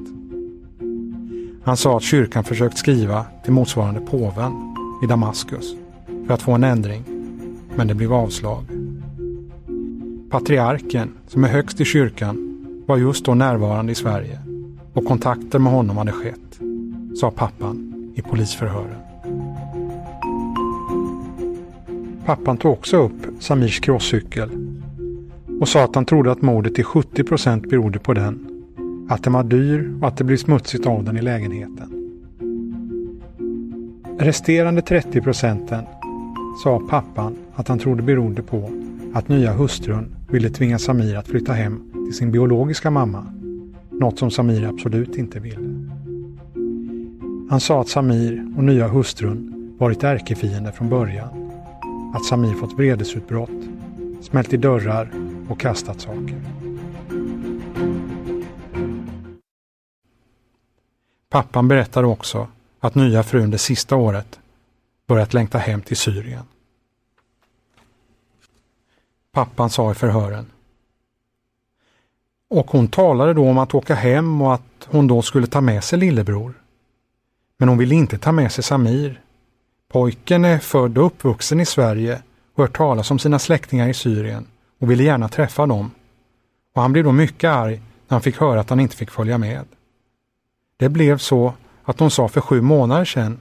Han 1.63 1.77
sa 1.77 1.97
att 1.97 2.03
kyrkan 2.03 2.43
försökt 2.43 2.77
skriva 2.77 3.25
till 3.43 3.53
motsvarande 3.53 4.01
påven 4.01 4.75
i 5.03 5.07
Damaskus 5.07 5.75
för 6.27 6.33
att 6.33 6.41
få 6.41 6.51
en 6.51 6.63
ändring, 6.63 7.03
men 7.75 7.87
det 7.87 7.95
blev 7.95 8.13
avslag. 8.13 8.65
Patriarken, 10.29 11.11
som 11.27 11.43
är 11.43 11.47
högst 11.47 11.81
i 11.81 11.85
kyrkan, 11.85 12.48
var 12.89 12.97
just 12.97 13.25
då 13.25 13.33
närvarande 13.33 13.91
i 13.91 13.95
Sverige 13.95 14.39
och 14.93 15.05
kontakter 15.05 15.59
med 15.59 15.73
honom 15.73 15.97
hade 15.97 16.11
skett, 16.11 16.59
sa 17.19 17.31
pappan 17.31 17.93
i 18.15 18.21
polisförhören. 18.21 18.95
Pappan 22.25 22.57
tog 22.57 22.71
också 22.71 22.97
upp 22.97 23.27
Samirs 23.39 23.79
crosscykel 23.79 24.49
och 25.61 25.67
sa 25.67 25.83
att 25.83 25.95
han 25.95 26.05
trodde 26.05 26.31
att 26.31 26.41
mordet 26.41 26.75
till 26.75 26.83
70 26.83 27.23
procent 27.23 27.69
berodde 27.69 27.99
på 27.99 28.13
den, 28.13 28.63
att 29.09 29.23
den 29.23 29.33
var 29.33 29.43
dyr 29.43 29.97
och 30.01 30.07
att 30.07 30.17
det 30.17 30.23
blev 30.23 30.37
smutsigt 30.37 30.85
av 30.85 31.03
den 31.03 31.17
i 31.17 31.21
lägenheten. 31.21 32.11
Resterande 34.19 34.81
30 34.81 35.21
procenten 35.21 35.83
sa 36.63 36.81
pappan 36.89 37.35
att 37.55 37.67
han 37.67 37.79
trodde 37.79 38.03
berodde 38.03 38.41
på 38.41 38.71
att 39.13 39.29
nya 39.29 39.53
hustrun 39.53 40.15
ville 40.29 40.49
tvinga 40.49 40.79
Samir 40.79 41.15
att 41.15 41.27
flytta 41.27 41.53
hem 41.53 41.88
till 42.09 42.17
sin 42.17 42.31
biologiska 42.31 42.91
mamma, 42.91 43.33
något 43.89 44.19
som 44.19 44.31
Samir 44.31 44.67
absolut 44.67 45.15
inte 45.15 45.39
ville. 45.39 45.89
Han 47.49 47.59
sa 47.59 47.81
att 47.81 47.87
Samir 47.87 48.53
och 48.57 48.63
nya 48.63 48.87
hustrun 48.87 49.75
varit 49.79 50.03
ärkefiender 50.03 50.71
från 50.71 50.89
början. 50.89 51.51
Att 52.15 52.25
Samir 52.25 52.53
fått 52.53 52.73
vredesutbrott, 52.73 53.69
smält 54.21 54.53
i 54.53 54.57
dörrar 54.57 55.11
och 55.49 55.59
kastat 55.59 56.01
saker. 56.01 56.41
Pappan 61.29 61.67
berättade 61.67 62.07
också 62.07 62.47
att 62.79 62.95
nya 62.95 63.23
frun 63.23 63.51
det 63.51 63.57
sista 63.57 63.95
året 63.95 64.39
börjat 65.07 65.33
längta 65.33 65.57
hem 65.57 65.81
till 65.81 65.97
Syrien. 65.97 66.43
Pappan 69.31 69.69
sa 69.69 69.91
i 69.91 69.95
förhören. 69.95 70.45
Och 72.49 72.71
hon 72.71 72.87
talade 72.87 73.33
då 73.33 73.49
om 73.49 73.57
att 73.57 73.73
åka 73.73 73.95
hem 73.95 74.41
och 74.41 74.53
att 74.53 74.87
hon 74.87 75.07
då 75.07 75.21
skulle 75.21 75.47
ta 75.47 75.61
med 75.61 75.83
sig 75.83 75.99
lillebror. 75.99 76.53
Men 77.57 77.69
hon 77.69 77.77
ville 77.77 77.95
inte 77.95 78.17
ta 78.17 78.31
med 78.31 78.51
sig 78.51 78.63
Samir. 78.63 79.21
Pojken 79.91 80.45
är 80.45 80.59
född 80.59 80.97
och 80.97 81.05
uppvuxen 81.05 81.59
i 81.59 81.65
Sverige 81.65 82.21
och 82.55 82.63
hört 82.63 82.77
talas 82.77 83.11
om 83.11 83.19
sina 83.19 83.39
släktingar 83.39 83.87
i 83.87 83.93
Syrien 83.93 84.45
och 84.79 84.91
ville 84.91 85.03
gärna 85.03 85.29
träffa 85.29 85.65
dem. 85.65 85.91
Och 86.75 86.81
han 86.81 86.91
blev 86.91 87.03
då 87.03 87.11
mycket 87.11 87.49
arg 87.49 87.75
när 87.75 88.15
han 88.15 88.21
fick 88.21 88.37
höra 88.37 88.59
att 88.59 88.69
han 88.69 88.79
inte 88.79 88.95
fick 88.95 89.11
följa 89.11 89.37
med. 89.37 89.65
Det 90.77 90.89
blev 90.89 91.17
så 91.17 91.53
att 91.83 91.99
hon 91.99 92.11
sa 92.11 92.27
för 92.27 92.41
sju 92.41 92.61
månader 92.61 93.05
sedan 93.05 93.39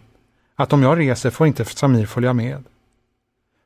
att 0.55 0.73
om 0.73 0.83
jag 0.83 0.99
reser 0.99 1.31
får 1.31 1.47
inte 1.47 1.65
Samir 1.65 2.07
följa 2.07 2.33
med. 2.33 2.65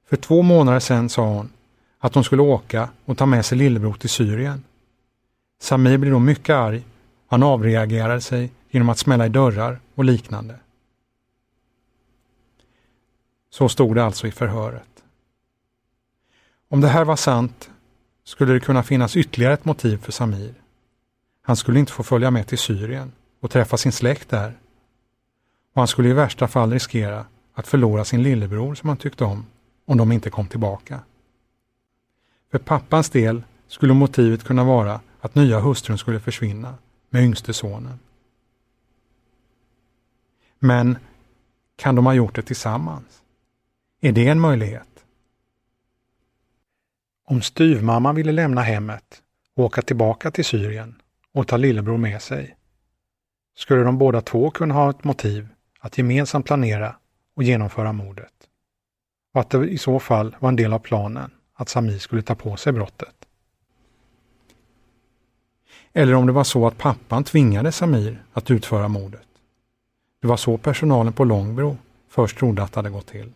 För 0.09 0.17
två 0.17 0.43
månader 0.43 0.81
sedan 0.81 1.09
sa 1.09 1.27
hon 1.27 1.51
att 1.99 2.15
hon 2.15 2.25
skulle 2.25 2.43
åka 2.43 2.89
och 3.05 3.19
ta 3.19 3.27
med 3.27 3.45
sig 3.45 3.59
lillebror 3.59 3.95
till 3.95 4.11
Syrien. 4.11 4.65
Samir 5.63 5.99
blir 5.99 6.11
då 6.11 6.19
mycket 6.19 6.55
arg. 6.55 6.85
Han 7.27 7.43
avreagerar 7.43 8.21
sig 8.21 8.51
genom 8.71 8.89
att 8.89 8.99
smälla 8.99 9.27
i 9.27 9.29
dörrar 9.29 9.81
och 9.95 10.05
liknande. 10.05 10.61
Så 13.51 13.69
stod 13.69 13.95
det 13.95 14.05
alltså 14.05 14.27
i 14.27 14.31
förhöret. 14.31 15.05
Om 16.69 16.81
det 16.81 16.89
här 16.89 17.05
var 17.05 17.17
sant 17.17 17.71
skulle 18.25 18.53
det 18.53 18.61
kunna 18.61 18.83
finnas 18.83 19.17
ytterligare 19.17 19.55
ett 19.55 19.65
motiv 19.65 19.97
för 19.99 20.13
Samir. 20.13 20.55
Han 21.43 21.57
skulle 21.57 21.79
inte 21.79 21.93
få 21.93 22.03
följa 22.03 22.31
med 22.31 22.47
till 22.47 22.59
Syrien 22.59 23.13
och 23.41 23.51
träffa 23.51 23.77
sin 23.77 23.93
släkt 23.93 24.29
där. 24.29 24.59
Och 25.75 25.81
han 25.81 25.89
skulle 25.89 26.09
i 26.09 26.13
värsta 26.13 26.49
fall 26.49 26.73
riskera 26.73 27.27
att 27.55 27.67
förlora 27.67 28.05
sin 28.05 28.23
lillebror 28.23 28.75
som 28.75 28.89
han 28.89 28.99
tyckte 28.99 29.25
om, 29.25 29.47
om 29.87 29.99
de 29.99 30.13
inte 30.13 30.31
kom 30.31 30.47
tillbaka. 30.47 31.01
För 32.51 32.59
pappans 32.59 33.11
del 33.11 33.43
skulle 33.69 33.95
motivet 33.95 34.45
kunna 34.45 34.65
vara 34.65 35.01
att 35.23 35.35
nya 35.35 35.61
hustrun 35.61 35.99
skulle 35.99 36.21
försvinna 36.21 36.75
med 37.11 37.23
yngste 37.23 37.53
sonen. 37.53 37.99
Men 40.59 40.99
kan 41.77 41.95
de 41.95 42.07
ha 42.07 42.15
gjort 42.15 42.35
det 42.35 42.43
tillsammans? 42.43 43.23
Är 44.01 44.13
det 44.13 44.29
en 44.29 44.41
möjlighet? 44.41 45.05
Om 47.25 47.43
styvmamman 47.43 48.15
ville 48.15 48.33
lämna 48.33 48.61
hemmet 48.61 49.23
och 49.57 49.65
åka 49.65 49.83
tillbaka 49.83 50.31
till 50.31 50.45
Syrien 50.45 50.95
och 51.33 51.49
ta 51.49 51.57
lillebror 51.57 51.99
med 51.99 52.23
sig, 52.23 52.57
skulle 53.57 53.83
de 53.83 53.99
båda 53.99 54.21
två 54.21 54.51
kunna 54.51 54.75
ha 54.75 54.91
ett 54.91 55.05
motiv 55.05 55.49
att 55.81 55.99
gemensamt 55.99 56.47
planera 56.47 56.97
och 57.35 57.43
genomföra 57.43 57.93
mordet. 57.93 58.35
Och 59.35 59.41
att 59.41 59.51
det 59.51 59.69
i 59.69 59.79
så 59.79 60.01
fall 60.01 60.37
var 60.39 60.49
en 60.49 60.57
del 60.57 60.73
av 60.73 60.79
planen 60.79 61.31
att 61.55 61.69
Samir 61.69 61.99
skulle 61.99 62.23
ta 62.23 62.35
på 62.35 62.57
sig 62.57 62.73
brottet. 62.73 63.22
Eller 65.93 66.15
om 66.15 66.27
det 66.27 66.33
var 66.33 66.45
så 66.45 66.67
att 66.67 66.79
pappan 66.79 67.25
tvingade 67.25 67.73
Samir 67.73 68.23
att 68.33 68.51
utföra 68.51 68.89
mordet. 68.89 69.27
Det 70.21 70.27
var 70.27 70.37
så 70.37 70.59
personalen 70.59 71.13
på 71.13 71.25
Långbro 71.25 71.77
först 72.09 72.39
trodde 72.39 72.63
att 72.63 72.73
det 72.73 72.79
hade 72.79 72.91
gått 72.91 73.07
till. 73.07 73.33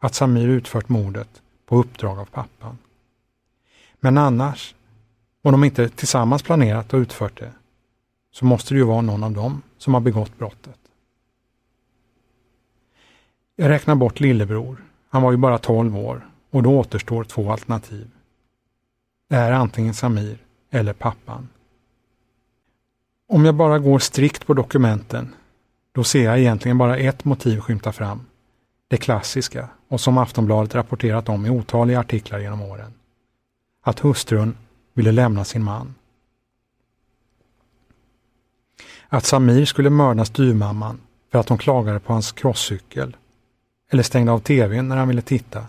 Att 0.00 0.14
Samir 0.14 0.48
utfört 0.48 0.88
mordet 0.88 1.42
på 1.66 1.76
uppdrag 1.76 2.18
av 2.18 2.24
pappan. 2.24 2.78
Men 4.00 4.18
annars, 4.18 4.74
om 5.42 5.52
de 5.52 5.64
inte 5.64 5.88
tillsammans 5.88 6.42
planerat 6.42 6.92
och 6.92 6.98
utfört 6.98 7.38
det, 7.38 7.52
så 8.32 8.44
måste 8.44 8.74
det 8.74 8.78
ju 8.78 8.84
vara 8.84 9.00
någon 9.00 9.24
av 9.24 9.32
dem 9.32 9.62
som 9.78 9.94
har 9.94 10.00
begått 10.00 10.38
brottet. 10.38 10.78
Jag 13.56 13.68
räknar 13.68 13.94
bort 13.94 14.20
lillebror. 14.20 14.84
Han 15.08 15.22
var 15.22 15.30
ju 15.30 15.36
bara 15.36 15.58
12 15.58 15.96
år 15.96 16.26
och 16.50 16.62
då 16.62 16.78
återstår 16.78 17.24
två 17.24 17.52
alternativ. 17.52 18.10
Det 19.28 19.36
är 19.36 19.52
antingen 19.52 19.94
Samir 19.94 20.38
eller 20.70 20.92
pappan. 20.92 21.48
Om 23.32 23.44
jag 23.44 23.54
bara 23.54 23.78
går 23.78 23.98
strikt 23.98 24.46
på 24.46 24.54
dokumenten, 24.54 25.34
då 25.92 26.04
ser 26.04 26.24
jag 26.24 26.38
egentligen 26.38 26.78
bara 26.78 26.96
ett 26.96 27.24
motiv 27.24 27.60
skymta 27.60 27.92
fram. 27.92 28.26
Det 28.88 28.96
klassiska 28.96 29.68
och 29.88 30.00
som 30.00 30.18
Aftonbladet 30.18 30.74
rapporterat 30.74 31.28
om 31.28 31.46
i 31.46 31.50
otaliga 31.50 32.00
artiklar 32.00 32.38
genom 32.38 32.62
åren. 32.62 32.92
Att 33.82 33.98
hustrun 33.98 34.56
ville 34.94 35.12
lämna 35.12 35.44
sin 35.44 35.62
man. 35.62 35.94
Att 39.08 39.24
Samir 39.24 39.64
skulle 39.64 39.90
mörda 39.90 40.24
styvmamman 40.24 41.00
för 41.30 41.38
att 41.38 41.48
hon 41.48 41.58
klagade 41.58 42.00
på 42.00 42.12
hans 42.12 42.32
crosscykel 42.32 43.16
eller 43.90 44.02
stängde 44.02 44.32
av 44.32 44.38
tvn 44.38 44.88
när 44.88 44.96
han 44.96 45.08
ville 45.08 45.22
titta. 45.22 45.66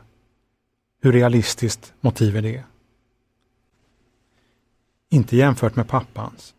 Hur 1.02 1.12
realistiskt 1.12 1.94
motiv 2.02 2.38
är 2.38 2.42
det? 2.42 2.64
Inte 5.10 5.38
jämfört 5.38 5.76
med 5.76 5.88
pappans. 5.88 6.54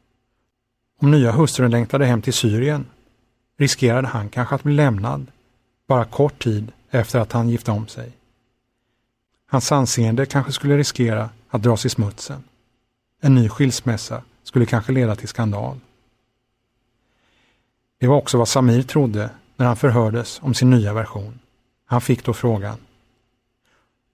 Om 1.05 1.11
nya 1.11 1.33
hustrun 1.33 1.71
längtade 1.71 2.07
hem 2.07 2.23
till 2.23 2.33
Syrien 2.33 2.87
riskerade 3.57 4.09
han 4.09 4.29
kanske 4.29 4.55
att 4.55 4.63
bli 4.63 4.75
lämnad 4.75 5.27
bara 5.87 6.05
kort 6.05 6.43
tid 6.43 6.73
efter 6.91 7.21
att 7.21 7.33
han 7.33 7.49
gift 7.49 7.69
om 7.69 7.89
sig. 7.89 8.13
Hans 9.47 9.73
anseende 9.73 10.27
kanske 10.27 10.53
skulle 10.53 10.79
riskera 10.79 11.31
att 11.49 11.63
dras 11.63 11.87
i 11.87 11.89
smutsen. 11.89 12.45
En 13.21 13.35
ny 13.35 13.49
skilsmässa 13.49 14.23
skulle 14.43 14.67
kanske 14.67 14.93
leda 14.93 15.17
till 15.17 15.29
skandal. 15.29 15.81
Det 17.99 18.07
var 18.07 18.17
också 18.17 18.39
vad 18.39 18.49
Samir 18.49 18.83
trodde 18.83 19.31
när 19.57 19.67
han 19.67 19.77
förhördes 19.77 20.41
om 20.43 20.55
sin 20.55 20.71
nya 20.71 20.93
version. 20.93 21.39
Han 21.87 22.01
fick 22.01 22.25
då 22.25 22.33
frågan. 22.33 22.79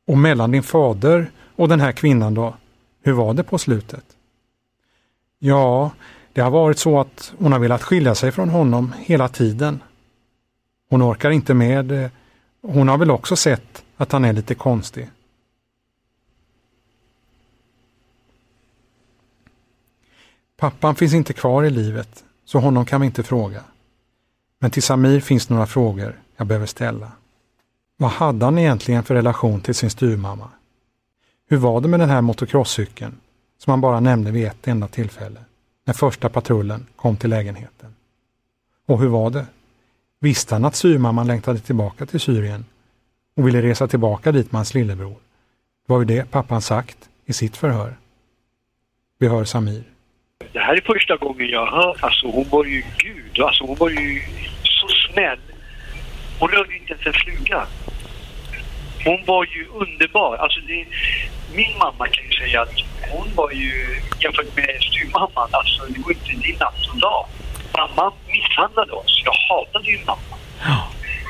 Och 0.07 0.19
mellan 0.19 0.51
din 0.51 0.63
fader 0.63 1.31
och 1.57 1.69
den 1.69 1.81
här 1.81 1.93
kvinnan 1.93 2.35
då, 2.35 2.55
hur 3.03 3.13
var 3.13 3.35
det 3.35 3.45
på 3.45 3.59
slutet? 3.59 4.05
Ja, 5.39 5.91
det 6.33 6.41
har 6.41 6.51
varit 6.51 6.79
så 6.79 7.01
att 7.01 7.33
hon 7.39 7.53
har 7.53 7.59
velat 7.59 7.83
skilja 7.83 8.15
sig 8.15 8.33
från 8.33 8.49
honom 8.49 8.95
hela 8.99 9.29
tiden. 9.29 9.83
Hon 10.91 11.03
orkar 11.03 11.31
inte 11.31 11.55
med. 11.55 11.85
det. 11.85 12.11
Hon 12.63 12.89
har 12.89 12.99
väl 12.99 13.11
också 13.11 13.37
sett 13.37 13.85
att 13.97 14.13
han 14.13 14.25
är 14.25 14.33
lite 14.33 14.55
konstig. 14.55 15.11
Pappan 20.57 20.95
finns 20.95 21.15
inte 21.15 21.33
kvar 21.33 21.65
i 21.65 21.71
livet, 21.71 22.25
så 22.45 22.59
honom 22.59 22.85
kan 22.85 23.01
vi 23.01 23.07
inte 23.07 23.23
fråga. 23.23 23.65
Men 24.59 24.71
till 24.71 24.83
Samir 24.83 25.21
finns 25.21 25.49
några 25.49 25.67
frågor 25.67 26.21
jag 26.37 26.47
behöver 26.47 26.67
ställa. 26.67 27.13
Vad 27.97 28.11
hade 28.11 28.45
han 28.45 28.59
egentligen 28.59 29.03
för 29.03 29.15
relation 29.15 29.61
till 29.61 29.75
sin 29.75 29.91
styrmamma? 29.91 30.49
Hur 31.49 31.57
var 31.57 31.81
det 31.81 31.89
med 31.89 32.01
den 32.01 32.11
här 32.11 32.21
motocrosscykeln 32.21 33.21
som 33.59 33.71
han 33.71 33.81
bara 33.81 34.01
nämnde 34.01 34.31
vid 34.31 34.47
ett 34.47 34.69
enda 34.69 34.89
tillfälle? 34.89 35.41
När 35.91 35.95
första 35.95 36.29
patrullen 36.29 36.87
kom 36.97 37.17
till 37.17 37.31
lägenheten? 37.31 37.95
Och 38.87 39.01
hur 39.01 39.09
var 39.09 39.31
det? 39.31 39.47
Visste 40.21 40.55
han 40.55 40.65
att 40.65 40.77
syrmamman 40.77 41.27
längtade 41.27 41.59
tillbaka 41.59 42.07
till 42.07 42.21
Syrien 42.21 42.65
och 43.37 43.47
ville 43.47 43.63
resa 43.63 43.89
tillbaka 43.89 44.33
dit 44.33 44.53
med 44.53 44.59
hans 44.59 44.75
lillebror? 44.75 45.17
Det 45.87 45.93
var 45.93 45.99
ju 45.99 46.05
det 46.05 46.31
pappan 46.31 46.63
sagt 46.63 46.99
i 47.27 47.33
sitt 47.33 47.57
förhör. 47.57 47.97
Vi 49.19 49.29
hör 49.29 49.45
Samir. 49.45 49.83
Det 50.53 50.59
här 50.59 50.77
är 50.77 50.81
första 50.81 51.17
gången 51.17 51.49
jag 51.49 51.67
hör, 51.67 51.97
alltså 52.01 52.27
hon 52.27 52.49
var 52.51 52.65
ju 52.65 52.83
gud, 52.99 53.41
alltså 53.41 53.65
hon 53.65 53.77
var 53.77 53.91
ju 53.91 54.23
så 54.63 54.89
snäll. 55.13 55.41
Hon 56.41 56.49
rörde 56.49 56.77
inte 56.77 56.93
ens 56.93 57.07
en 57.07 57.13
fluga. 57.13 57.67
Hon 59.05 59.25
var 59.25 59.45
ju 59.45 59.67
underbar. 59.67 60.37
Alltså 60.37 60.61
det, 60.61 60.85
min 61.55 61.79
mamma 61.79 62.09
kan 62.09 62.25
ju 62.25 62.33
säga 62.33 62.63
att 62.63 62.75
hon 63.11 63.35
var 63.35 63.51
ju, 63.51 64.01
jämfört 64.21 64.57
med 64.57 64.77
styrmamman, 64.81 65.49
alltså 65.51 65.87
det 65.89 66.01
var 66.05 66.13
inte 66.13 66.47
din 66.47 66.57
natt 66.61 66.87
och 66.93 67.01
dag. 67.01 67.27
Mamma 67.77 68.13
misshandlade 68.27 68.93
oss. 68.93 69.23
Jag 69.25 69.35
hatade 69.49 69.91
ju 69.91 69.99
mamma. 70.07 70.37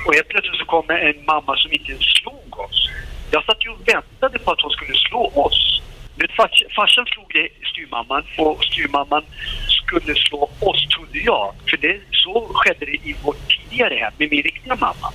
Och 0.06 0.14
helt 0.14 0.28
plötsligt 0.28 0.58
så 0.58 0.64
kommer 0.64 0.94
en 0.98 1.24
mamma 1.24 1.56
som 1.56 1.72
inte 1.72 1.90
ens 1.90 2.04
slog 2.04 2.58
oss. 2.58 2.90
Jag 3.30 3.44
satt 3.44 3.64
ju 3.64 3.70
och 3.70 3.88
väntade 3.88 4.38
på 4.38 4.50
att 4.50 4.60
hon 4.60 4.70
skulle 4.70 4.98
slå 4.98 5.32
oss. 5.34 5.82
Men 6.16 6.28
fars, 6.36 6.62
farsan 6.76 7.06
slog 7.06 7.50
styrmamman 7.72 8.24
och 8.38 8.64
styrmamman 8.64 9.24
skulle 9.68 10.14
slå 10.14 10.50
oss, 10.60 10.88
trodde 10.88 11.18
jag. 11.18 11.54
För 11.70 11.76
det, 11.76 12.00
så 12.10 12.50
skedde 12.54 12.86
det 12.86 12.92
i 12.92 13.16
vårt 13.22 13.48
tidigare 13.48 13.94
hem 13.94 14.12
med 14.18 14.30
min 14.30 14.42
riktiga 14.42 14.76
mamma. 14.76 15.12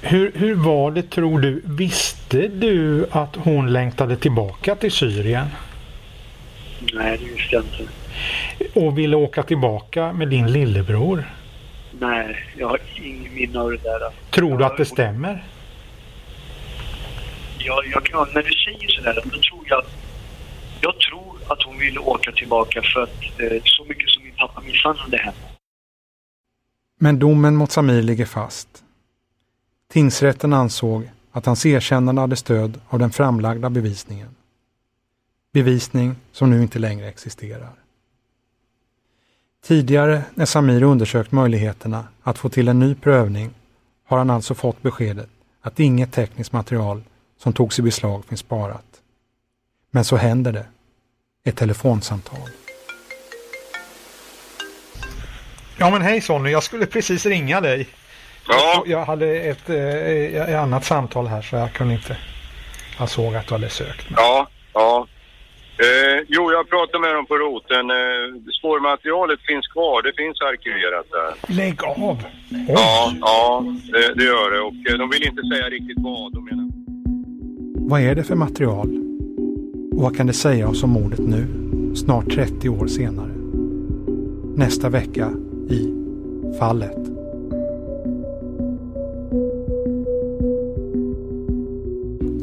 Hur, 0.00 0.32
hur 0.34 0.54
var 0.54 0.90
det 0.90 1.10
tror 1.10 1.40
du? 1.40 1.62
Visste 1.64 2.48
du 2.48 3.06
att 3.10 3.36
hon 3.36 3.72
längtade 3.72 4.16
tillbaka 4.16 4.74
till 4.74 4.92
Syrien? 4.92 5.46
Nej, 6.94 7.18
det 7.18 7.24
visste 7.24 7.54
jag 7.54 7.64
inte. 7.64 7.92
Och 8.80 8.98
ville 8.98 9.16
åka 9.16 9.42
tillbaka 9.42 10.12
med 10.12 10.28
din 10.28 10.52
lillebror? 10.52 11.24
Nej, 12.00 12.36
jag 12.58 12.68
har 12.68 12.80
ingen 12.94 13.34
minne 13.34 13.58
av 13.58 13.70
det 13.70 13.76
där. 13.76 14.00
Tror 14.30 14.58
du 14.58 14.64
att 14.64 14.76
det 14.76 14.84
stämmer? 14.84 15.44
Jag, 17.58 17.84
jag, 18.12 18.28
när 18.34 18.42
du 18.42 18.52
säger 18.52 18.88
sådär, 18.88 19.14
då 19.14 19.30
tror 19.30 19.64
jag 19.68 19.84
jag 20.84 21.00
tror 21.00 21.36
att 21.48 21.62
hon 21.62 21.78
ville 21.78 22.00
åka 22.00 22.32
tillbaka 22.32 22.82
för 22.82 23.02
att 23.02 23.40
eh, 23.40 23.62
så 23.64 23.84
mycket 23.84 24.10
som 24.10 24.22
min 24.22 24.34
pappa 24.34 24.60
misshandlade 24.60 25.16
henne. 25.16 25.36
Men 27.00 27.18
domen 27.18 27.56
mot 27.56 27.72
Samir 27.72 28.02
ligger 28.02 28.26
fast. 28.26 28.83
Tingsrätten 29.88 30.52
ansåg 30.52 31.10
att 31.32 31.46
hans 31.46 31.66
erkännande 31.66 32.20
hade 32.20 32.36
stöd 32.36 32.80
av 32.88 32.98
den 32.98 33.10
framlagda 33.10 33.70
bevisningen. 33.70 34.28
Bevisning 35.52 36.16
som 36.32 36.50
nu 36.50 36.62
inte 36.62 36.78
längre 36.78 37.08
existerar. 37.08 37.72
Tidigare 39.64 40.22
när 40.34 40.46
Samir 40.46 40.82
undersökt 40.82 41.32
möjligheterna 41.32 42.08
att 42.22 42.38
få 42.38 42.48
till 42.48 42.68
en 42.68 42.78
ny 42.78 42.94
prövning 42.94 43.50
har 44.04 44.18
han 44.18 44.30
alltså 44.30 44.54
fått 44.54 44.82
beskedet 44.82 45.28
att 45.60 45.80
inget 45.80 46.12
tekniskt 46.12 46.52
material 46.52 47.02
som 47.38 47.52
togs 47.52 47.78
i 47.78 47.82
beslag 47.82 48.24
finns 48.24 48.40
sparat. 48.40 49.00
Men 49.90 50.04
så 50.04 50.16
händer 50.16 50.52
det. 50.52 50.66
Ett 51.44 51.56
telefonsamtal. 51.56 52.48
Ja 55.78 55.90
men 55.90 56.02
hej 56.02 56.20
Sonny, 56.20 56.50
jag 56.50 56.62
skulle 56.62 56.86
precis 56.86 57.26
ringa 57.26 57.60
dig. 57.60 57.88
Ja. 58.48 58.84
Jag 58.86 59.04
hade 59.04 59.36
ett, 59.36 59.70
eh, 59.70 60.42
ett 60.42 60.56
annat 60.56 60.84
samtal 60.84 61.26
här 61.26 61.42
så 61.42 61.56
jag 61.56 61.72
kunde 61.72 61.94
inte. 61.94 62.16
Jag 62.98 63.08
såg 63.08 63.36
att 63.36 63.46
du 63.46 63.54
hade 63.54 63.68
sökt. 63.68 64.06
Ja, 64.16 64.48
ja. 64.72 65.06
Eh, 65.78 66.24
jo, 66.28 66.52
jag 66.52 66.68
pratade 66.68 66.98
med 66.98 67.14
dem 67.14 67.26
på 67.26 67.38
roten. 67.38 67.90
Eh, 67.90 68.50
spårmaterialet 68.58 69.40
finns 69.40 69.66
kvar. 69.66 70.02
Det 70.02 70.12
finns 70.16 70.40
arkiverat 70.40 71.06
där. 71.10 71.54
Lägg 71.56 71.84
av! 71.84 71.94
Oj. 71.98 72.64
Ja, 72.68 73.12
ja 73.20 73.64
det, 73.92 74.14
det, 74.14 74.24
gör 74.24 74.50
det. 74.50 74.60
Och 74.60 74.92
eh, 74.92 74.98
de 74.98 75.10
vill 75.10 75.26
inte 75.26 75.42
säga 75.52 75.66
riktigt 75.70 75.98
vad 75.98 76.32
de 76.32 76.44
menar. 76.44 76.68
Vad 77.88 78.00
är 78.00 78.14
det 78.14 78.24
för 78.24 78.34
material? 78.34 78.88
Och 79.92 80.02
vad 80.02 80.16
kan 80.16 80.26
det 80.26 80.32
säga 80.32 80.68
oss 80.68 80.82
om 80.82 80.90
mordet 80.90 81.18
nu, 81.18 81.46
snart 81.96 82.30
30 82.30 82.68
år 82.68 82.86
senare? 82.86 83.30
Nästa 84.56 84.88
vecka 84.88 85.30
i 85.70 85.80
Fallet. 86.58 87.13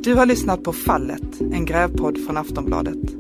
Du 0.04 0.16
har 0.16 0.26
lyssnat 0.26 0.64
på 0.64 0.74
Fallet, 0.74 1.40
en 1.40 1.66
grävpodd 1.66 2.18
från 2.26 2.38
Aftonbladet. 2.38 3.12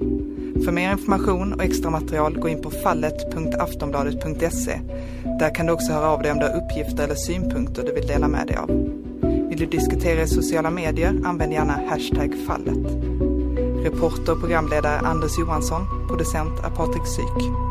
För 0.65 0.71
mer 0.71 0.91
information 0.91 1.53
och 1.53 1.63
extra 1.63 1.91
material 1.91 2.39
gå 2.39 2.49
in 2.49 2.61
på 2.61 2.71
fallet.aftonbladet.se. 2.71 4.79
Där 5.39 5.55
kan 5.55 5.65
du 5.65 5.73
också 5.73 5.93
höra 5.93 6.09
av 6.09 6.21
dig 6.21 6.31
om 6.31 6.39
du 6.39 6.45
har 6.45 6.63
uppgifter 6.63 7.03
eller 7.03 7.15
synpunkter 7.15 7.83
du 7.83 7.93
vill 7.93 8.07
dela 8.07 8.27
med 8.27 8.47
dig 8.47 8.55
av. 8.55 8.67
Vill 9.49 9.59
du 9.59 9.65
diskutera 9.65 10.21
i 10.21 10.27
sociala 10.27 10.69
medier, 10.69 11.21
använd 11.25 11.53
gärna 11.53 11.79
hashtag 11.89 12.35
fallet. 12.47 12.85
Reporter 13.85 14.31
och 14.31 14.39
programledare 14.39 14.99
Anders 14.99 15.39
Johansson, 15.39 15.81
producent 16.07 16.59
är 16.65 16.69
Patrik 16.69 17.07
Syk. 17.07 17.70